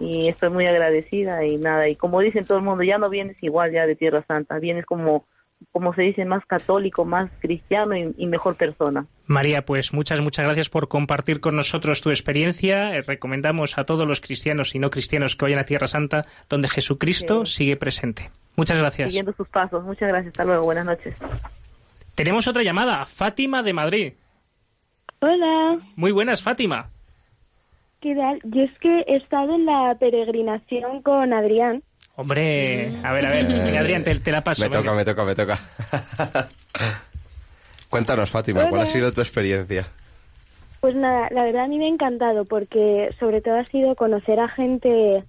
Y 0.00 0.28
estoy 0.28 0.50
muy 0.50 0.66
agradecida 0.66 1.44
y 1.44 1.56
nada, 1.56 1.88
y 1.88 1.96
como 1.96 2.20
dicen 2.20 2.44
todo 2.44 2.58
el 2.58 2.64
mundo, 2.64 2.82
ya 2.82 2.98
no 2.98 3.08
vienes 3.08 3.36
igual 3.42 3.72
ya 3.72 3.86
de 3.86 3.94
Tierra 3.94 4.24
Santa, 4.26 4.58
vienes 4.58 4.84
como, 4.86 5.24
como 5.72 5.94
se 5.94 6.02
dice, 6.02 6.24
más 6.24 6.44
católico, 6.46 7.04
más 7.04 7.30
cristiano 7.40 7.96
y, 7.96 8.12
y 8.16 8.26
mejor 8.26 8.56
persona. 8.56 9.06
María, 9.26 9.64
pues 9.64 9.94
muchas, 9.94 10.20
muchas 10.20 10.44
gracias 10.44 10.68
por 10.68 10.88
compartir 10.88 11.40
con 11.40 11.56
nosotros 11.56 12.02
tu 12.02 12.10
experiencia. 12.10 12.94
Eh, 12.94 13.02
recomendamos 13.02 13.78
a 13.78 13.84
todos 13.84 14.06
los 14.06 14.20
cristianos 14.20 14.74
y 14.74 14.78
no 14.78 14.90
cristianos 14.90 15.36
que 15.36 15.46
vayan 15.46 15.60
a 15.60 15.64
Tierra 15.64 15.86
Santa, 15.86 16.26
donde 16.48 16.68
Jesucristo 16.68 17.46
sigue 17.46 17.76
presente. 17.76 18.30
Muchas 18.56 18.78
gracias. 18.78 19.08
Siguiendo 19.08 19.32
sus 19.32 19.48
pasos. 19.48 19.82
Muchas 19.84 20.08
gracias. 20.08 20.32
Hasta 20.32 20.44
luego. 20.44 20.64
Buenas 20.64 20.84
noches. 20.84 21.14
Tenemos 22.14 22.46
otra 22.46 22.62
llamada, 22.62 23.06
Fátima 23.06 23.62
de 23.62 23.72
Madrid. 23.72 24.12
Hola, 25.20 25.78
Muy 25.96 26.12
buenas, 26.12 26.42
Fátima. 26.42 26.90
¿Qué 28.04 28.14
tal? 28.14 28.38
Yo 28.44 28.62
es 28.62 28.78
que 28.80 29.00
he 29.06 29.16
estado 29.16 29.54
en 29.54 29.64
la 29.64 29.96
peregrinación 29.98 31.00
con 31.00 31.32
Adrián. 31.32 31.82
Hombre, 32.16 32.94
a 33.02 33.12
ver, 33.14 33.26
a 33.26 33.30
ver, 33.30 33.46
venga, 33.46 33.80
Adrián, 33.80 34.04
te, 34.04 34.14
te 34.16 34.30
la 34.30 34.44
paso. 34.44 34.62
Me 34.62 34.68
venga. 34.68 34.82
toca, 34.82 34.94
me 34.94 35.04
toca, 35.04 35.24
me 35.24 35.34
toca. 35.34 35.58
Cuéntanos, 37.88 38.30
Fátima, 38.30 38.68
¿cuál 38.68 38.82
ha 38.82 38.86
sido 38.86 39.10
tu 39.12 39.22
experiencia? 39.22 39.86
Pues 40.80 40.94
nada, 40.94 41.28
la 41.30 41.44
verdad 41.44 41.64
a 41.64 41.68
mí 41.68 41.78
me 41.78 41.86
ha 41.86 41.88
encantado 41.88 42.44
porque 42.44 43.08
sobre 43.18 43.40
todo 43.40 43.58
ha 43.58 43.64
sido 43.64 43.94
conocer 43.96 44.38
a 44.38 44.48
gente 44.48 45.24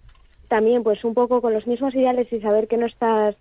también 0.50 0.84
pues 0.84 1.02
un 1.06 1.14
poco 1.14 1.42
con 1.42 1.54
los 1.54 1.66
mismos 1.68 1.96
ideales 1.96 2.28
y 2.34 2.42
saber 2.42 2.68
que 2.68 2.76
no 2.76 2.88
estás 2.88 3.36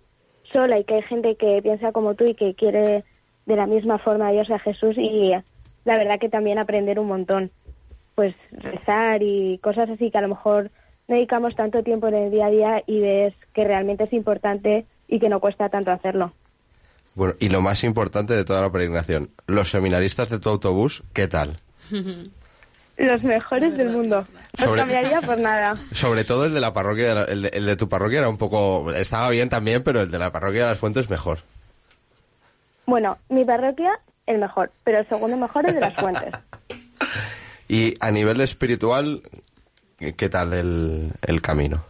sola 0.53 0.79
y 0.79 0.85
que 0.85 0.95
hay 0.95 1.01
gente 1.03 1.35
que 1.35 1.59
piensa 1.61 1.91
como 1.91 2.15
tú 2.15 2.23
y 2.25 2.35
que 2.35 2.55
quiere 2.55 3.03
de 3.45 3.55
la 3.57 3.67
misma 3.67 3.97
forma 3.97 4.29
a 4.29 4.31
Dios 4.31 4.47
y 4.49 4.53
a 4.53 4.59
Jesús 4.59 4.95
y 4.97 5.31
la 5.83 5.97
verdad 5.97 6.19
que 6.19 6.29
también 6.29 6.57
aprender 6.57 6.99
un 6.99 7.07
montón, 7.07 7.51
pues 8.15 8.33
rezar 8.51 9.21
y 9.21 9.59
cosas 9.59 9.89
así 9.89 10.09
que 10.09 10.17
a 10.17 10.21
lo 10.21 10.29
mejor 10.29 10.71
no 11.07 11.15
dedicamos 11.15 11.55
tanto 11.55 11.83
tiempo 11.83 12.07
en 12.07 12.15
el 12.15 12.31
día 12.31 12.47
a 12.47 12.49
día 12.49 12.83
y 12.87 12.99
ves 13.01 13.33
que 13.53 13.63
realmente 13.63 14.05
es 14.05 14.13
importante 14.13 14.85
y 15.07 15.19
que 15.19 15.29
no 15.29 15.39
cuesta 15.39 15.69
tanto 15.69 15.91
hacerlo. 15.91 16.33
Bueno, 17.13 17.35
y 17.39 17.49
lo 17.49 17.61
más 17.61 17.83
importante 17.83 18.33
de 18.33 18.43
toda 18.43 18.61
la 18.61 18.71
peregrinación, 18.71 19.29
los 19.47 19.69
seminaristas 19.69 20.29
de 20.29 20.39
tu 20.39 20.49
autobús, 20.49 21.03
¿qué 21.13 21.27
tal? 21.27 21.57
Los 22.97 23.23
mejores 23.23 23.77
del 23.77 23.89
mundo. 23.89 24.25
No 24.59 24.65
Sobre- 24.65 24.81
cambiaría 24.81 25.21
por 25.21 25.37
nada. 25.37 25.75
Sobre 25.91 26.23
todo 26.23 26.45
el 26.45 26.53
de 26.53 26.59
la 26.61 26.73
parroquia, 26.73 27.23
el 27.23 27.43
de, 27.43 27.49
el 27.49 27.65
de 27.65 27.75
tu 27.75 27.87
parroquia 27.87 28.19
era 28.19 28.29
un 28.29 28.37
poco, 28.37 28.91
estaba 28.91 29.29
bien 29.29 29.49
también, 29.49 29.83
pero 29.83 30.01
el 30.01 30.11
de 30.11 30.17
la 30.17 30.31
parroquia 30.31 30.63
de 30.63 30.69
las 30.71 30.79
Fuentes 30.79 31.09
mejor. 31.09 31.39
Bueno, 32.85 33.17
mi 33.29 33.43
parroquia, 33.43 33.99
el 34.25 34.39
mejor, 34.39 34.71
pero 34.83 34.99
el 34.99 35.07
segundo 35.09 35.37
mejor 35.37 35.65
es 35.67 35.73
de 35.75 35.81
las 35.81 35.93
fuentes. 35.95 36.33
Y 37.67 37.95
a 37.99 38.11
nivel 38.11 38.41
espiritual, 38.41 39.21
¿qué 39.97 40.29
tal 40.29 40.53
el, 40.53 41.11
el 41.25 41.41
camino? 41.41 41.83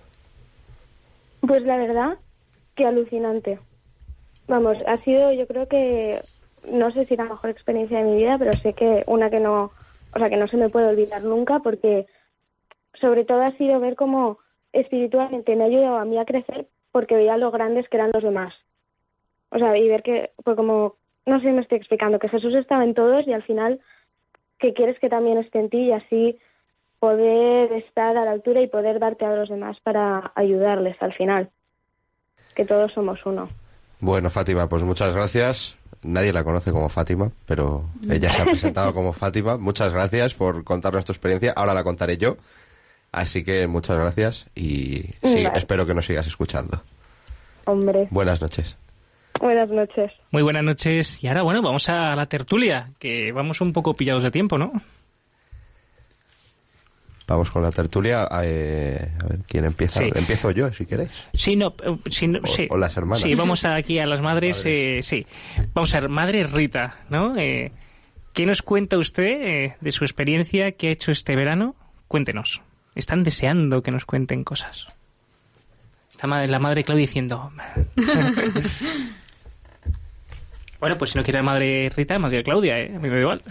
Pues 1.41 1.63
la 1.63 1.77
verdad, 1.77 2.17
que 2.75 2.85
alucinante. 2.85 3.59
Vamos, 4.47 4.77
ha 4.87 4.97
sido 5.03 5.31
yo 5.33 5.47
creo 5.47 5.67
que, 5.67 6.19
no 6.71 6.91
sé 6.91 7.05
si 7.05 7.15
la 7.15 7.25
mejor 7.25 7.49
experiencia 7.49 7.99
de 7.99 8.05
mi 8.05 8.17
vida, 8.17 8.37
pero 8.37 8.53
sé 8.53 8.73
que 8.73 9.03
una 9.07 9.29
que 9.29 9.39
no, 9.39 9.71
o 10.13 10.19
sea, 10.19 10.29
que 10.29 10.37
no 10.37 10.47
se 10.47 10.57
me 10.57 10.69
puede 10.69 10.87
olvidar 10.87 11.23
nunca 11.23 11.59
porque 11.59 12.05
sobre 12.99 13.25
todo 13.25 13.41
ha 13.41 13.51
sido 13.57 13.79
ver 13.79 13.95
cómo 13.95 14.39
espiritualmente 14.71 15.55
me 15.55 15.63
ha 15.63 15.67
ayudado 15.67 15.97
a 15.97 16.05
mí 16.05 16.17
a 16.17 16.25
crecer 16.25 16.67
porque 16.91 17.15
veía 17.15 17.37
lo 17.37 17.51
grandes 17.51 17.87
que 17.89 17.97
eran 17.97 18.11
los 18.13 18.23
demás. 18.23 18.53
O 19.49 19.57
sea, 19.57 19.77
y 19.77 19.87
ver 19.87 20.03
que, 20.03 20.31
pues 20.43 20.55
como, 20.55 20.95
no 21.25 21.39
sé 21.39 21.47
si 21.47 21.51
me 21.51 21.61
estoy 21.61 21.77
explicando, 21.77 22.19
que 22.19 22.29
Jesús 22.29 22.53
estaba 22.55 22.83
en 22.83 22.93
todos 22.93 23.27
y 23.27 23.33
al 23.33 23.43
final 23.43 23.79
que 24.59 24.73
quieres 24.73 24.99
que 24.99 25.09
también 25.09 25.37
esté 25.37 25.59
en 25.59 25.69
ti 25.69 25.77
y 25.77 25.91
así 25.91 26.39
poder 26.99 27.71
estar 27.73 28.17
a 28.17 28.25
la 28.25 28.31
altura 28.31 28.61
y 28.61 28.67
poder 28.67 28.99
darte 28.99 29.25
a 29.25 29.35
los 29.35 29.49
demás 29.49 29.77
para 29.83 30.31
ayudarles 30.35 30.95
al 31.01 31.13
final. 31.13 31.49
Que 32.55 32.65
todos 32.65 32.91
somos 32.93 33.19
uno. 33.25 33.49
Bueno, 33.99 34.29
Fátima, 34.29 34.67
pues 34.69 34.83
muchas 34.83 35.13
gracias. 35.13 35.77
Nadie 36.03 36.31
la 36.33 36.43
conoce 36.43 36.71
como 36.71 36.89
Fátima, 36.89 37.31
pero 37.45 37.85
ella 38.09 38.31
se 38.31 38.41
ha 38.41 38.45
presentado 38.45 38.93
como 38.93 39.13
Fátima. 39.13 39.57
Muchas 39.57 39.91
gracias 39.91 40.33
por 40.35 40.63
contarnos 40.63 41.05
tu 41.05 41.11
experiencia. 41.11 41.53
Ahora 41.55 41.73
la 41.73 41.83
contaré 41.83 42.17
yo. 42.17 42.37
Así 43.11 43.43
que 43.43 43.65
muchas 43.67 43.97
gracias 43.97 44.45
y 44.55 45.03
sí, 45.23 45.43
Vale. 45.45 45.51
espero 45.55 45.85
que 45.85 45.93
nos 45.93 46.05
sigas 46.05 46.27
escuchando. 46.27 46.81
Hombre, 47.65 48.07
Buenas 48.11 48.41
noches. 48.41 48.77
Buenas 49.39 49.69
noches. 49.69 50.11
Muy 50.31 50.43
buenas 50.43 50.63
noches. 50.63 51.23
Y 51.23 51.27
ahora, 51.27 51.41
bueno, 51.43 51.61
vamos 51.61 51.87
a 51.89 52.15
la 52.15 52.25
tertulia, 52.27 52.85
que 52.99 53.31
vamos 53.31 53.61
un 53.61 53.73
poco 53.73 53.93
pillados 53.93 54.23
de 54.23 54.31
tiempo, 54.31 54.57
¿no? 54.57 54.71
Vamos 57.27 57.49
con 57.49 57.63
la 57.63 57.71
tertulia. 57.71 58.27
eh, 58.43 59.11
a 59.23 59.27
ver, 59.27 59.39
¿quién 59.47 59.65
empieza? 59.65 59.99
Sí. 60.01 60.11
Empiezo 60.13 60.51
yo, 60.51 60.71
si 60.71 60.85
queréis. 60.85 61.27
Sí, 61.33 61.55
no, 61.55 61.73
eh, 61.83 61.97
sí, 62.09 62.27
no, 62.27 62.39
O- 62.43 62.47
sí. 62.47 62.67
o 62.69 62.77
las 62.77 62.95
hermanas. 62.97 63.21
Sí, 63.21 63.33
vamos 63.33 63.65
a- 63.65 63.75
aquí 63.75 63.97
a 63.99 64.05
las 64.05 64.21
madres, 64.21 64.63
eh, 64.65 64.99
sí. 65.01 65.25
Vamos 65.73 65.93
a 65.95 66.01
ver, 66.01 66.09
madre 66.09 66.43
Rita, 66.43 66.99
¿no? 67.09 67.35
Eh, 67.37 67.71
¿Qué 68.33 68.45
nos 68.45 68.61
cuenta 68.61 68.97
usted 68.97 69.23
eh, 69.41 69.75
de 69.81 69.91
su 69.91 70.03
experiencia 70.03 70.73
que 70.73 70.89
ha 70.89 70.91
hecho 70.91 71.11
este 71.11 71.35
verano? 71.35 71.73
Cuéntenos. 72.07 72.61
Están 72.93 73.23
deseando 73.23 73.81
que 73.81 73.91
nos 73.91 74.05
cuenten 74.05 74.43
cosas. 74.43 74.85
Está 76.11 76.27
la 76.27 76.59
madre 76.59 76.83
Claudia 76.83 77.01
diciendo... 77.07 77.51
bueno, 80.85 80.97
pues 80.97 81.11
si 81.11 81.17
no 81.17 81.23
quiere 81.23 81.39
la 81.39 81.43
madre 81.43 81.89
Rita, 81.89 82.17
madre 82.19 82.43
Claudia, 82.43 82.79
¿eh? 82.79 82.91
A 82.95 82.99
mí 82.99 83.09
me 83.09 83.15
da 83.15 83.21
igual. 83.21 83.41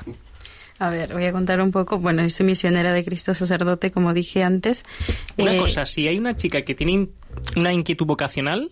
A 0.79 0.91
ver, 0.91 1.13
voy 1.13 1.25
a 1.25 1.33
contar 1.33 1.61
un 1.61 1.71
poco. 1.71 1.99
Bueno, 1.99 2.23
yo 2.23 2.31
soy 2.31 2.47
misionera 2.47 2.93
de 2.93 3.05
Cristo 3.05 3.35
sacerdote, 3.35 3.91
como 3.91 4.13
dije 4.13 4.43
antes. 4.43 4.85
Una 5.37 5.55
Eh, 5.55 5.59
cosa, 5.59 5.85
si 5.85 6.09
hay 6.09 6.19
una 6.19 6.37
chica 6.37 6.63
que 6.63 6.75
tiene 6.75 7.09
una 7.57 7.73
inquietud 7.73 8.07
vocacional 8.07 8.71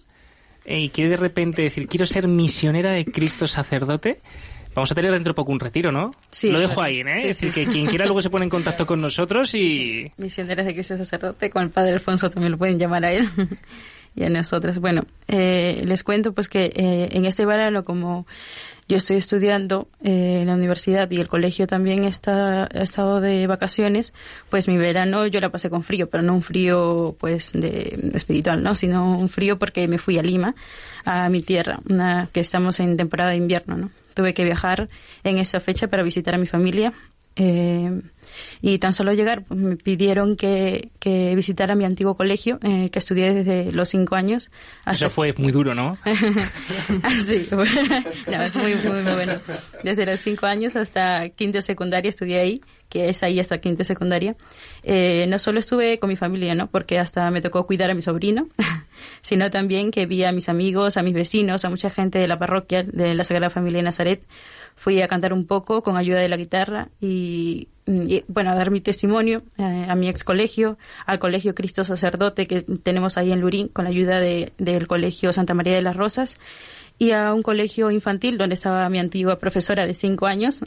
eh, 0.64 0.80
y 0.80 0.88
quiere 0.90 1.10
de 1.10 1.16
repente 1.16 1.62
decir, 1.62 1.86
quiero 1.86 2.06
ser 2.06 2.26
misionera 2.28 2.90
de 2.90 3.04
Cristo 3.04 3.46
sacerdote, 3.46 4.18
vamos 4.74 4.90
a 4.90 4.94
tener 4.96 5.12
dentro 5.12 5.32
de 5.32 5.34
poco 5.36 5.52
un 5.52 5.60
retiro, 5.60 5.90
¿no? 5.92 6.10
Sí, 6.30 6.50
Lo 6.50 6.58
dejo 6.58 6.82
ahí, 6.82 7.00
¿eh? 7.00 7.04
Sí, 7.04 7.20
es 7.20 7.40
decir, 7.40 7.52
sí. 7.52 7.64
que 7.64 7.70
quien 7.70 7.86
quiera 7.86 8.04
luego 8.06 8.20
se 8.22 8.30
pone 8.30 8.44
en 8.44 8.50
contacto 8.50 8.84
con 8.86 9.00
nosotros 9.00 9.54
y... 9.54 10.10
misioneras 10.16 10.66
de 10.66 10.72
Cristo 10.74 10.96
sacerdote, 10.96 11.50
con 11.50 11.62
el 11.62 11.70
padre 11.70 11.92
Alfonso 11.92 12.30
también 12.30 12.52
lo 12.52 12.58
pueden 12.58 12.78
llamar 12.78 13.04
a 13.04 13.12
él 13.12 13.28
y 14.14 14.24
a 14.24 14.30
nosotras. 14.30 14.78
Bueno, 14.78 15.04
eh, 15.28 15.82
les 15.86 16.04
cuento 16.04 16.32
pues 16.32 16.48
que 16.48 16.72
eh, 16.74 17.08
en 17.12 17.24
este 17.24 17.46
verano, 17.46 17.84
como 17.84 18.26
yo 18.88 18.96
estoy 18.96 19.16
estudiando 19.16 19.88
eh, 20.02 20.40
en 20.42 20.48
la 20.48 20.54
universidad 20.54 21.10
y 21.10 21.20
el 21.20 21.28
colegio 21.28 21.66
también 21.66 22.04
está, 22.04 22.64
ha 22.64 22.82
estado 22.82 23.20
de 23.20 23.46
vacaciones, 23.46 24.12
pues 24.50 24.68
mi 24.68 24.76
verano 24.76 25.26
yo 25.26 25.40
la 25.40 25.50
pasé 25.50 25.70
con 25.70 25.82
frío, 25.82 26.10
pero 26.10 26.22
no 26.22 26.34
un 26.34 26.42
frío 26.42 27.16
pues 27.18 27.54
espiritual, 27.54 28.62
¿no? 28.62 28.74
Sino 28.74 29.18
un 29.18 29.28
frío 29.28 29.58
porque 29.58 29.88
me 29.88 29.98
fui 29.98 30.18
a 30.18 30.22
Lima, 30.22 30.54
a 31.04 31.28
mi 31.28 31.42
tierra, 31.42 31.80
una, 31.88 32.28
que 32.32 32.40
estamos 32.40 32.80
en 32.80 32.96
temporada 32.96 33.30
de 33.30 33.36
invierno, 33.36 33.76
¿no? 33.76 33.90
Tuve 34.14 34.34
que 34.34 34.44
viajar 34.44 34.90
en 35.24 35.38
esa 35.38 35.58
fecha 35.60 35.88
para 35.88 36.02
visitar 36.02 36.34
a 36.34 36.38
mi 36.38 36.46
familia. 36.46 36.92
Eh, 37.36 38.02
y 38.60 38.78
tan 38.78 38.92
solo 38.92 39.12
llegar 39.12 39.42
pues, 39.44 39.58
me 39.58 39.76
pidieron 39.76 40.36
que, 40.36 40.90
que 40.98 41.34
visitara 41.34 41.74
mi 41.74 41.84
antiguo 41.84 42.16
colegio 42.16 42.58
eh, 42.62 42.90
que 42.90 42.98
estudié 42.98 43.32
desde 43.32 43.72
los 43.72 43.88
cinco 43.88 44.14
años 44.14 44.50
hasta 44.84 45.06
Eso 45.06 45.14
fue 45.14 45.34
muy 45.38 45.52
duro, 45.52 45.74
¿no? 45.74 45.98
Sí, 47.26 47.48
no, 47.50 47.62
es 47.62 48.54
muy, 48.54 48.74
muy, 48.76 49.02
muy 49.02 49.12
bueno. 49.12 49.34
Desde 49.82 50.06
los 50.06 50.20
cinco 50.20 50.46
años 50.46 50.76
hasta 50.76 51.28
quinta 51.30 51.62
secundaria 51.62 52.08
estudié 52.08 52.38
ahí, 52.38 52.60
que 52.88 53.08
es 53.08 53.22
ahí 53.22 53.40
hasta 53.40 53.58
quinta 53.58 53.84
secundaria. 53.84 54.36
Eh, 54.82 55.26
no 55.28 55.38
solo 55.38 55.60
estuve 55.60 55.98
con 55.98 56.10
mi 56.10 56.16
familia, 56.16 56.54
¿no? 56.54 56.68
Porque 56.68 56.98
hasta 56.98 57.30
me 57.30 57.40
tocó 57.40 57.66
cuidar 57.66 57.90
a 57.90 57.94
mi 57.94 58.02
sobrino, 58.02 58.48
sino 59.22 59.50
también 59.50 59.90
que 59.90 60.06
vi 60.06 60.24
a 60.24 60.32
mis 60.32 60.48
amigos, 60.48 60.96
a 60.96 61.02
mis 61.02 61.14
vecinos, 61.14 61.64
a 61.64 61.70
mucha 61.70 61.90
gente 61.90 62.18
de 62.18 62.28
la 62.28 62.38
parroquia 62.38 62.82
de 62.82 63.14
la 63.14 63.24
Sagrada 63.24 63.50
Familia 63.50 63.78
de 63.78 63.84
Nazaret. 63.84 64.22
Fui 64.82 65.00
a 65.00 65.06
cantar 65.06 65.32
un 65.32 65.46
poco 65.46 65.82
con 65.84 65.96
ayuda 65.96 66.18
de 66.18 66.28
la 66.28 66.36
guitarra 66.36 66.88
y, 67.00 67.68
y, 67.86 68.24
bueno, 68.26 68.50
a 68.50 68.56
dar 68.56 68.72
mi 68.72 68.80
testimonio 68.80 69.42
eh, 69.58 69.86
a 69.88 69.94
mi 69.94 70.08
ex 70.08 70.24
colegio, 70.24 70.76
al 71.06 71.20
colegio 71.20 71.54
Cristo 71.54 71.84
Sacerdote 71.84 72.46
que 72.48 72.62
tenemos 72.82 73.16
ahí 73.16 73.30
en 73.30 73.40
Lurín, 73.40 73.68
con 73.68 73.84
la 73.84 73.90
ayuda 73.90 74.18
de- 74.18 74.52
del 74.58 74.88
colegio 74.88 75.32
Santa 75.32 75.54
María 75.54 75.74
de 75.76 75.82
las 75.82 75.94
Rosas 75.96 76.36
y 76.98 77.12
a 77.12 77.32
un 77.32 77.42
colegio 77.42 77.92
infantil 77.92 78.38
donde 78.38 78.54
estaba 78.54 78.88
mi 78.88 78.98
antigua 78.98 79.38
profesora 79.38 79.86
de 79.86 79.94
cinco 79.94 80.26
años, 80.26 80.60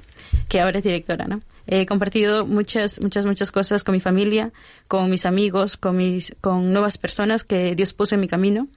que 0.48 0.60
ahora 0.60 0.78
es 0.78 0.84
directora, 0.84 1.26
¿no? 1.26 1.40
He 1.66 1.86
compartido 1.86 2.44
muchas, 2.44 3.00
muchas, 3.00 3.24
muchas 3.24 3.50
cosas 3.52 3.84
con 3.84 3.94
mi 3.94 4.00
familia, 4.00 4.52
con 4.88 5.08
mis 5.10 5.24
amigos, 5.26 5.76
con 5.78 5.96
mis, 5.96 6.34
con 6.40 6.72
nuevas 6.72 6.98
personas 6.98 7.44
que 7.44 7.74
Dios 7.76 7.92
puso 7.94 8.14
en 8.16 8.20
mi 8.20 8.28
camino 8.28 8.68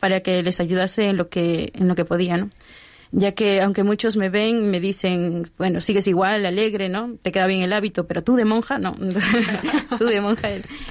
para 0.00 0.20
que 0.20 0.42
les 0.42 0.58
ayudase 0.58 1.08
en 1.08 1.16
lo 1.18 1.28
que, 1.28 1.70
en 1.74 1.86
lo 1.86 1.94
que 1.94 2.04
podía, 2.04 2.36
¿no? 2.36 2.50
Ya 3.12 3.32
que 3.32 3.60
aunque 3.60 3.82
muchos 3.82 4.16
me 4.16 4.28
ven 4.28 4.70
me 4.70 4.78
dicen, 4.80 5.50
bueno, 5.58 5.80
sigues 5.80 6.06
igual, 6.06 6.46
alegre, 6.46 6.88
¿no? 6.88 7.16
Te 7.22 7.32
queda 7.32 7.46
bien 7.46 7.62
el 7.62 7.72
hábito, 7.72 8.06
pero 8.06 8.22
tú 8.22 8.36
de 8.36 8.44
monja, 8.44 8.78
no. 8.78 8.94
tú 9.98 10.04
de 10.06 10.20
monja, 10.20 10.48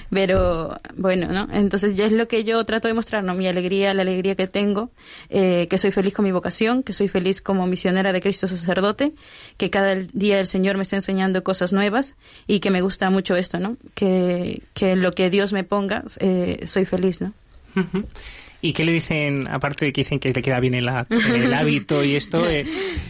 pero 0.09 0.78
bueno, 0.95 1.28
¿no? 1.32 1.47
Entonces 1.51 1.95
ya 1.95 2.05
es 2.05 2.11
lo 2.11 2.28
que 2.28 2.43
yo 2.43 2.63
trato 2.65 2.88
de 2.88 2.93
mostrar, 2.93 3.24
¿no? 3.24 3.36
Mi 3.36 3.47
alegría, 3.47 3.93
la 3.93 4.01
alegría 4.01 4.36
que 4.36 4.47
tengo, 4.47 4.91
eh, 5.30 5.67
que 5.70 5.78
soy 5.78 5.91
feliz 5.91 6.13
con 6.13 6.26
mi 6.26 6.32
vocación, 6.32 6.84
que 6.84 6.93
soy 6.93 7.07
feliz 7.07 7.41
como 7.41 7.67
misionera 7.67 8.11
de 8.11 8.22
Cristo 8.22 8.47
sacerdote, 8.47 9.13
que 9.57 9.70
cada 9.70 9.95
día 9.95 10.39
el 10.39 10.47
Señor 10.47 10.76
me 10.76 10.84
está 10.84 10.97
enseñando 10.97 11.43
cosas 11.43 11.72
nuevas 11.72 12.15
y 12.47 12.59
que 12.59 12.70
me 12.70 12.82
gusta 12.82 13.09
mucho 13.09 13.36
esto, 13.38 13.59
¿no? 13.59 13.78
Que, 13.93 14.61
que 14.74 14.95
lo 14.95 15.13
que 15.13 15.30
Dios 15.30 15.53
me 15.53 15.63
ponga, 15.63 16.03
eh, 16.20 16.65
soy 16.65 16.86
feliz, 16.86 17.22
¿no? 17.22 17.34
Ujú. 17.76 18.05
¿Y 18.62 18.74
qué 18.74 18.84
le 18.84 18.91
dicen, 18.91 19.47
aparte 19.47 19.86
de 19.86 19.93
que 19.93 20.01
dicen 20.01 20.20
que 20.20 20.34
le 20.34 20.41
queda 20.41 20.60
bien 20.60 20.74
el, 20.74 20.89
el 20.89 21.53
hábito 21.53 22.03
y 22.03 22.16
esto, 22.16 22.47
eh, 22.49 22.66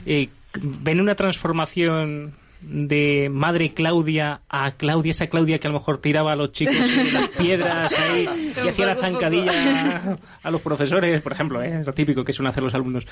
eh, 0.05 0.29
ven 0.61 1.01
una 1.01 1.15
transformación 1.15 2.33
de 2.61 3.29
madre 3.31 3.71
Claudia 3.71 4.41
a 4.49 4.71
Claudia, 4.71 5.11
esa 5.11 5.27
Claudia 5.27 5.59
que 5.59 5.67
a 5.67 5.71
lo 5.71 5.79
mejor 5.79 5.99
tiraba 5.99 6.33
a 6.33 6.35
los 6.35 6.51
chicos 6.51 6.75
en 6.75 7.13
las 7.13 7.29
piedras 7.29 7.93
ahí 7.93 8.27
y 8.63 8.67
hacía 8.67 8.85
la 8.85 8.95
zancadilla 8.95 10.17
a 10.43 10.51
los 10.51 10.61
profesores, 10.61 11.21
por 11.21 11.31
ejemplo, 11.31 11.63
¿eh? 11.63 11.79
es 11.79 11.87
lo 11.87 11.93
típico 11.93 12.23
que 12.23 12.33
suelen 12.33 12.49
hacer 12.49 12.63
los 12.63 12.73
alumnos. 12.73 13.07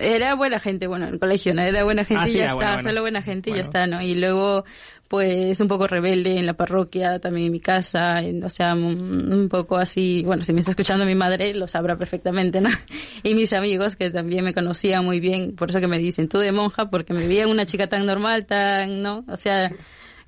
Era 0.00 0.34
buena 0.34 0.58
gente, 0.60 0.86
bueno, 0.86 1.06
en 1.06 1.14
el 1.14 1.20
colegio, 1.20 1.54
¿no? 1.54 1.62
Era 1.62 1.84
buena 1.84 2.04
gente 2.04 2.22
Ah, 2.24 2.28
y 2.28 2.32
sí, 2.32 2.38
ya 2.38 2.44
era 2.44 2.52
está, 2.52 2.56
buena, 2.56 2.72
buena. 2.74 2.88
solo 2.90 3.00
buena 3.02 3.22
gente 3.22 3.50
y 3.50 3.54
ya 3.54 3.60
está, 3.62 3.86
¿no? 3.86 4.00
Y 4.02 4.14
luego, 4.14 4.64
pues, 5.08 5.60
un 5.60 5.68
poco 5.68 5.86
rebelde 5.86 6.38
en 6.38 6.46
la 6.46 6.54
parroquia, 6.54 7.18
también 7.18 7.46
en 7.46 7.52
mi 7.52 7.60
casa, 7.60 8.20
en- 8.22 8.42
o 8.44 8.50
sea, 8.50 8.74
un, 8.74 9.32
un 9.32 9.48
poco 9.48 9.76
así, 9.76 10.22
bueno, 10.24 10.42
si 10.44 10.52
me 10.52 10.60
está 10.60 10.70
escuchando 10.72 11.04
mi 11.04 11.14
madre, 11.14 11.52
lo 11.54 11.66
sabrá 11.68 11.96
perfectamente, 11.96 12.60
¿no? 12.60 12.70
Y 13.22 13.34
mis 13.34 13.52
amigos, 13.52 13.96
que 13.96 14.10
también 14.10 14.44
me 14.44 14.54
conocían 14.54 15.04
muy 15.04 15.20
bien, 15.20 15.54
por 15.54 15.70
eso 15.70 15.80
que 15.80 15.86
me 15.88 15.98
dicen, 15.98 16.28
tú 16.28 16.38
de 16.38 16.52
monja, 16.52 16.88
porque 16.90 17.12
me 17.12 17.26
veían 17.26 17.50
una 17.50 17.66
chica 17.66 17.86
tan 17.88 18.06
normal, 18.06 18.46
tan, 18.46 19.02
¿no? 19.02 19.24
O 19.28 19.36
sea, 19.36 19.70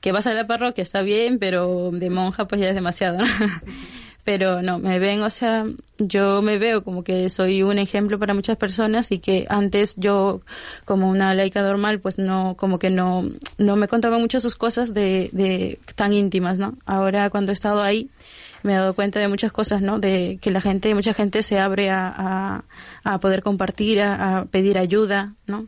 que 0.00 0.10
vas 0.12 0.26
a 0.26 0.34
la 0.34 0.46
parroquia 0.48 0.82
está 0.82 1.02
bien, 1.02 1.38
pero 1.38 1.90
de 1.92 2.10
monja 2.10 2.46
pues 2.48 2.60
ya 2.60 2.68
es 2.68 2.74
demasiado, 2.74 3.18
¿no? 3.18 3.24
pero 4.24 4.62
no, 4.62 4.78
me 4.78 4.98
ven, 4.98 5.22
o 5.22 5.30
sea, 5.30 5.66
yo 5.98 6.42
me 6.42 6.58
veo 6.58 6.84
como 6.84 7.02
que 7.02 7.28
soy 7.28 7.62
un 7.62 7.78
ejemplo 7.78 8.18
para 8.18 8.34
muchas 8.34 8.56
personas 8.56 9.10
y 9.10 9.18
que 9.18 9.46
antes 9.48 9.94
yo, 9.96 10.42
como 10.84 11.08
una 11.08 11.34
laica 11.34 11.62
normal, 11.62 11.98
pues 11.98 12.18
no, 12.18 12.54
como 12.56 12.78
que 12.78 12.90
no, 12.90 13.28
no 13.58 13.76
me 13.76 13.88
contaba 13.88 14.18
mucho 14.18 14.38
sus 14.40 14.54
cosas 14.54 14.94
de, 14.94 15.30
de 15.32 15.80
tan 15.96 16.12
íntimas, 16.12 16.58
¿no? 16.58 16.74
Ahora 16.86 17.30
cuando 17.30 17.50
he 17.50 17.54
estado 17.54 17.82
ahí, 17.82 18.10
me 18.62 18.74
he 18.74 18.76
dado 18.76 18.94
cuenta 18.94 19.18
de 19.18 19.26
muchas 19.26 19.50
cosas, 19.50 19.82
¿no? 19.82 19.98
De 19.98 20.38
que 20.40 20.52
la 20.52 20.60
gente, 20.60 20.94
mucha 20.94 21.14
gente 21.14 21.42
se 21.42 21.58
abre 21.58 21.90
a, 21.90 22.14
a, 22.16 22.64
a 23.02 23.18
poder 23.18 23.42
compartir, 23.42 24.00
a, 24.00 24.38
a 24.38 24.44
pedir 24.44 24.78
ayuda, 24.78 25.34
¿no? 25.46 25.66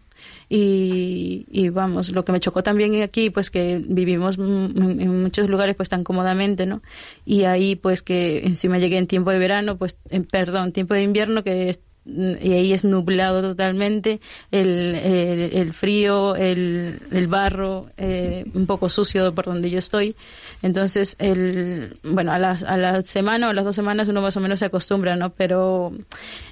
Y, 0.49 1.47
y 1.51 1.69
vamos, 1.71 2.11
lo 2.11 2.25
que 2.25 2.33
me 2.33 2.41
chocó 2.41 2.63
también 2.63 3.03
aquí, 3.03 3.31
pues 3.31 3.51
que 3.51 3.83
vivimos 3.87 4.39
en, 4.39 5.23
muchos 5.23 5.49
lugares 5.49 5.77
pues 5.77 5.89
tan 5.89 6.05
cómodamente, 6.05 6.67
¿no? 6.67 6.83
Y 7.25 7.45
ahí 7.45 7.77
pues 7.77 8.03
que 8.03 8.45
encima 8.45 8.79
llegué 8.79 8.99
en 8.99 9.07
tiempo 9.07 9.31
de 9.31 9.39
verano, 9.39 9.77
pues, 9.77 9.99
en, 10.11 10.25
perdón, 10.25 10.73
tiempo 10.73 10.95
de 10.95 11.03
invierno 11.03 11.43
que 11.43 11.79
y 12.07 12.53
ahí 12.53 12.73
es 12.73 12.85
nublado 12.85 13.41
totalmente, 13.41 14.21
el, 14.51 14.95
el, 14.95 15.51
el 15.55 15.73
frío, 15.73 16.37
el, 16.37 17.01
el 17.11 17.29
barro, 17.29 17.87
eh, 17.97 18.45
un 18.55 18.67
poco 18.67 18.89
sucio 18.89 19.35
por 19.35 19.47
donde 19.47 19.71
yo 19.71 19.79
estoy. 19.79 20.15
Entonces, 20.63 21.17
el, 21.19 21.99
bueno, 22.03 22.33
a 22.33 22.39
la, 22.39 22.53
a 22.53 22.77
la 22.77 23.03
semana 23.03 23.47
o 23.47 23.51
a 23.51 23.55
las 23.55 23.65
dos 23.65 23.77
semanas 23.77 24.09
uno 24.09 24.21
más 24.21 24.37
o 24.37 24.41
menos 24.41 24.59
se 24.59 24.67
acostumbra, 24.67 25.17
¿no? 25.17 25.31
Pero 25.31 25.93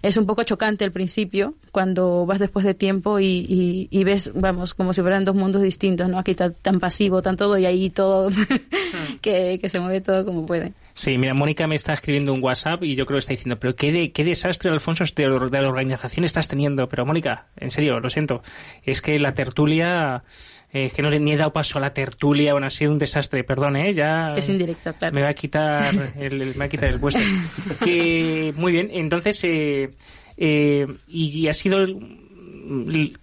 es 0.01 0.17
un 0.17 0.27
poco 0.27 0.43
chocante 0.43 0.85
al 0.85 0.93
principio 0.93 1.55
cuando 1.71 2.25
vas 2.27 2.39
después 2.39 2.65
de 2.65 2.75
tiempo 2.75 3.21
y, 3.21 3.27
y, 3.27 3.89
y 3.91 4.05
ves, 4.05 4.33
vamos, 4.35 4.75
como 4.75 4.95
si 4.95 5.03
fueran 5.03 5.25
dos 5.25 5.35
mundos 5.35 5.63
distintos, 5.63 6.09
¿no? 6.09 6.19
Aquí 6.19 6.31
está 6.31 6.51
tan 6.51 6.81
pasivo, 6.81 7.23
tan 7.23 7.37
todo 7.37 7.59
y 7.59 7.67
ahí 7.67 7.91
todo, 7.91 8.31
que, 9.21 9.59
que 9.61 9.69
se 9.69 9.81
mueve 9.81 10.01
todo 10.01 10.25
como 10.25 10.47
puede. 10.47 10.73
Sí, 10.95 11.17
mira, 11.19 11.33
Mónica 11.35 11.67
me 11.67 11.75
está 11.75 11.95
escribiendo 11.95 12.33
un 12.33 12.43
WhatsApp 12.43 12.83
y 12.85 12.95
yo 12.95 13.07
creo 13.07 13.17
que 13.17 13.21
está 13.21 13.33
diciendo, 13.33 13.59
pero 13.59 13.75
qué, 13.75 13.93
de- 13.93 14.13
qué 14.13 14.25
desastre, 14.25 14.71
Alfonso, 14.71 15.05
de, 15.17 15.27
or- 15.27 15.51
de 15.51 15.63
la 15.63 15.69
organización 15.69 16.25
estás 16.25 16.49
teniendo. 16.49 16.89
Pero 16.89 17.07
Mónica, 17.07 17.47
en 17.57 17.71
serio, 17.71 17.99
lo 18.01 18.11
siento, 18.11 18.43
es 18.85 19.01
que 19.01 19.19
la 19.19 19.33
tertulia, 19.35 20.23
eh, 20.73 20.91
que 20.95 21.01
no 21.03 21.09
le 21.11 21.19
ni 21.19 21.33
he 21.33 21.37
dado 21.37 21.53
paso 21.53 21.79
a 21.79 21.81
la 21.81 21.95
tertulia, 21.95 22.53
bueno, 22.53 22.67
ha 22.67 22.71
sido 22.71 22.93
un 22.93 22.99
desastre, 22.99 23.43
perdón, 23.45 23.77
¿eh? 23.77 23.93
Ya 23.95 24.35
es 24.37 24.49
indirecto, 24.49 24.93
claro. 24.95 25.15
me 25.15 25.23
va 25.23 25.29
a 25.31 25.35
quitar 25.35 25.95
el, 26.19 26.43
el- 26.43 26.49
me 26.49 26.55
va 26.61 26.65
a 26.67 26.69
quitar 26.69 26.91
el 26.91 27.01
puesto. 27.01 27.21
que, 27.85 28.53
muy 28.57 28.73
bien, 28.73 28.89
entonces, 28.93 29.43
eh, 29.45 29.91
eh, 30.37 30.87
y 31.09 31.49
ha 31.49 31.55
sido, 31.55 31.87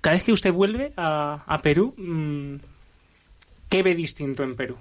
cada 0.02 0.16
vez 0.16 0.24
que 0.24 0.32
usted 0.32 0.52
vuelve 0.52 0.92
a, 0.98 1.44
a 1.46 1.58
Perú, 1.62 1.94
mm, 1.98 2.56
¿qué 3.70 3.84
ve 3.84 3.94
distinto 3.96 4.44
en 4.44 4.56
Perú? 4.56 4.76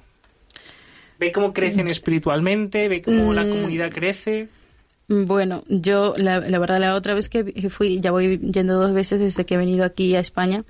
¿Ve 1.19 1.33
cómo 1.33 1.53
crecen 1.53 1.89
espiritualmente? 1.89 2.89
¿Ve 2.89 3.03
cómo 3.03 3.33
la 3.33 3.45
Mm. 3.45 3.51
comunidad 3.51 3.91
crece? 3.91 4.49
Bueno, 5.11 5.65
yo 5.69 6.13
la, 6.19 6.39
la 6.41 6.59
verdad 6.59 6.81
la 6.81 6.95
otra 6.95 7.15
vez 7.15 7.31
que 7.31 7.71
fui, 7.71 7.99
ya 7.99 8.11
voy 8.11 8.39
yendo 8.41 8.79
dos 8.79 8.93
veces 8.93 9.19
desde 9.19 9.47
que 9.47 9.55
he 9.55 9.57
venido 9.57 9.87
aquí 9.87 10.15
a 10.15 10.21
España. 10.21 10.65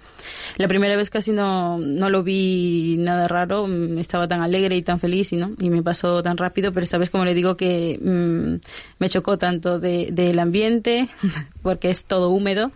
La 0.59 0.69
primera 0.69 0.95
vez 0.97 1.11
casi 1.11 1.33
no, 1.33 1.79
no 1.79 2.09
lo 2.09 2.23
vi 2.23 2.95
nada 3.01 3.27
raro, 3.27 3.67
mm, 3.67 3.99
estaba 3.99 4.29
tan 4.29 4.41
alegre 4.41 4.77
y 4.77 4.83
tan 4.83 5.01
feliz 5.01 5.33
y 5.33 5.37
no 5.39 5.51
y 5.61 5.71
me 5.71 5.83
pasó 5.83 6.23
tan 6.23 6.37
rápido, 6.37 6.73
pero 6.73 6.85
esta 6.85 6.99
vez 6.99 7.11
como 7.11 7.25
le 7.25 7.35
digo 7.35 7.57
que 7.57 7.99
mm, 8.01 8.65
me 9.01 9.09
chocó 9.09 9.39
tanto 9.39 9.81
de- 9.81 10.11
del 10.13 10.39
ambiente 10.39 11.09
porque 11.63 11.91
es 11.91 12.05
todo 12.05 12.31
húmedo, 12.31 12.71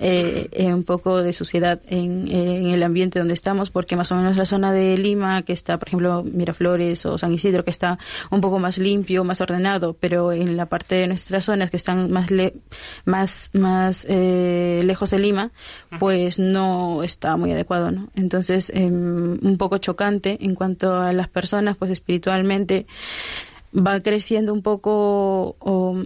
eh, 0.00 0.48
eh, 0.52 0.72
un 0.72 0.82
poco 0.82 1.22
de 1.22 1.34
suciedad 1.34 1.78
en, 1.90 2.26
en 2.26 2.68
el 2.68 2.82
ambiente 2.82 3.18
donde 3.18 3.34
estamos, 3.34 3.68
porque 3.68 3.96
más 3.96 4.10
o 4.12 4.16
menos 4.16 4.38
la 4.38 4.46
zona 4.46 4.72
de 4.72 4.96
Lima, 4.96 5.42
que 5.42 5.52
está, 5.52 5.78
por 5.78 5.88
ejemplo, 5.88 6.22
Miraflores 6.24 7.04
o 7.04 7.18
San 7.18 7.34
Isidro, 7.34 7.64
que 7.64 7.70
está 7.70 7.98
un 8.30 8.40
poco 8.40 8.58
más 8.58 8.78
limpio, 8.78 9.24
más 9.24 9.42
ordenado, 9.42 9.94
pero 10.00 10.32
en 10.32 10.56
la 10.56 10.64
parte 10.66 11.01
de 11.02 11.08
nuestras 11.08 11.44
zonas 11.44 11.70
que 11.70 11.76
están 11.76 12.10
más 12.10 12.30
le- 12.30 12.54
más 13.04 13.50
más 13.52 14.06
eh, 14.08 14.80
lejos 14.84 15.10
de 15.10 15.18
Lima, 15.18 15.50
pues 15.98 16.38
no 16.38 17.02
está 17.02 17.36
muy 17.36 17.52
adecuado, 17.52 17.90
¿no? 17.90 18.08
Entonces, 18.14 18.70
em, 18.74 19.38
un 19.42 19.56
poco 19.58 19.78
chocante 19.78 20.38
en 20.40 20.54
cuanto 20.54 20.94
a 21.00 21.12
las 21.12 21.28
personas, 21.28 21.76
pues 21.76 21.90
espiritualmente 21.90 22.86
va 23.74 24.00
creciendo 24.00 24.52
un 24.52 24.62
poco 24.62 25.56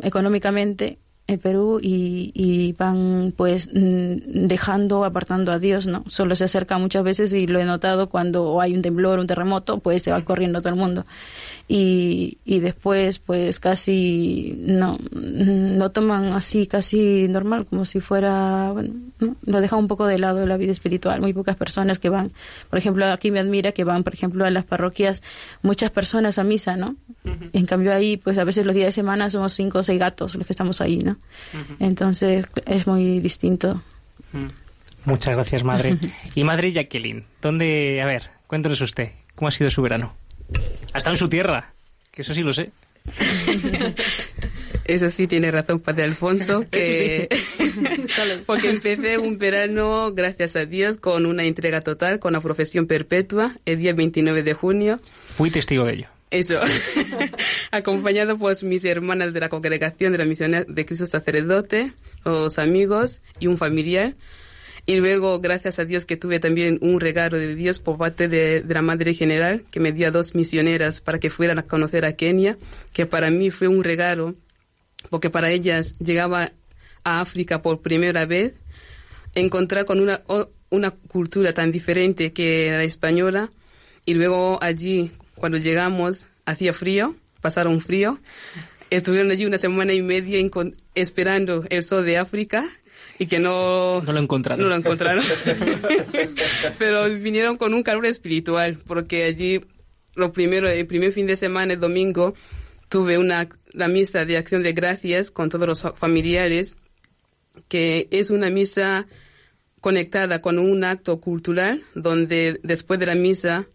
económicamente 0.03 0.99
en 1.29 1.41
Perú 1.41 1.81
y, 1.83 2.31
y 2.35 2.72
van 2.72 3.33
pues 3.37 3.68
mm, 3.72 4.47
dejando, 4.47 5.05
apartando 5.05 5.51
a 5.51 5.59
Dios, 5.59 5.87
¿no? 5.87 6.05
Solo 6.09 6.37
se 6.37 6.45
acerca 6.45 6.79
muchas 6.79 7.03
veces 7.03 7.33
y 7.35 7.47
lo 7.47 7.59
he 7.59 7.64
notado 7.64 8.09
cuando 8.09 8.61
hay 8.61 8.74
un 8.74 8.83
temblor, 8.83 9.18
un 9.18 9.27
terremoto, 9.27 9.79
pues 9.79 10.03
se 10.03 10.12
va 10.12 10.24
corriendo 10.24 10.61
todo 10.61 10.72
el 10.72 10.79
mundo. 10.79 11.05
Y, 11.68 12.39
y 12.45 12.61
después 12.61 13.18
pues 13.18 13.59
casi 13.59 14.55
no, 14.59 14.99
no 15.11 15.91
toman 15.91 16.33
así 16.33 16.68
casi 16.68 17.27
normal, 17.29 17.66
como 17.66 17.85
si 17.85 17.99
fuera, 17.99 18.70
bueno, 18.72 18.95
¿no? 19.18 19.35
lo 19.45 19.61
deja 19.61 19.74
un 19.74 19.89
poco 19.89 20.07
de 20.07 20.18
lado 20.18 20.47
la 20.47 20.57
vida 20.57 20.70
espiritual. 20.70 21.20
Muy 21.20 21.33
pocas 21.33 21.57
personas 21.57 21.99
que 21.99 22.09
van, 22.09 22.31
por 22.70 22.79
ejemplo, 22.79 23.05
aquí 23.07 23.33
me 23.33 23.41
admira 23.41 23.72
que 23.72 23.83
van, 23.83 24.05
por 24.05 24.14
ejemplo, 24.14 24.45
a 24.45 24.51
las 24.51 24.64
parroquias 24.64 25.22
muchas 25.62 25.91
personas 25.91 26.39
a 26.39 26.45
misa, 26.45 26.77
¿no? 26.77 26.95
En 27.53 27.66
cambio 27.66 27.93
ahí, 27.93 28.16
pues 28.16 28.39
a 28.39 28.45
veces 28.45 28.64
los 28.64 28.74
días 28.74 28.87
de 28.87 28.93
semana 28.93 29.29
somos 29.29 29.53
cinco 29.53 29.81
o 29.81 29.83
seis 29.83 29.99
gatos 29.99 30.37
los 30.37 30.47
que 30.47 30.53
estamos 30.53 30.81
ahí, 30.81 30.99
¿no? 30.99 31.16
Entonces 31.79 32.47
es 32.67 32.87
muy 32.87 33.21
distinto. 33.21 33.83
Muchas 35.05 35.35
gracias, 35.35 35.64
madre. 35.64 35.99
Y 36.35 36.45
madre 36.45 36.73
Jacqueline, 36.73 37.25
¿dónde, 37.41 38.01
a 38.03 38.07
ver, 38.07 38.31
cuéntanos 38.47 38.81
usted, 38.81 39.11
¿cómo 39.35 39.49
ha 39.49 39.53
sido 39.53 39.71
su 39.71 39.83
verano? 39.83 40.14
Ha 40.93 40.99
estado 40.99 41.14
en 41.14 41.19
su 41.19 41.29
tierra, 41.29 41.73
que 42.11 42.23
eso 42.23 42.35
sí 42.35 42.43
lo 42.43 42.53
sé. 42.53 42.73
Eso 44.87 45.11
sí 45.11 45.27
tiene 45.27 45.51
razón, 45.51 45.81
Padre 45.81 46.05
Alfonso, 46.05 46.64
que 46.71 47.29
porque 48.47 48.71
empecé 48.71 49.19
un 49.19 49.39
verano, 49.39 50.12
gracias 50.12 50.57
a 50.57 50.64
Dios, 50.64 50.99
con 50.99 51.27
una 51.27 51.45
entrega 51.45 51.81
total, 51.81 52.19
con 52.21 52.33
la 52.33 52.41
profesión 52.41 52.87
perpetua, 52.87 53.57
el 53.64 53.79
día 53.79 53.93
29 53.95 54.43
de 54.43 54.55
junio. 54.55 55.01
Fui 55.27 55.51
testigo 55.51 55.85
de 55.85 55.95
ello. 55.95 56.09
Eso, 56.31 56.61
acompañado 57.70 58.37
por 58.37 58.62
mis 58.64 58.85
hermanas 58.85 59.33
de 59.33 59.41
la 59.41 59.49
congregación 59.49 60.12
de 60.12 60.18
la 60.18 60.24
misión 60.24 60.64
de 60.66 60.87
Cristo 60.87 61.07
Sacerdote, 61.07 61.93
los 62.24 62.59
amigos 62.59 63.20
y 63.39 63.47
un 63.47 63.59
familiar. 63.59 64.14
Y 64.87 64.97
luego, 64.97 65.41
gracias 65.41 65.79
a 65.79 65.85
Dios, 65.85 66.05
que 66.05 66.16
tuve 66.16 66.39
también 66.39 66.79
un 66.81 67.01
regalo 67.01 67.39
de 67.39 67.55
Dios 67.55 67.81
por 67.81 67.99
parte 67.99 68.29
de, 68.29 68.61
de 68.61 68.74
la 68.74 68.83
Madre 68.83 69.14
General, 69.14 69.64
que 69.70 69.81
me 69.81 69.93
dio 69.93 70.09
a 70.09 70.11
dos 70.12 70.35
misioneras 70.35 71.01
para 71.01 71.18
que 71.18 71.31
fueran 71.31 71.59
a 71.59 71.62
conocer 71.62 72.05
a 72.05 72.14
Kenia, 72.14 72.57
que 72.93 73.07
para 73.07 73.31
mí 73.31 73.51
fue 73.51 73.66
un 73.66 73.83
regalo, 73.83 74.35
porque 75.11 75.31
para 75.31 75.51
ellas 75.51 75.97
llegaba 75.99 76.53
a 77.03 77.20
África 77.20 77.62
por 77.62 77.83
primera 77.83 78.27
vez, 78.27 78.55
encontrar 79.35 79.85
con 79.85 80.01
una, 80.01 80.22
una 80.70 80.91
cultura 80.91 81.53
tan 81.53 81.72
diferente 81.72 82.33
que 82.33 82.70
la 82.70 82.85
española, 82.85 83.51
y 84.05 84.14
luego 84.14 84.59
allí, 84.62 85.11
cuando 85.37 85.59
llegamos, 85.59 86.26
hacía 86.45 86.72
frío, 86.72 87.14
pasaron 87.41 87.80
frío, 87.80 88.18
estuvieron 88.91 89.30
allí 89.30 89.47
una 89.47 89.59
semana 89.59 89.93
y 89.93 90.03
media 90.03 90.39
esperando 90.95 91.64
el 91.70 91.82
sol 91.82 92.05
de 92.05 92.18
África 92.18 92.64
y 93.18 93.26
que 93.26 93.39
no, 93.39 94.03
No 94.03 94.12
lo 94.12 94.20
encontraron. 94.20 94.62
no 94.62 94.68
lo 94.68 94.76
encontraron. 94.76 95.24
Pero 96.78 97.05
vinieron 97.20 97.57
con 97.57 97.74
un 97.74 97.82
calor 97.82 98.07
espiritual, 98.07 98.78
porque 98.87 99.24
allí, 99.24 99.61
lo 100.14 100.32
primero, 100.32 100.68
el 100.68 100.87
primer 100.87 101.12
fin 101.12 101.26
de 101.26 101.37
semana, 101.37 101.74
el 101.74 101.80
domingo, 101.80 102.34
tuve 102.89 103.18
una, 103.18 103.49
la 103.72 103.89
misa 103.89 104.24
de 104.24 104.37
acción 104.37 104.62
de 104.62 104.72
gracias 104.72 105.30
con 105.30 105.49
todos 105.49 105.66
los 105.66 105.87
familiares, 105.97 106.76
que 107.68 108.09
es 108.11 108.30
una 108.30 108.51
misa 108.51 109.07
conectada 109.80 110.41
con 110.41 110.59
un 110.59 110.84
acto 110.84 111.20
cultural, 111.20 111.84
donde 111.95 112.61
después 112.62 112.99
de 113.01 113.07
la 113.07 113.14
misa, 113.14 113.66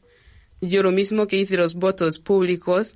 yo 0.62 0.84
lo 0.84 0.92
mismo 0.92 1.28
que 1.28 1.38
hice 1.38 1.58
los 1.58 1.76
votos 1.76 2.20
públicos 2.20 2.96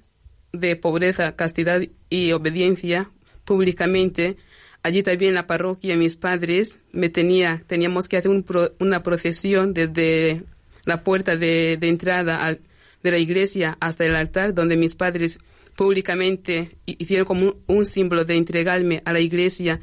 de 0.53 0.76
pobreza, 0.76 1.36
castidad 1.36 1.82
y 2.09 2.32
obediencia 2.32 3.09
públicamente, 3.43 4.38
allí 4.84 5.03
también 5.03 5.34
la 5.34 5.47
parroquia 5.47 5.97
mis 5.97 6.16
padres 6.16 6.78
me 6.91 7.09
tenía, 7.09 7.63
teníamos 7.68 8.07
que 8.07 8.18
hacer 8.18 8.32
un 8.32 8.43
pro- 8.43 8.72
una 8.80 9.03
procesión 9.03 9.74
desde 9.74 10.43
la 10.86 11.01
puerta 11.03 11.36
de, 11.36 11.78
entrada 11.82 12.57
de 13.03 13.11
la 13.11 13.18
iglesia 13.18 13.78
hasta 13.80 14.05
el 14.05 14.16
altar, 14.16 14.53
donde 14.53 14.78
mis 14.78 14.95
padres 14.95 15.39
públicamente 15.76 16.78
hi- 16.86 16.95
hicieron 16.99 17.26
como 17.26 17.55
un, 17.68 17.86
símbolo 17.86 18.26
de 18.26 18.36
entregarme 18.38 19.01
a 19.05 19.13
la 19.13 19.20
iglesia 19.20 19.82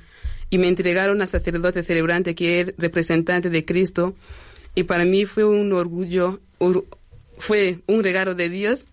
y 0.51 0.59
me 0.59 0.69
entregaron 0.69 1.21
al 1.21 1.29
sacerdote 1.29 1.83
celebrante 1.83 2.35
que 2.35 2.61
es 2.61 2.75
representante 2.79 3.51
de 3.51 3.65
Cristo. 3.65 4.15
Y 4.75 4.85
para 4.85 5.05
mí 5.05 5.25
fue 5.27 5.45
un 5.45 5.73
orgullo, 5.73 6.41
or- 6.59 6.85
fue 7.43 7.81
un 7.89 8.05
regalo 8.05 8.35
de 8.37 8.49
Dios 8.49 8.87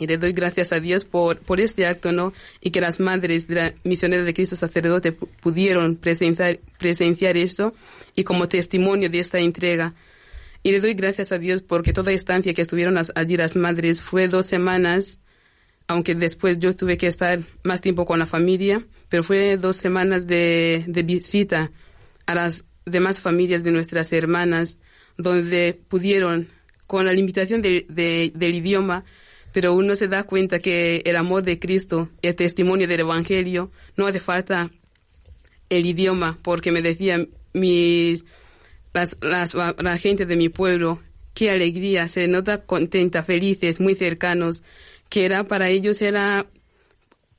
y 0.00 0.06
le 0.08 0.18
doy 0.18 0.32
gracias 0.32 0.72
a 0.72 0.80
Dios 0.80 1.04
por, 1.04 1.38
por 1.38 1.60
este 1.60 1.86
acto, 1.86 2.10
¿no? 2.10 2.32
Y 2.60 2.70
que 2.70 2.80
las 2.80 2.98
madres 2.98 3.46
de 3.46 3.54
la 3.54 3.74
misionera 3.84 4.24
de 4.24 4.34
Cristo 4.34 4.56
sacerdote 4.56 5.16
pu- 5.16 5.28
pudieron 5.40 5.94
presenciar, 5.94 6.58
presenciar 6.78 7.36
esto 7.36 7.74
y 8.16 8.24
como 8.24 8.48
testimonio 8.48 9.08
de 9.08 9.20
esta 9.20 9.38
entrega. 9.38 9.94
Y 10.64 10.72
le 10.72 10.80
doy 10.80 10.94
gracias 10.94 11.30
a 11.30 11.38
Dios 11.38 11.62
porque 11.62 11.92
toda 11.92 12.10
estancia 12.10 12.52
que 12.52 12.62
estuvieron 12.62 12.98
allí 13.14 13.36
las 13.36 13.54
madres 13.54 14.02
fue 14.02 14.26
dos 14.26 14.46
semanas 14.46 15.18
aunque 15.90 16.14
después 16.14 16.58
yo 16.58 16.76
tuve 16.76 16.98
que 16.98 17.06
estar 17.06 17.40
más 17.64 17.80
tiempo 17.80 18.04
con 18.04 18.18
la 18.18 18.26
familia, 18.26 18.84
pero 19.08 19.22
fue 19.22 19.56
dos 19.56 19.76
semanas 19.76 20.26
de, 20.26 20.84
de 20.86 21.02
visita 21.02 21.70
a 22.26 22.34
las 22.34 22.66
demás 22.84 23.20
familias 23.22 23.64
de 23.64 23.70
nuestras 23.72 24.12
hermanas, 24.12 24.78
donde 25.16 25.80
pudieron, 25.88 26.48
con 26.88 27.06
la 27.06 27.12
limitación 27.12 27.62
de- 27.62 27.86
de- 27.88 28.32
del 28.34 28.54
idioma, 28.56 29.04
pero 29.52 29.74
uno 29.74 29.94
se 29.94 30.08
da 30.08 30.24
cuenta 30.24 30.58
que 30.58 31.02
el 31.04 31.14
amor 31.16 31.44
de 31.44 31.60
Cristo, 31.60 32.08
el 32.22 32.34
testimonio 32.34 32.88
del 32.88 33.00
Evangelio, 33.00 33.70
no 33.96 34.06
hace 34.08 34.18
falta 34.18 34.70
el 35.68 35.86
idioma, 35.86 36.38
porque 36.42 36.72
me 36.72 36.82
decían 36.82 37.28
mis, 37.52 38.24
las, 38.92 39.16
las- 39.20 39.54
la 39.54 39.96
gente 39.98 40.26
de 40.26 40.34
mi 40.36 40.48
pueblo, 40.48 41.00
qué 41.34 41.50
alegría, 41.50 42.08
se 42.08 42.26
nota 42.26 42.64
contenta, 42.64 43.22
felices, 43.22 43.80
muy 43.80 43.94
cercanos, 43.94 44.64
que 45.08 45.24
era 45.24 45.44
para 45.44 45.68
ellos 45.68 46.02
era, 46.02 46.46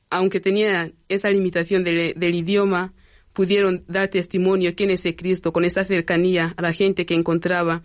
aunque 0.09 0.39
tenía 0.39 0.91
esa 1.09 1.29
limitación 1.29 1.83
del, 1.83 2.13
del 2.15 2.35
idioma, 2.35 2.93
pudieron 3.33 3.83
dar 3.87 4.07
testimonio 4.09 4.73
quién 4.75 4.89
es 4.91 5.05
el 5.05 5.15
Cristo 5.15 5.51
con 5.53 5.65
esa 5.65 5.85
cercanía 5.85 6.53
a 6.55 6.61
la 6.61 6.71
gente 6.73 7.05
que 7.05 7.15
encontraba. 7.15 7.81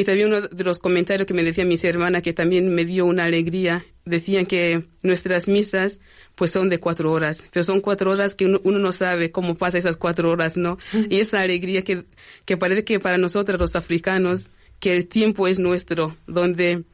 Y 0.00 0.04
también 0.04 0.28
uno 0.28 0.40
de 0.40 0.64
los 0.64 0.78
comentarios 0.78 1.26
que 1.26 1.34
me 1.34 1.44
decían 1.44 1.68
mis 1.68 1.84
hermanas, 1.84 2.22
que 2.22 2.32
también 2.32 2.74
me 2.74 2.86
dio 2.86 3.04
una 3.04 3.24
alegría, 3.24 3.84
decían 4.06 4.46
que 4.46 4.84
nuestras 5.02 5.46
misas 5.46 6.00
pues 6.36 6.52
son 6.52 6.70
de 6.70 6.80
cuatro 6.80 7.12
horas, 7.12 7.46
pero 7.52 7.64
son 7.64 7.82
cuatro 7.82 8.10
horas 8.10 8.34
que 8.34 8.46
uno, 8.46 8.62
uno 8.64 8.78
no 8.78 8.92
sabe 8.92 9.30
cómo 9.30 9.56
pasa 9.56 9.76
esas 9.76 9.98
cuatro 9.98 10.30
horas, 10.30 10.56
¿no? 10.56 10.78
Y 11.10 11.20
esa 11.20 11.42
alegría 11.42 11.84
que, 11.84 12.04
que 12.46 12.56
parece 12.56 12.82
que 12.82 12.98
para 12.98 13.18
nosotros 13.18 13.60
los 13.60 13.76
africanos, 13.76 14.48
que 14.78 14.92
el 14.92 15.06
tiempo 15.06 15.46
es 15.46 15.58
nuestro, 15.58 16.16
donde 16.26 16.84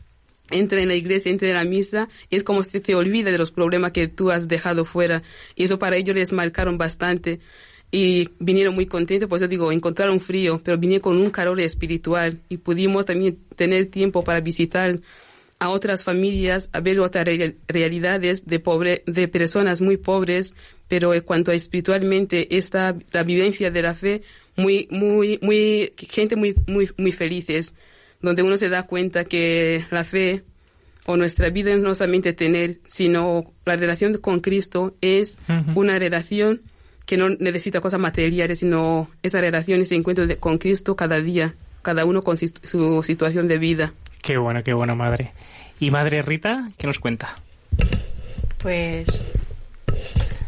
entra 0.51 0.83
en 0.83 0.89
la 0.89 0.97
iglesia, 0.97 1.31
entra 1.31 1.47
en 1.47 1.55
la 1.55 1.65
misa, 1.65 2.09
es 2.31 2.43
como 2.43 2.65
si 2.65 2.81
te 2.81 2.97
olvida 2.97 3.31
de 3.31 3.39
los 3.39 3.53
problemas 3.53 3.93
que 3.93 4.09
tú 4.09 4.33
has 4.33 4.49
dejado 4.49 4.85
fuera. 4.85 5.23
Y 5.55 5.63
eso 5.63 5.79
para 5.79 5.95
ellos 5.95 6.17
les 6.17 6.33
marcaron 6.33 6.77
bastante. 6.77 7.39
Y 7.91 8.29
vinieron 8.39 8.75
muy 8.75 8.87
contentos, 8.87 9.29
por 9.29 9.37
eso 9.37 9.49
digo, 9.49 9.71
encontraron 9.73 10.21
frío, 10.21 10.61
pero 10.63 10.77
vinieron 10.77 11.03
con 11.03 11.17
un 11.17 11.31
calor 11.31 11.61
espiritual. 11.61 12.41
Y 12.49 12.59
pudimos 12.59 13.07
también 13.07 13.39
tener 13.55 13.87
tiempo 13.87 14.25
para 14.25 14.41
visitar 14.41 14.97
a 15.59 15.71
otras 15.71 16.05
familias, 16.05 16.69
a 16.73 16.81
ver 16.81 17.01
otras 17.01 17.25
re- 17.25 17.57
realidades 17.69 18.45
de, 18.45 18.59
pobre, 18.59 19.03
de 19.07 19.29
personas 19.29 19.81
muy 19.81 19.97
pobres, 19.97 20.55
pero 20.89 21.15
en 21.15 21.23
cuanto 21.23 21.51
a 21.51 21.55
espiritualmente, 21.55 22.57
esta, 22.57 22.95
la 23.13 23.23
vivencia 23.23 23.71
de 23.71 23.83
la 23.83 23.95
fe, 23.95 24.23
muy, 24.57 24.89
muy, 24.91 25.39
muy, 25.43 25.93
gente 26.09 26.37
muy, 26.37 26.55
muy, 26.67 26.91
muy 26.99 27.13
felices 27.13 27.75
donde 28.21 28.43
uno 28.43 28.57
se 28.57 28.69
da 28.69 28.85
cuenta 28.85 29.25
que 29.25 29.85
la 29.91 30.03
fe 30.05 30.43
o 31.05 31.17
nuestra 31.17 31.51
vida 31.51 31.73
es 31.73 31.81
no 31.81 31.95
solamente 31.95 32.33
tener, 32.33 32.81
sino 32.89 33.53
la 33.65 33.77
relación 33.77 34.17
con 34.19 34.41
Cristo 34.41 34.95
es 35.01 35.39
una 35.75 35.99
relación 35.99 36.63
que 37.07 37.17
no 37.17 37.31
necesita 37.31 37.81
cosas 37.81 38.01
materiales, 38.01 38.59
sino 38.59 39.09
esa 39.23 39.41
relación, 39.41 39.81
ese 39.81 39.95
encuentro 39.95 40.27
de- 40.27 40.37
con 40.37 40.59
Cristo 40.59 40.97
cada 40.97 41.21
día, 41.21 41.55
cada 41.83 42.05
uno 42.05 42.23
con 42.23 42.37
si- 42.37 42.53
su 42.65 43.03
situación 43.03 43.49
de 43.49 43.59
vida. 43.59 43.93
Qué 44.23 44.37
bueno, 44.37 44.63
qué 44.65 44.73
bueno, 44.75 44.95
madre. 44.97 45.33
Y 45.79 45.91
madre 45.91 46.21
Rita, 46.23 46.71
¿qué 46.77 46.87
nos 46.87 46.99
cuenta? 46.99 47.35
Pues. 48.59 49.23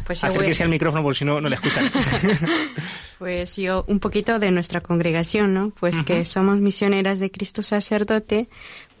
Pues 0.05 0.23
Acérquese 0.23 0.63
al 0.63 0.69
micrófono 0.69 1.03
por 1.03 1.15
si 1.15 1.23
no, 1.23 1.39
no 1.39 1.49
le 1.49 1.55
escuchan. 1.55 1.89
pues 3.19 3.55
yo, 3.57 3.85
un 3.87 3.99
poquito 3.99 4.39
de 4.39 4.49
nuestra 4.51 4.81
congregación, 4.81 5.53
¿no? 5.53 5.69
Pues 5.79 6.01
que 6.01 6.25
somos 6.25 6.59
misioneras 6.59 7.19
de 7.19 7.29
Cristo 7.29 7.61
Sacerdote, 7.61 8.47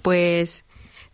pues 0.03 0.63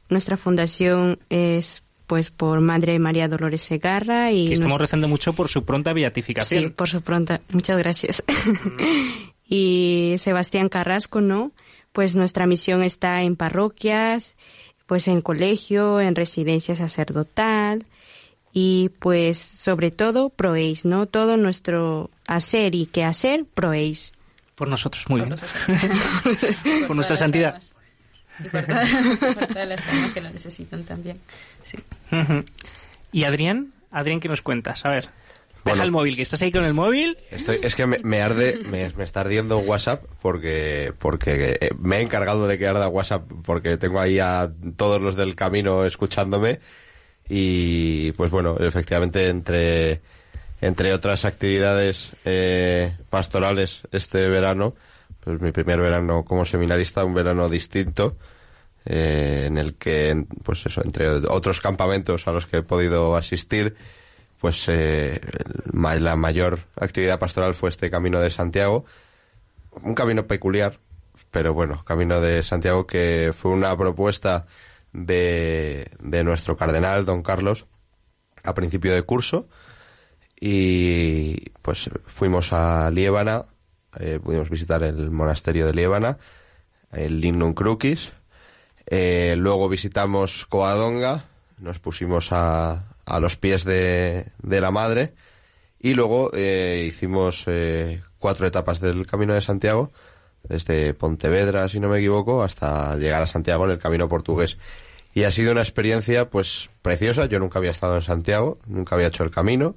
nuestra 0.10 0.36
fundación 0.36 1.18
es 1.30 1.82
pues 2.08 2.30
por 2.30 2.62
Madre 2.62 2.98
María 3.00 3.28
Dolores 3.28 3.62
Segarra 3.64 4.32
y 4.32 4.48
que 4.48 4.54
estamos 4.54 4.80
rezando 4.80 5.08
mucho 5.08 5.34
por 5.34 5.50
su 5.50 5.64
pronta 5.66 5.92
Sí, 5.92 5.96
beatificación. 5.96 6.72
por 6.74 6.90
su 6.90 7.02
pronta. 7.02 7.42
Muchas 7.50 7.78
gracias. 7.78 8.24
y 9.48 10.16
Sebastián 10.20 10.70
Carrasco, 10.70 11.22
¿no? 11.22 11.52
Pues 11.94 12.16
nuestra 12.16 12.46
misión 12.46 12.84
está 12.84 13.22
en 13.22 13.36
parroquias, 13.36 14.36
pues 14.86 15.08
en 15.08 15.22
colegio, 15.22 16.02
en 16.02 16.16
residencia 16.16 16.76
sacerdotal 16.76 17.86
y 18.54 18.90
pues 19.00 19.38
sobre 19.38 19.92
todo 19.92 20.30
proéis, 20.30 20.86
¿no? 20.86 21.06
Todo 21.06 21.38
nuestro 21.38 22.10
hacer 22.28 22.76
y 22.76 22.86
qué 22.86 23.04
hacer, 23.04 23.46
proéis. 23.54 24.14
Por 24.56 24.68
nosotros, 24.68 25.06
muy 25.10 25.22
bien. 25.22 25.30
Por 25.32 25.40
por 26.88 26.96
nuestra 26.96 26.96
todas 26.96 27.10
las 27.10 27.20
santidad. 27.20 27.48
almas. 27.50 27.74
Y 28.40 28.50
por, 28.50 28.66
por 29.36 29.48
todas 29.48 29.68
las 29.68 29.88
almas 29.88 30.12
que 30.14 30.22
lo 30.22 30.30
necesitan 30.30 30.84
también. 30.84 31.18
¿Y 33.12 33.24
Adrián? 33.24 33.74
Adrián, 33.92 34.20
¿qué 34.20 34.28
nos 34.28 34.42
cuentas? 34.42 34.86
A 34.86 34.90
ver. 34.90 35.04
Deja 35.04 35.78
Bueno. 35.78 35.84
el 35.84 35.92
móvil, 35.92 36.16
que 36.16 36.22
estás 36.22 36.42
ahí 36.44 36.52
con 36.52 36.64
el 36.64 36.76
móvil. 36.76 37.18
Estoy, 37.32 37.60
es 37.64 37.74
que 37.74 37.88
me, 37.88 37.98
me 38.04 38.22
arde, 38.22 38.60
me, 38.70 38.92
me 38.96 39.04
está 39.04 39.22
ardiendo 39.22 39.58
WhatsApp 39.58 40.04
porque, 40.22 40.94
porque 41.00 41.58
eh, 41.60 41.70
me 41.80 41.98
he 41.98 42.02
encargado 42.02 42.48
de 42.48 42.60
que 42.60 42.68
arda 42.68 42.88
WhatsApp 42.88 43.24
porque 43.44 43.78
tengo 43.78 44.00
ahí 44.00 44.20
a 44.20 44.48
todos 44.78 45.02
los 45.02 45.16
del 45.16 45.36
camino 45.36 45.84
escuchándome 45.86 46.60
y 47.28 48.12
pues 48.12 48.30
bueno, 48.30 48.58
efectivamente 48.60 49.28
entre, 49.30 50.02
entre 50.62 50.94
otras 50.94 51.26
actividades 51.26 52.12
eh, 52.26 52.96
pastorales 53.10 53.82
este 53.92 54.28
verano, 54.28 54.76
pues 55.22 55.42
mi 55.42 55.52
primer 55.52 55.80
verano 55.80 56.26
como 56.26 56.46
seminarista, 56.46 57.04
un 57.04 57.16
verano 57.16 57.50
distinto 57.50 58.18
eh, 58.86 59.46
en 59.48 59.58
el 59.58 59.76
que, 59.76 60.26
pues 60.44 60.66
eso, 60.66 60.82
entre 60.84 61.10
otros 61.10 61.62
campamentos 61.62 62.28
a 62.28 62.32
los 62.32 62.46
que 62.46 62.58
he 62.58 62.64
podido 62.64 63.16
asistir, 63.16 63.76
pues 64.40 64.66
eh, 64.68 65.22
la 65.74 66.16
mayor 66.16 66.60
actividad 66.76 67.20
pastoral 67.20 67.56
fue 67.56 67.70
este 67.70 67.90
Camino 67.90 68.20
de 68.20 68.30
Santiago. 68.30 68.86
Un 69.82 69.96
camino 69.96 70.28
peculiar, 70.28 70.80
pero 71.32 71.54
bueno, 71.54 71.84
Camino 71.84 72.22
de 72.22 72.44
Santiago 72.44 72.86
que 72.88 73.32
fue 73.36 73.52
una 73.52 73.76
propuesta 73.76 74.46
de, 74.94 75.92
de 76.00 76.24
nuestro 76.24 76.56
cardenal, 76.56 77.06
don 77.06 77.24
Carlos, 77.24 77.66
a 78.44 78.54
principio 78.54 78.94
de 78.94 79.02
curso. 79.04 79.48
Y 80.40 81.50
pues 81.62 81.90
fuimos 82.08 82.54
a 82.54 82.92
Liébana, 82.92 83.46
eh, 84.00 84.20
pudimos 84.22 84.50
visitar 84.50 84.84
el 84.84 85.10
monasterio 85.12 85.66
de 85.66 85.74
Liébana, 85.74 86.18
el 86.92 87.20
Lignum 87.20 87.54
Crucis. 87.54 88.14
Eh, 88.88 89.36
luego 89.38 89.68
visitamos 89.70 90.46
Coadonga, 90.46 91.26
nos 91.58 91.80
pusimos 91.80 92.32
a, 92.32 92.94
a 93.06 93.20
los 93.20 93.38
pies 93.38 93.64
de, 93.64 94.28
de 94.42 94.62
la 94.62 94.72
Madre 94.72 95.14
y 95.80 95.94
luego 95.94 96.32
eh, 96.34 96.86
hicimos 96.88 97.44
eh, 97.48 98.02
cuatro 98.20 98.46
etapas 98.48 98.80
del 98.80 99.06
Camino 99.06 99.34
de 99.34 99.42
Santiago, 99.42 99.92
desde 100.44 100.94
Pontevedra, 100.94 101.68
si 101.70 101.80
no 101.80 101.90
me 101.90 102.00
equivoco, 102.00 102.44
hasta 102.44 102.96
llegar 102.98 103.22
a 103.22 103.28
Santiago 103.28 103.66
en 103.66 103.72
el 103.72 103.80
Camino 103.80 104.08
Portugués. 104.10 104.58
Y 105.14 105.24
ha 105.24 105.32
sido 105.32 105.52
una 105.52 105.62
experiencia 105.62 106.30
pues 106.30 106.70
preciosa, 106.82 107.26
yo 107.26 107.40
nunca 107.40 107.60
había 107.60 107.72
estado 107.72 107.96
en 107.96 108.02
Santiago, 108.02 108.60
nunca 108.68 108.96
había 108.96 109.08
hecho 109.08 109.24
el 109.24 109.32
camino 109.32 109.76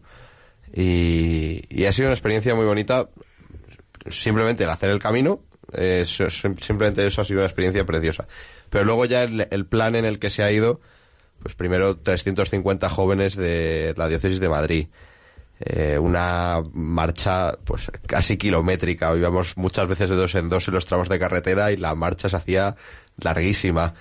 y, 0.75 1.63
y 1.71 1.85
ha 1.85 1.93
sido 1.93 2.09
una 2.09 2.15
experiencia 2.15 2.55
muy 2.55 2.67
bonita, 2.67 3.09
simplemente 4.11 4.65
el 4.65 4.71
hacer 4.71 4.91
el 4.91 4.99
camino, 4.99 5.41
eh, 5.73 6.05
simplemente 6.07 7.07
eso 7.07 7.23
ha 7.23 7.25
sido 7.25 7.41
una 7.41 7.47
experiencia 7.47 7.85
preciosa. 7.87 8.27
Pero 8.71 8.85
luego 8.85 9.05
ya 9.05 9.23
el, 9.23 9.67
plan 9.67 9.95
en 9.95 10.05
el 10.05 10.19
que 10.19 10.31
se 10.31 10.43
ha 10.43 10.53
ido, 10.53 10.81
pues 11.43 11.55
primero 11.55 11.97
350 11.97 12.89
jóvenes 12.89 13.37
de 13.37 13.95
la 13.97 14.09
diócesis 14.09 14.41
de 14.41 14.49
Madrid. 14.49 14.89
Eh, 15.61 15.99
una 15.99 16.63
marcha 16.73 17.59
pues 17.65 17.91
casi 18.07 18.37
kilométrica, 18.37 19.15
íbamos 19.17 19.57
muchas 19.57 19.89
veces 19.89 20.09
de 20.09 20.15
dos 20.15 20.37
en 20.37 20.49
dos 20.49 20.69
en 20.69 20.75
los 20.75 20.87
tramos 20.87 21.09
de 21.09 21.19
carretera 21.19 21.73
y 21.73 21.77
la 21.77 21.97
marcha 21.97 22.29
se 22.29 22.37
hacía 22.37 22.77
larguísima. 23.17 23.95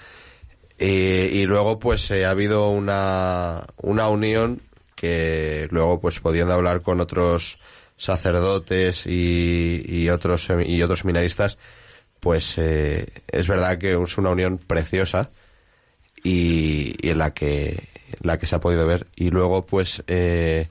Eh, 0.77 1.31
y 1.33 1.45
luego 1.45 1.79
pues 1.79 2.11
eh, 2.11 2.25
ha 2.25 2.31
habido 2.31 2.69
una, 2.69 3.65
una 3.77 4.09
unión 4.09 4.61
que 4.95 5.67
luego 5.71 5.99
pues 5.99 6.19
pudiendo 6.19 6.53
hablar 6.53 6.81
con 6.81 6.99
otros 7.01 7.57
sacerdotes 7.97 9.07
y, 9.07 9.83
y 9.87 10.09
otros 10.09 10.49
y 10.65 10.81
otros 10.83 10.99
seminaristas 10.99 11.57
pues 12.19 12.57
eh, 12.57 13.07
es 13.27 13.47
verdad 13.47 13.77
que 13.77 14.01
es 14.01 14.17
una 14.17 14.29
unión 14.31 14.57
preciosa 14.57 15.29
y, 16.23 16.95
en 17.07 17.17
la 17.17 17.33
que 17.33 17.83
la 18.21 18.37
que 18.37 18.45
se 18.45 18.55
ha 18.55 18.59
podido 18.59 18.85
ver. 18.87 19.07
Y 19.15 19.29
luego 19.29 19.65
pues 19.65 20.03
eh, 20.07 20.67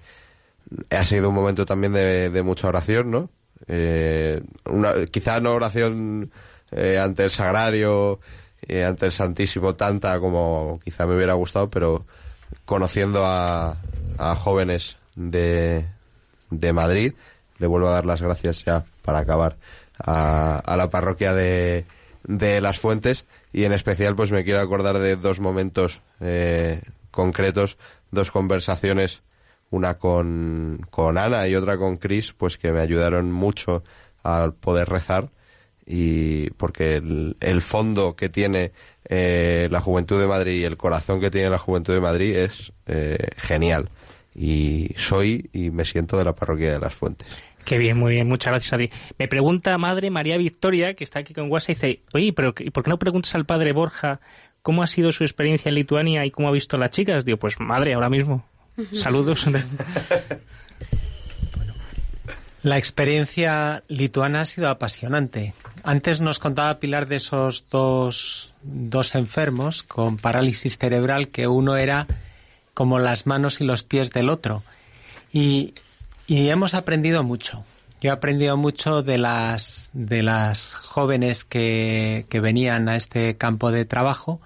ha 0.90 1.04
sido 1.04 1.28
un 1.28 1.34
momento 1.34 1.64
también 1.66 1.92
de, 1.92 2.30
de 2.30 2.42
mucha 2.42 2.68
oración 2.68 3.10
no 3.10 3.30
Eh, 3.68 4.42
una, 4.66 5.06
quizá 5.06 5.40
no 5.40 5.54
oración 5.54 6.30
eh, 6.70 6.98
ante 7.00 7.24
el 7.24 7.30
sagrario 7.30 8.20
eh, 8.68 8.84
ante 8.84 9.06
el 9.06 9.12
santísimo 9.12 9.74
tanta 9.74 10.20
como 10.20 10.78
quizá 10.84 11.06
me 11.06 11.16
hubiera 11.16 11.34
gustado 11.34 11.68
pero 11.70 12.04
conociendo 12.66 13.24
a, 13.24 13.78
a 14.18 14.34
jóvenes 14.36 14.98
de, 15.16 15.86
de 16.50 16.72
Madrid 16.72 17.14
le 17.58 17.66
vuelvo 17.66 17.88
a 17.88 17.92
dar 17.92 18.06
las 18.06 18.20
gracias 18.20 18.62
ya 18.64 18.84
para 19.02 19.20
acabar 19.20 19.56
a, 19.98 20.58
a 20.58 20.76
la 20.76 20.90
parroquia 20.90 21.34
de, 21.34 21.84
de 22.24 22.60
Las 22.60 22.78
Fuentes 22.78 23.26
y 23.52 23.64
en 23.64 23.72
especial 23.72 24.16
pues 24.16 24.32
me 24.32 24.44
quiero 24.44 24.60
acordar 24.60 24.98
de 24.98 25.16
dos 25.16 25.40
momentos 25.40 26.00
eh, 26.20 26.82
concretos, 27.10 27.78
dos 28.10 28.30
conversaciones, 28.30 29.22
una 29.70 29.94
con, 29.94 30.86
con 30.90 31.18
Ana 31.18 31.48
y 31.48 31.54
otra 31.54 31.78
con 31.78 31.96
Chris, 31.96 32.32
pues 32.32 32.56
que 32.58 32.72
me 32.72 32.80
ayudaron 32.80 33.32
mucho 33.32 33.82
a 34.22 34.50
poder 34.60 34.88
rezar 34.88 35.30
y 35.86 36.50
porque 36.50 36.96
el, 36.96 37.36
el 37.40 37.62
fondo 37.62 38.16
que 38.16 38.28
tiene 38.28 38.72
eh, 39.08 39.68
la 39.70 39.80
Juventud 39.80 40.20
de 40.20 40.26
Madrid 40.26 40.60
y 40.60 40.64
el 40.64 40.76
corazón 40.76 41.20
que 41.20 41.30
tiene 41.30 41.48
la 41.48 41.58
Juventud 41.58 41.94
de 41.94 42.00
Madrid 42.00 42.36
es 42.36 42.72
eh, 42.86 43.28
genial. 43.36 43.88
Y 44.34 44.90
soy 44.96 45.48
y 45.52 45.70
me 45.70 45.84
siento 45.84 46.18
de 46.18 46.24
la 46.24 46.34
parroquia 46.34 46.72
de 46.72 46.78
las 46.80 46.94
Fuentes. 46.94 47.28
Qué 47.66 47.78
bien, 47.78 47.98
muy 47.98 48.12
bien, 48.12 48.28
muchas 48.28 48.52
gracias 48.52 48.72
a 48.74 48.78
ti. 48.78 48.90
Me 49.18 49.26
pregunta 49.26 49.76
madre 49.76 50.08
María 50.08 50.38
Victoria, 50.38 50.94
que 50.94 51.02
está 51.02 51.18
aquí 51.18 51.34
con 51.34 51.50
WhatsApp, 51.50 51.70
y 51.70 51.74
dice, 51.74 52.00
oye, 52.14 52.32
pero 52.32 52.54
¿y 52.60 52.70
¿por 52.70 52.84
qué 52.84 52.90
no 52.90 52.98
preguntas 52.98 53.34
al 53.34 53.44
padre 53.44 53.72
Borja 53.72 54.20
cómo 54.62 54.84
ha 54.84 54.86
sido 54.86 55.10
su 55.10 55.24
experiencia 55.24 55.68
en 55.70 55.74
Lituania 55.74 56.24
y 56.24 56.30
cómo 56.30 56.46
ha 56.46 56.52
visto 56.52 56.76
a 56.76 56.78
las 56.78 56.92
chicas? 56.92 57.24
Digo, 57.24 57.38
pues 57.38 57.58
madre, 57.58 57.94
ahora 57.94 58.08
mismo. 58.08 58.46
Saludos. 58.92 59.46
La 62.62 62.78
experiencia 62.78 63.82
lituana 63.88 64.42
ha 64.42 64.44
sido 64.44 64.68
apasionante. 64.68 65.52
Antes 65.82 66.20
nos 66.20 66.38
contaba 66.38 66.78
Pilar 66.78 67.08
de 67.08 67.16
esos 67.16 67.64
dos, 67.68 68.54
dos 68.62 69.16
enfermos 69.16 69.82
con 69.82 70.18
parálisis 70.18 70.78
cerebral, 70.78 71.28
que 71.28 71.48
uno 71.48 71.76
era 71.76 72.06
como 72.74 73.00
las 73.00 73.26
manos 73.26 73.60
y 73.60 73.64
los 73.64 73.82
pies 73.82 74.12
del 74.12 74.28
otro. 74.28 74.62
Y, 75.32 75.74
y 76.26 76.48
hemos 76.48 76.74
aprendido 76.74 77.22
mucho. 77.22 77.64
Yo 78.00 78.10
he 78.10 78.12
aprendido 78.12 78.56
mucho 78.56 79.02
de 79.02 79.18
las, 79.18 79.90
de 79.92 80.22
las 80.22 80.74
jóvenes 80.74 81.44
que, 81.44 82.26
que 82.28 82.40
venían 82.40 82.88
a 82.88 82.96
este 82.96 83.36
campo 83.36 83.70
de 83.70 83.84
trabajo 83.84 84.40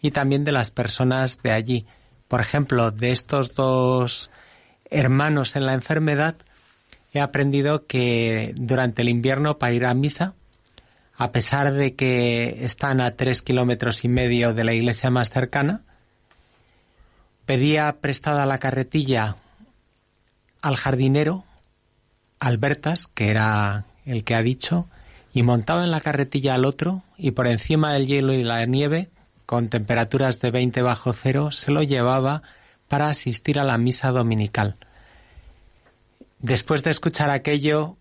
y 0.00 0.10
también 0.10 0.44
de 0.44 0.52
las 0.52 0.70
personas 0.70 1.40
de 1.42 1.52
allí. 1.52 1.86
Por 2.26 2.40
ejemplo, 2.40 2.90
de 2.90 3.12
estos 3.12 3.54
dos 3.54 4.30
hermanos 4.90 5.54
en 5.54 5.66
la 5.66 5.74
enfermedad, 5.74 6.36
he 7.12 7.20
aprendido 7.20 7.86
que 7.86 8.52
durante 8.56 9.02
el 9.02 9.08
invierno 9.08 9.58
para 9.58 9.72
ir 9.72 9.86
a 9.86 9.94
misa, 9.94 10.34
a 11.16 11.30
pesar 11.32 11.72
de 11.72 11.94
que 11.94 12.64
están 12.64 13.00
a 13.00 13.12
tres 13.12 13.42
kilómetros 13.42 14.04
y 14.04 14.08
medio 14.08 14.54
de 14.54 14.64
la 14.64 14.72
iglesia 14.72 15.10
más 15.10 15.30
cercana, 15.30 15.82
pedía 17.44 17.96
prestada 18.00 18.44
la 18.44 18.58
carretilla 18.58 19.36
al 20.68 20.76
jardinero, 20.76 21.44
Albertas, 22.38 23.06
que 23.08 23.30
era 23.30 23.86
el 24.04 24.22
que 24.22 24.34
ha 24.34 24.42
dicho, 24.42 24.86
y 25.32 25.42
montaba 25.42 25.82
en 25.82 25.90
la 25.90 26.00
carretilla 26.00 26.54
al 26.54 26.64
otro 26.64 27.02
y 27.16 27.32
por 27.32 27.46
encima 27.46 27.92
del 27.92 28.06
hielo 28.06 28.34
y 28.34 28.44
la 28.44 28.64
nieve, 28.66 29.08
con 29.46 29.70
temperaturas 29.70 30.40
de 30.40 30.50
20 30.50 30.82
bajo 30.82 31.12
cero, 31.12 31.52
se 31.52 31.72
lo 31.72 31.82
llevaba 31.82 32.42
para 32.86 33.08
asistir 33.08 33.58
a 33.58 33.64
la 33.64 33.78
misa 33.78 34.10
dominical. 34.10 34.76
Después 36.38 36.84
de 36.84 36.90
escuchar 36.90 37.30
aquello, 37.30 37.96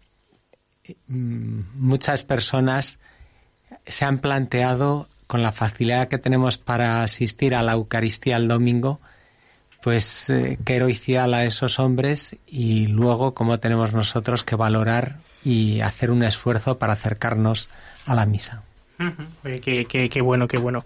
mm, 1.07 1.61
muchas 1.73 2.23
personas 2.23 2.99
se 3.85 4.05
han 4.05 4.19
planteado, 4.19 5.07
con 5.25 5.41
la 5.41 5.51
facilidad 5.51 6.07
que 6.07 6.17
tenemos 6.17 6.57
para 6.57 7.03
asistir 7.03 7.55
a 7.55 7.63
la 7.63 7.73
Eucaristía 7.73 8.37
el 8.37 8.47
domingo, 8.47 9.01
pues 9.81 10.29
eh, 10.29 10.57
qué 10.65 10.75
heroicidad 10.75 11.33
a 11.33 11.43
esos 11.43 11.79
hombres 11.79 12.35
y 12.45 12.87
luego 12.87 13.33
cómo 13.33 13.59
tenemos 13.59 13.93
nosotros 13.93 14.43
que 14.43 14.55
valorar 14.55 15.17
y 15.43 15.81
hacer 15.81 16.11
un 16.11 16.23
esfuerzo 16.23 16.77
para 16.77 16.93
acercarnos 16.93 17.69
a 18.05 18.15
la 18.15 18.25
misa. 18.25 18.63
Qué 20.09 20.21
bueno, 20.21 20.47
qué 20.47 20.57
bueno. 20.57 20.79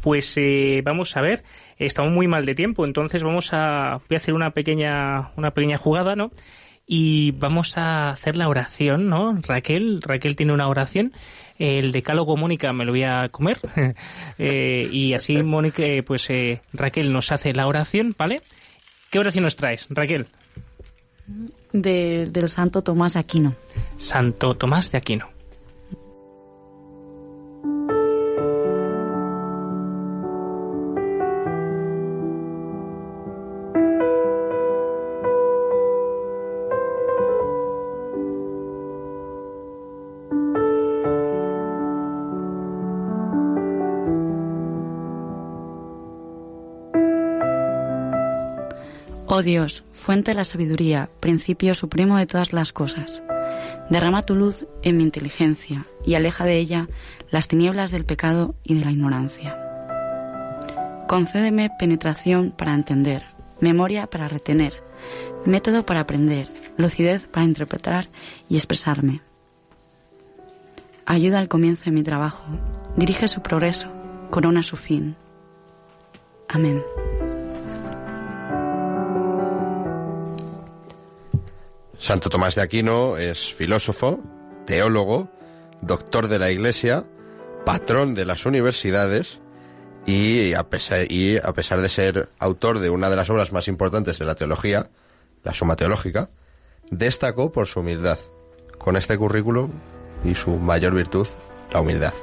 Pues 0.00 0.34
eh, 0.38 0.80
vamos 0.82 1.16
a 1.16 1.20
ver, 1.20 1.44
estamos 1.78 2.12
muy 2.12 2.26
mal 2.26 2.46
de 2.46 2.54
tiempo, 2.54 2.86
entonces 2.86 3.22
vamos 3.22 3.50
a 3.52 4.00
voy 4.08 4.14
a 4.14 4.16
hacer 4.16 4.34
una 4.34 4.50
pequeña 4.50 5.30
una 5.36 5.50
pequeña 5.50 5.76
jugada, 5.76 6.16
¿no? 6.16 6.30
Y 6.86 7.32
vamos 7.32 7.76
a 7.76 8.10
hacer 8.10 8.36
la 8.36 8.48
oración, 8.48 9.08
¿no? 9.08 9.38
Raquel, 9.46 10.00
Raquel 10.02 10.34
tiene 10.34 10.52
una 10.52 10.66
oración. 10.68 11.12
El 11.60 11.92
decálogo 11.92 12.36
Mónica 12.38 12.72
me 12.72 12.84
lo 12.86 12.92
voy 12.92 13.04
a 13.04 13.28
comer. 13.28 13.58
Eh, 14.38 14.88
y 14.90 15.12
así 15.12 15.42
Mónica, 15.42 15.82
eh, 15.82 16.02
pues 16.02 16.30
eh, 16.30 16.62
Raquel 16.72 17.12
nos 17.12 17.30
hace 17.30 17.52
la 17.52 17.66
oración, 17.66 18.14
¿vale? 18.16 18.40
¿Qué 19.10 19.18
oración 19.18 19.44
nos 19.44 19.56
traes, 19.56 19.86
Raquel? 19.90 20.26
De- 21.72 22.26
del 22.30 22.48
santo 22.48 22.80
Tomás 22.80 23.12
de 23.14 23.20
Aquino. 23.20 23.54
Santo 23.98 24.54
Tomás 24.54 24.90
de 24.92 24.98
Aquino. 24.98 25.28
Oh 49.40 49.42
Dios, 49.42 49.84
fuente 49.94 50.32
de 50.32 50.34
la 50.34 50.44
sabiduría, 50.44 51.08
principio 51.18 51.74
supremo 51.74 52.18
de 52.18 52.26
todas 52.26 52.52
las 52.52 52.74
cosas. 52.74 53.22
Derrama 53.88 54.22
tu 54.22 54.34
luz 54.34 54.66
en 54.82 54.98
mi 54.98 55.02
inteligencia 55.02 55.86
y 56.04 56.12
aleja 56.12 56.44
de 56.44 56.58
ella 56.58 56.88
las 57.30 57.48
tinieblas 57.48 57.90
del 57.90 58.04
pecado 58.04 58.54
y 58.64 58.74
de 58.74 58.84
la 58.84 58.90
ignorancia. 58.90 59.58
Concédeme 61.08 61.70
penetración 61.78 62.50
para 62.50 62.74
entender, 62.74 63.24
memoria 63.60 64.08
para 64.08 64.28
retener, 64.28 64.82
método 65.46 65.86
para 65.86 66.00
aprender, 66.00 66.46
lucidez 66.76 67.26
para 67.26 67.46
interpretar 67.46 68.08
y 68.50 68.56
expresarme. 68.56 69.22
Ayuda 71.06 71.38
al 71.38 71.48
comienzo 71.48 71.86
de 71.86 71.92
mi 71.92 72.02
trabajo, 72.02 72.44
dirige 72.94 73.26
su 73.26 73.40
progreso, 73.40 73.88
corona 74.28 74.62
su 74.62 74.76
fin. 74.76 75.16
Amén. 76.46 76.82
Santo 82.00 82.30
Tomás 82.30 82.54
de 82.54 82.62
Aquino 82.62 83.18
es 83.18 83.52
filósofo, 83.52 84.20
teólogo, 84.64 85.28
doctor 85.82 86.28
de 86.28 86.38
la 86.38 86.50
Iglesia, 86.50 87.04
patrón 87.66 88.14
de 88.14 88.24
las 88.24 88.46
universidades 88.46 89.38
y 90.06 90.54
a, 90.54 90.70
pesar, 90.70 91.06
de 91.06 91.88
ser 91.90 92.30
autor 92.38 92.78
de 92.78 92.88
una 92.88 93.10
de 93.10 93.16
las 93.16 93.28
obras 93.28 93.52
más 93.52 93.68
importantes 93.68 94.18
de 94.18 94.24
la 94.24 94.34
teología, 94.34 94.88
la 95.44 95.52
Suma 95.52 95.76
Teológica, 95.76 96.30
destacó 96.90 97.52
por 97.52 97.66
su 97.66 97.80
humildad. 97.80 98.18
Con 98.78 98.96
este 98.96 99.18
currículum 99.18 99.70
y 100.24 100.34
su 100.34 100.56
mayor 100.56 100.94
virtud, 100.94 101.28
la 101.70 101.82
humildad. 101.82 102.14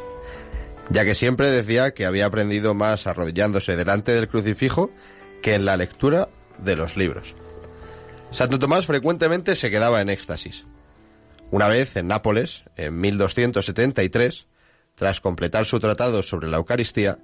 Ya 0.90 1.06
que 1.06 1.14
siempre 1.14 1.52
decía 1.52 1.94
que 1.94 2.08
había 2.08 2.26
aprendido 2.26 2.74
más 2.74 3.06
arrodillándose 3.06 3.76
delante 3.76 4.12
del 4.14 4.28
crucifijo 4.28 4.90
que 5.44 5.54
en 5.54 5.66
la 5.66 5.78
lectura 5.78 6.30
de 6.58 6.76
los 6.76 6.98
libros. 6.98 7.36
Santo 8.32 8.60
Tomás 8.60 8.86
frecuentemente 8.86 9.56
se 9.56 9.72
quedaba 9.72 10.02
en 10.02 10.10
éxtasis. 10.10 10.66
Una 11.50 11.68
vez 11.68 11.96
en 11.96 12.08
Nápoles, 12.08 12.66
en 12.76 13.00
1273, 13.00 14.48
tras 14.96 15.22
completar 15.22 15.66
su 15.66 15.80
tratado 15.80 16.22
sobre 16.24 16.48
la 16.48 16.58
Eucaristía, 16.58 17.20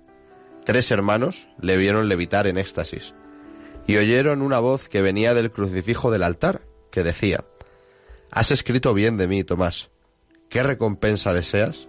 tres 0.64 0.92
hermanos 0.92 1.50
le 1.60 1.76
vieron 1.78 2.08
levitar 2.08 2.48
en 2.48 2.58
éxtasis 2.58 3.14
y 3.86 3.98
oyeron 3.98 4.42
una 4.42 4.60
voz 4.60 4.88
que 4.88 5.02
venía 5.02 5.34
del 5.34 5.52
crucifijo 5.52 6.10
del 6.10 6.24
altar, 6.24 6.62
que 6.90 7.04
decía, 7.04 7.44
Has 8.32 8.52
escrito 8.52 8.94
bien 8.94 9.18
de 9.18 9.28
mí, 9.28 9.44
Tomás. 9.44 9.90
¿Qué 10.50 10.64
recompensa 10.64 11.34
deseas? 11.34 11.88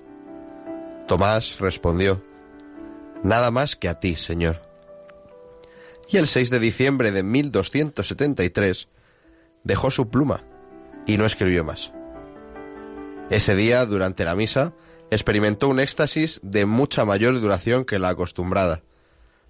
Tomás 1.07 1.61
respondió, 1.61 2.23
Nada 3.23 3.51
más 3.51 3.77
que 3.77 3.89
a 3.89 4.01
ti, 4.01 4.17
Señor. 4.17 4.61
Y 6.09 6.17
el 6.17 6.27
6 6.27 6.51
de 6.51 6.59
diciembre 6.59 7.13
de 7.13 7.23
1273 7.23 8.89
dejó 9.65 9.91
su 9.91 10.09
pluma 10.09 10.45
y 11.07 11.17
no 11.17 11.25
escribió 11.25 11.65
más. 11.65 11.93
Ese 13.31 13.55
día, 13.57 13.85
durante 13.87 14.25
la 14.25 14.35
misa, 14.35 14.75
experimentó 15.11 15.69
un 15.69 15.81
éxtasis 15.81 16.41
de 16.43 16.67
mucha 16.67 17.05
mayor 17.05 17.41
duración 17.41 17.85
que 17.85 17.99
la 17.99 18.11
acostumbrada. 18.11 18.83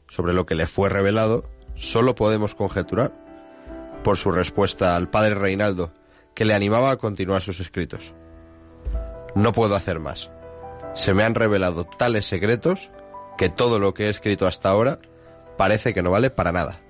Sobre 0.08 0.32
lo 0.32 0.46
que 0.46 0.54
le 0.54 0.66
fue 0.66 0.88
revelado, 0.88 1.50
solo 1.74 2.14
podemos 2.14 2.54
conjeturar 2.54 3.12
por 4.04 4.16
su 4.16 4.30
respuesta 4.30 4.94
al 4.94 5.10
padre 5.10 5.34
Reinaldo, 5.34 5.92
que 6.34 6.44
le 6.44 6.54
animaba 6.54 6.90
a 6.90 6.98
continuar 6.98 7.42
sus 7.42 7.60
escritos. 7.60 8.14
No 9.34 9.52
puedo 9.52 9.74
hacer 9.74 9.98
más. 9.98 10.30
Se 10.94 11.14
me 11.14 11.24
han 11.24 11.34
revelado 11.34 11.84
tales 11.84 12.26
secretos 12.26 12.90
que 13.36 13.48
todo 13.48 13.78
lo 13.78 13.94
que 13.94 14.06
he 14.06 14.08
escrito 14.08 14.46
hasta 14.46 14.68
ahora 14.68 15.00
parece 15.56 15.92
que 15.92 16.02
no 16.02 16.10
vale 16.10 16.30
para 16.30 16.52
nada. 16.52 16.83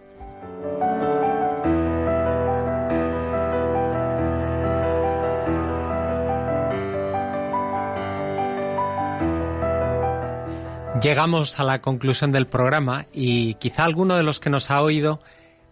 Llegamos 11.05 11.61
a 11.61 11.64
la 11.64 11.82
conclusión 11.82 12.32
del 12.32 12.46
programa 12.46 13.05
y 13.12 13.55
quizá 13.57 13.84
alguno 13.84 14.16
de 14.16 14.22
los 14.22 14.40
que 14.40 14.48
nos 14.48 14.70
ha 14.70 14.80
oído 14.80 15.20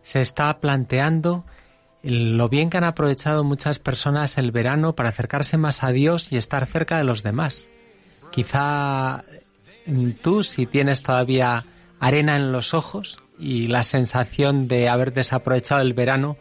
se 0.02 0.20
está 0.20 0.60
planteando 0.60 1.46
lo 2.02 2.48
bien 2.48 2.68
que 2.68 2.76
han 2.76 2.84
aprovechado 2.84 3.42
muchas 3.42 3.78
personas 3.78 4.36
el 4.36 4.50
verano 4.50 4.94
para 4.94 5.08
acercarse 5.08 5.56
más 5.56 5.84
a 5.84 5.90
Dios 5.90 6.32
y 6.32 6.36
estar 6.36 6.66
cerca 6.66 6.98
de 6.98 7.04
los 7.04 7.22
demás. 7.22 7.70
Quizá 8.30 9.24
mm, 9.86 10.10
tú, 10.20 10.42
si 10.42 10.66
tienes 10.66 11.02
todavía 11.02 11.64
arena 11.98 12.36
en 12.36 12.52
los 12.52 12.74
ojos 12.74 13.16
y 13.38 13.68
la 13.68 13.84
sensación 13.84 14.68
de 14.68 14.90
haber 14.90 15.14
desaprovechado 15.14 15.80
el 15.80 15.94
verano, 15.94 16.36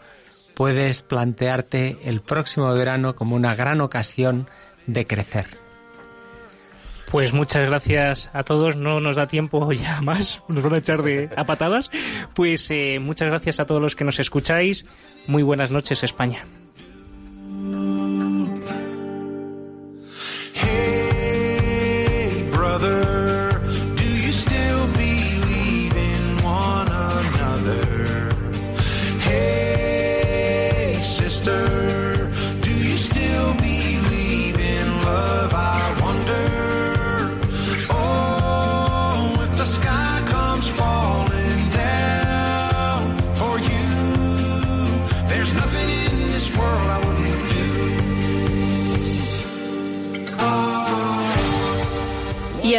puedes 0.53 1.01
plantearte 1.01 1.97
el 2.03 2.19
próximo 2.19 2.73
verano 2.73 3.15
como 3.15 3.37
una 3.37 3.55
gran 3.55 3.79
ocasión 3.79 4.49
de 4.85 5.07
crecer. 5.07 5.60
Pues 7.11 7.33
muchas 7.33 7.67
gracias 7.67 8.29
a 8.31 8.43
todos. 8.43 8.77
No 8.77 9.01
nos 9.01 9.17
da 9.17 9.27
tiempo 9.27 9.69
ya 9.73 10.01
más. 10.01 10.41
Nos 10.47 10.63
van 10.63 10.75
a 10.75 10.77
echar 10.77 11.03
de 11.03 11.29
a 11.35 11.43
patadas. 11.43 11.91
Pues 12.33 12.71
eh, 12.71 12.99
muchas 12.99 13.27
gracias 13.27 13.59
a 13.59 13.65
todos 13.65 13.81
los 13.81 13.95
que 13.97 14.05
nos 14.05 14.19
escucháis. 14.19 14.85
Muy 15.27 15.43
buenas 15.43 15.71
noches, 15.71 16.03
España. 16.03 16.45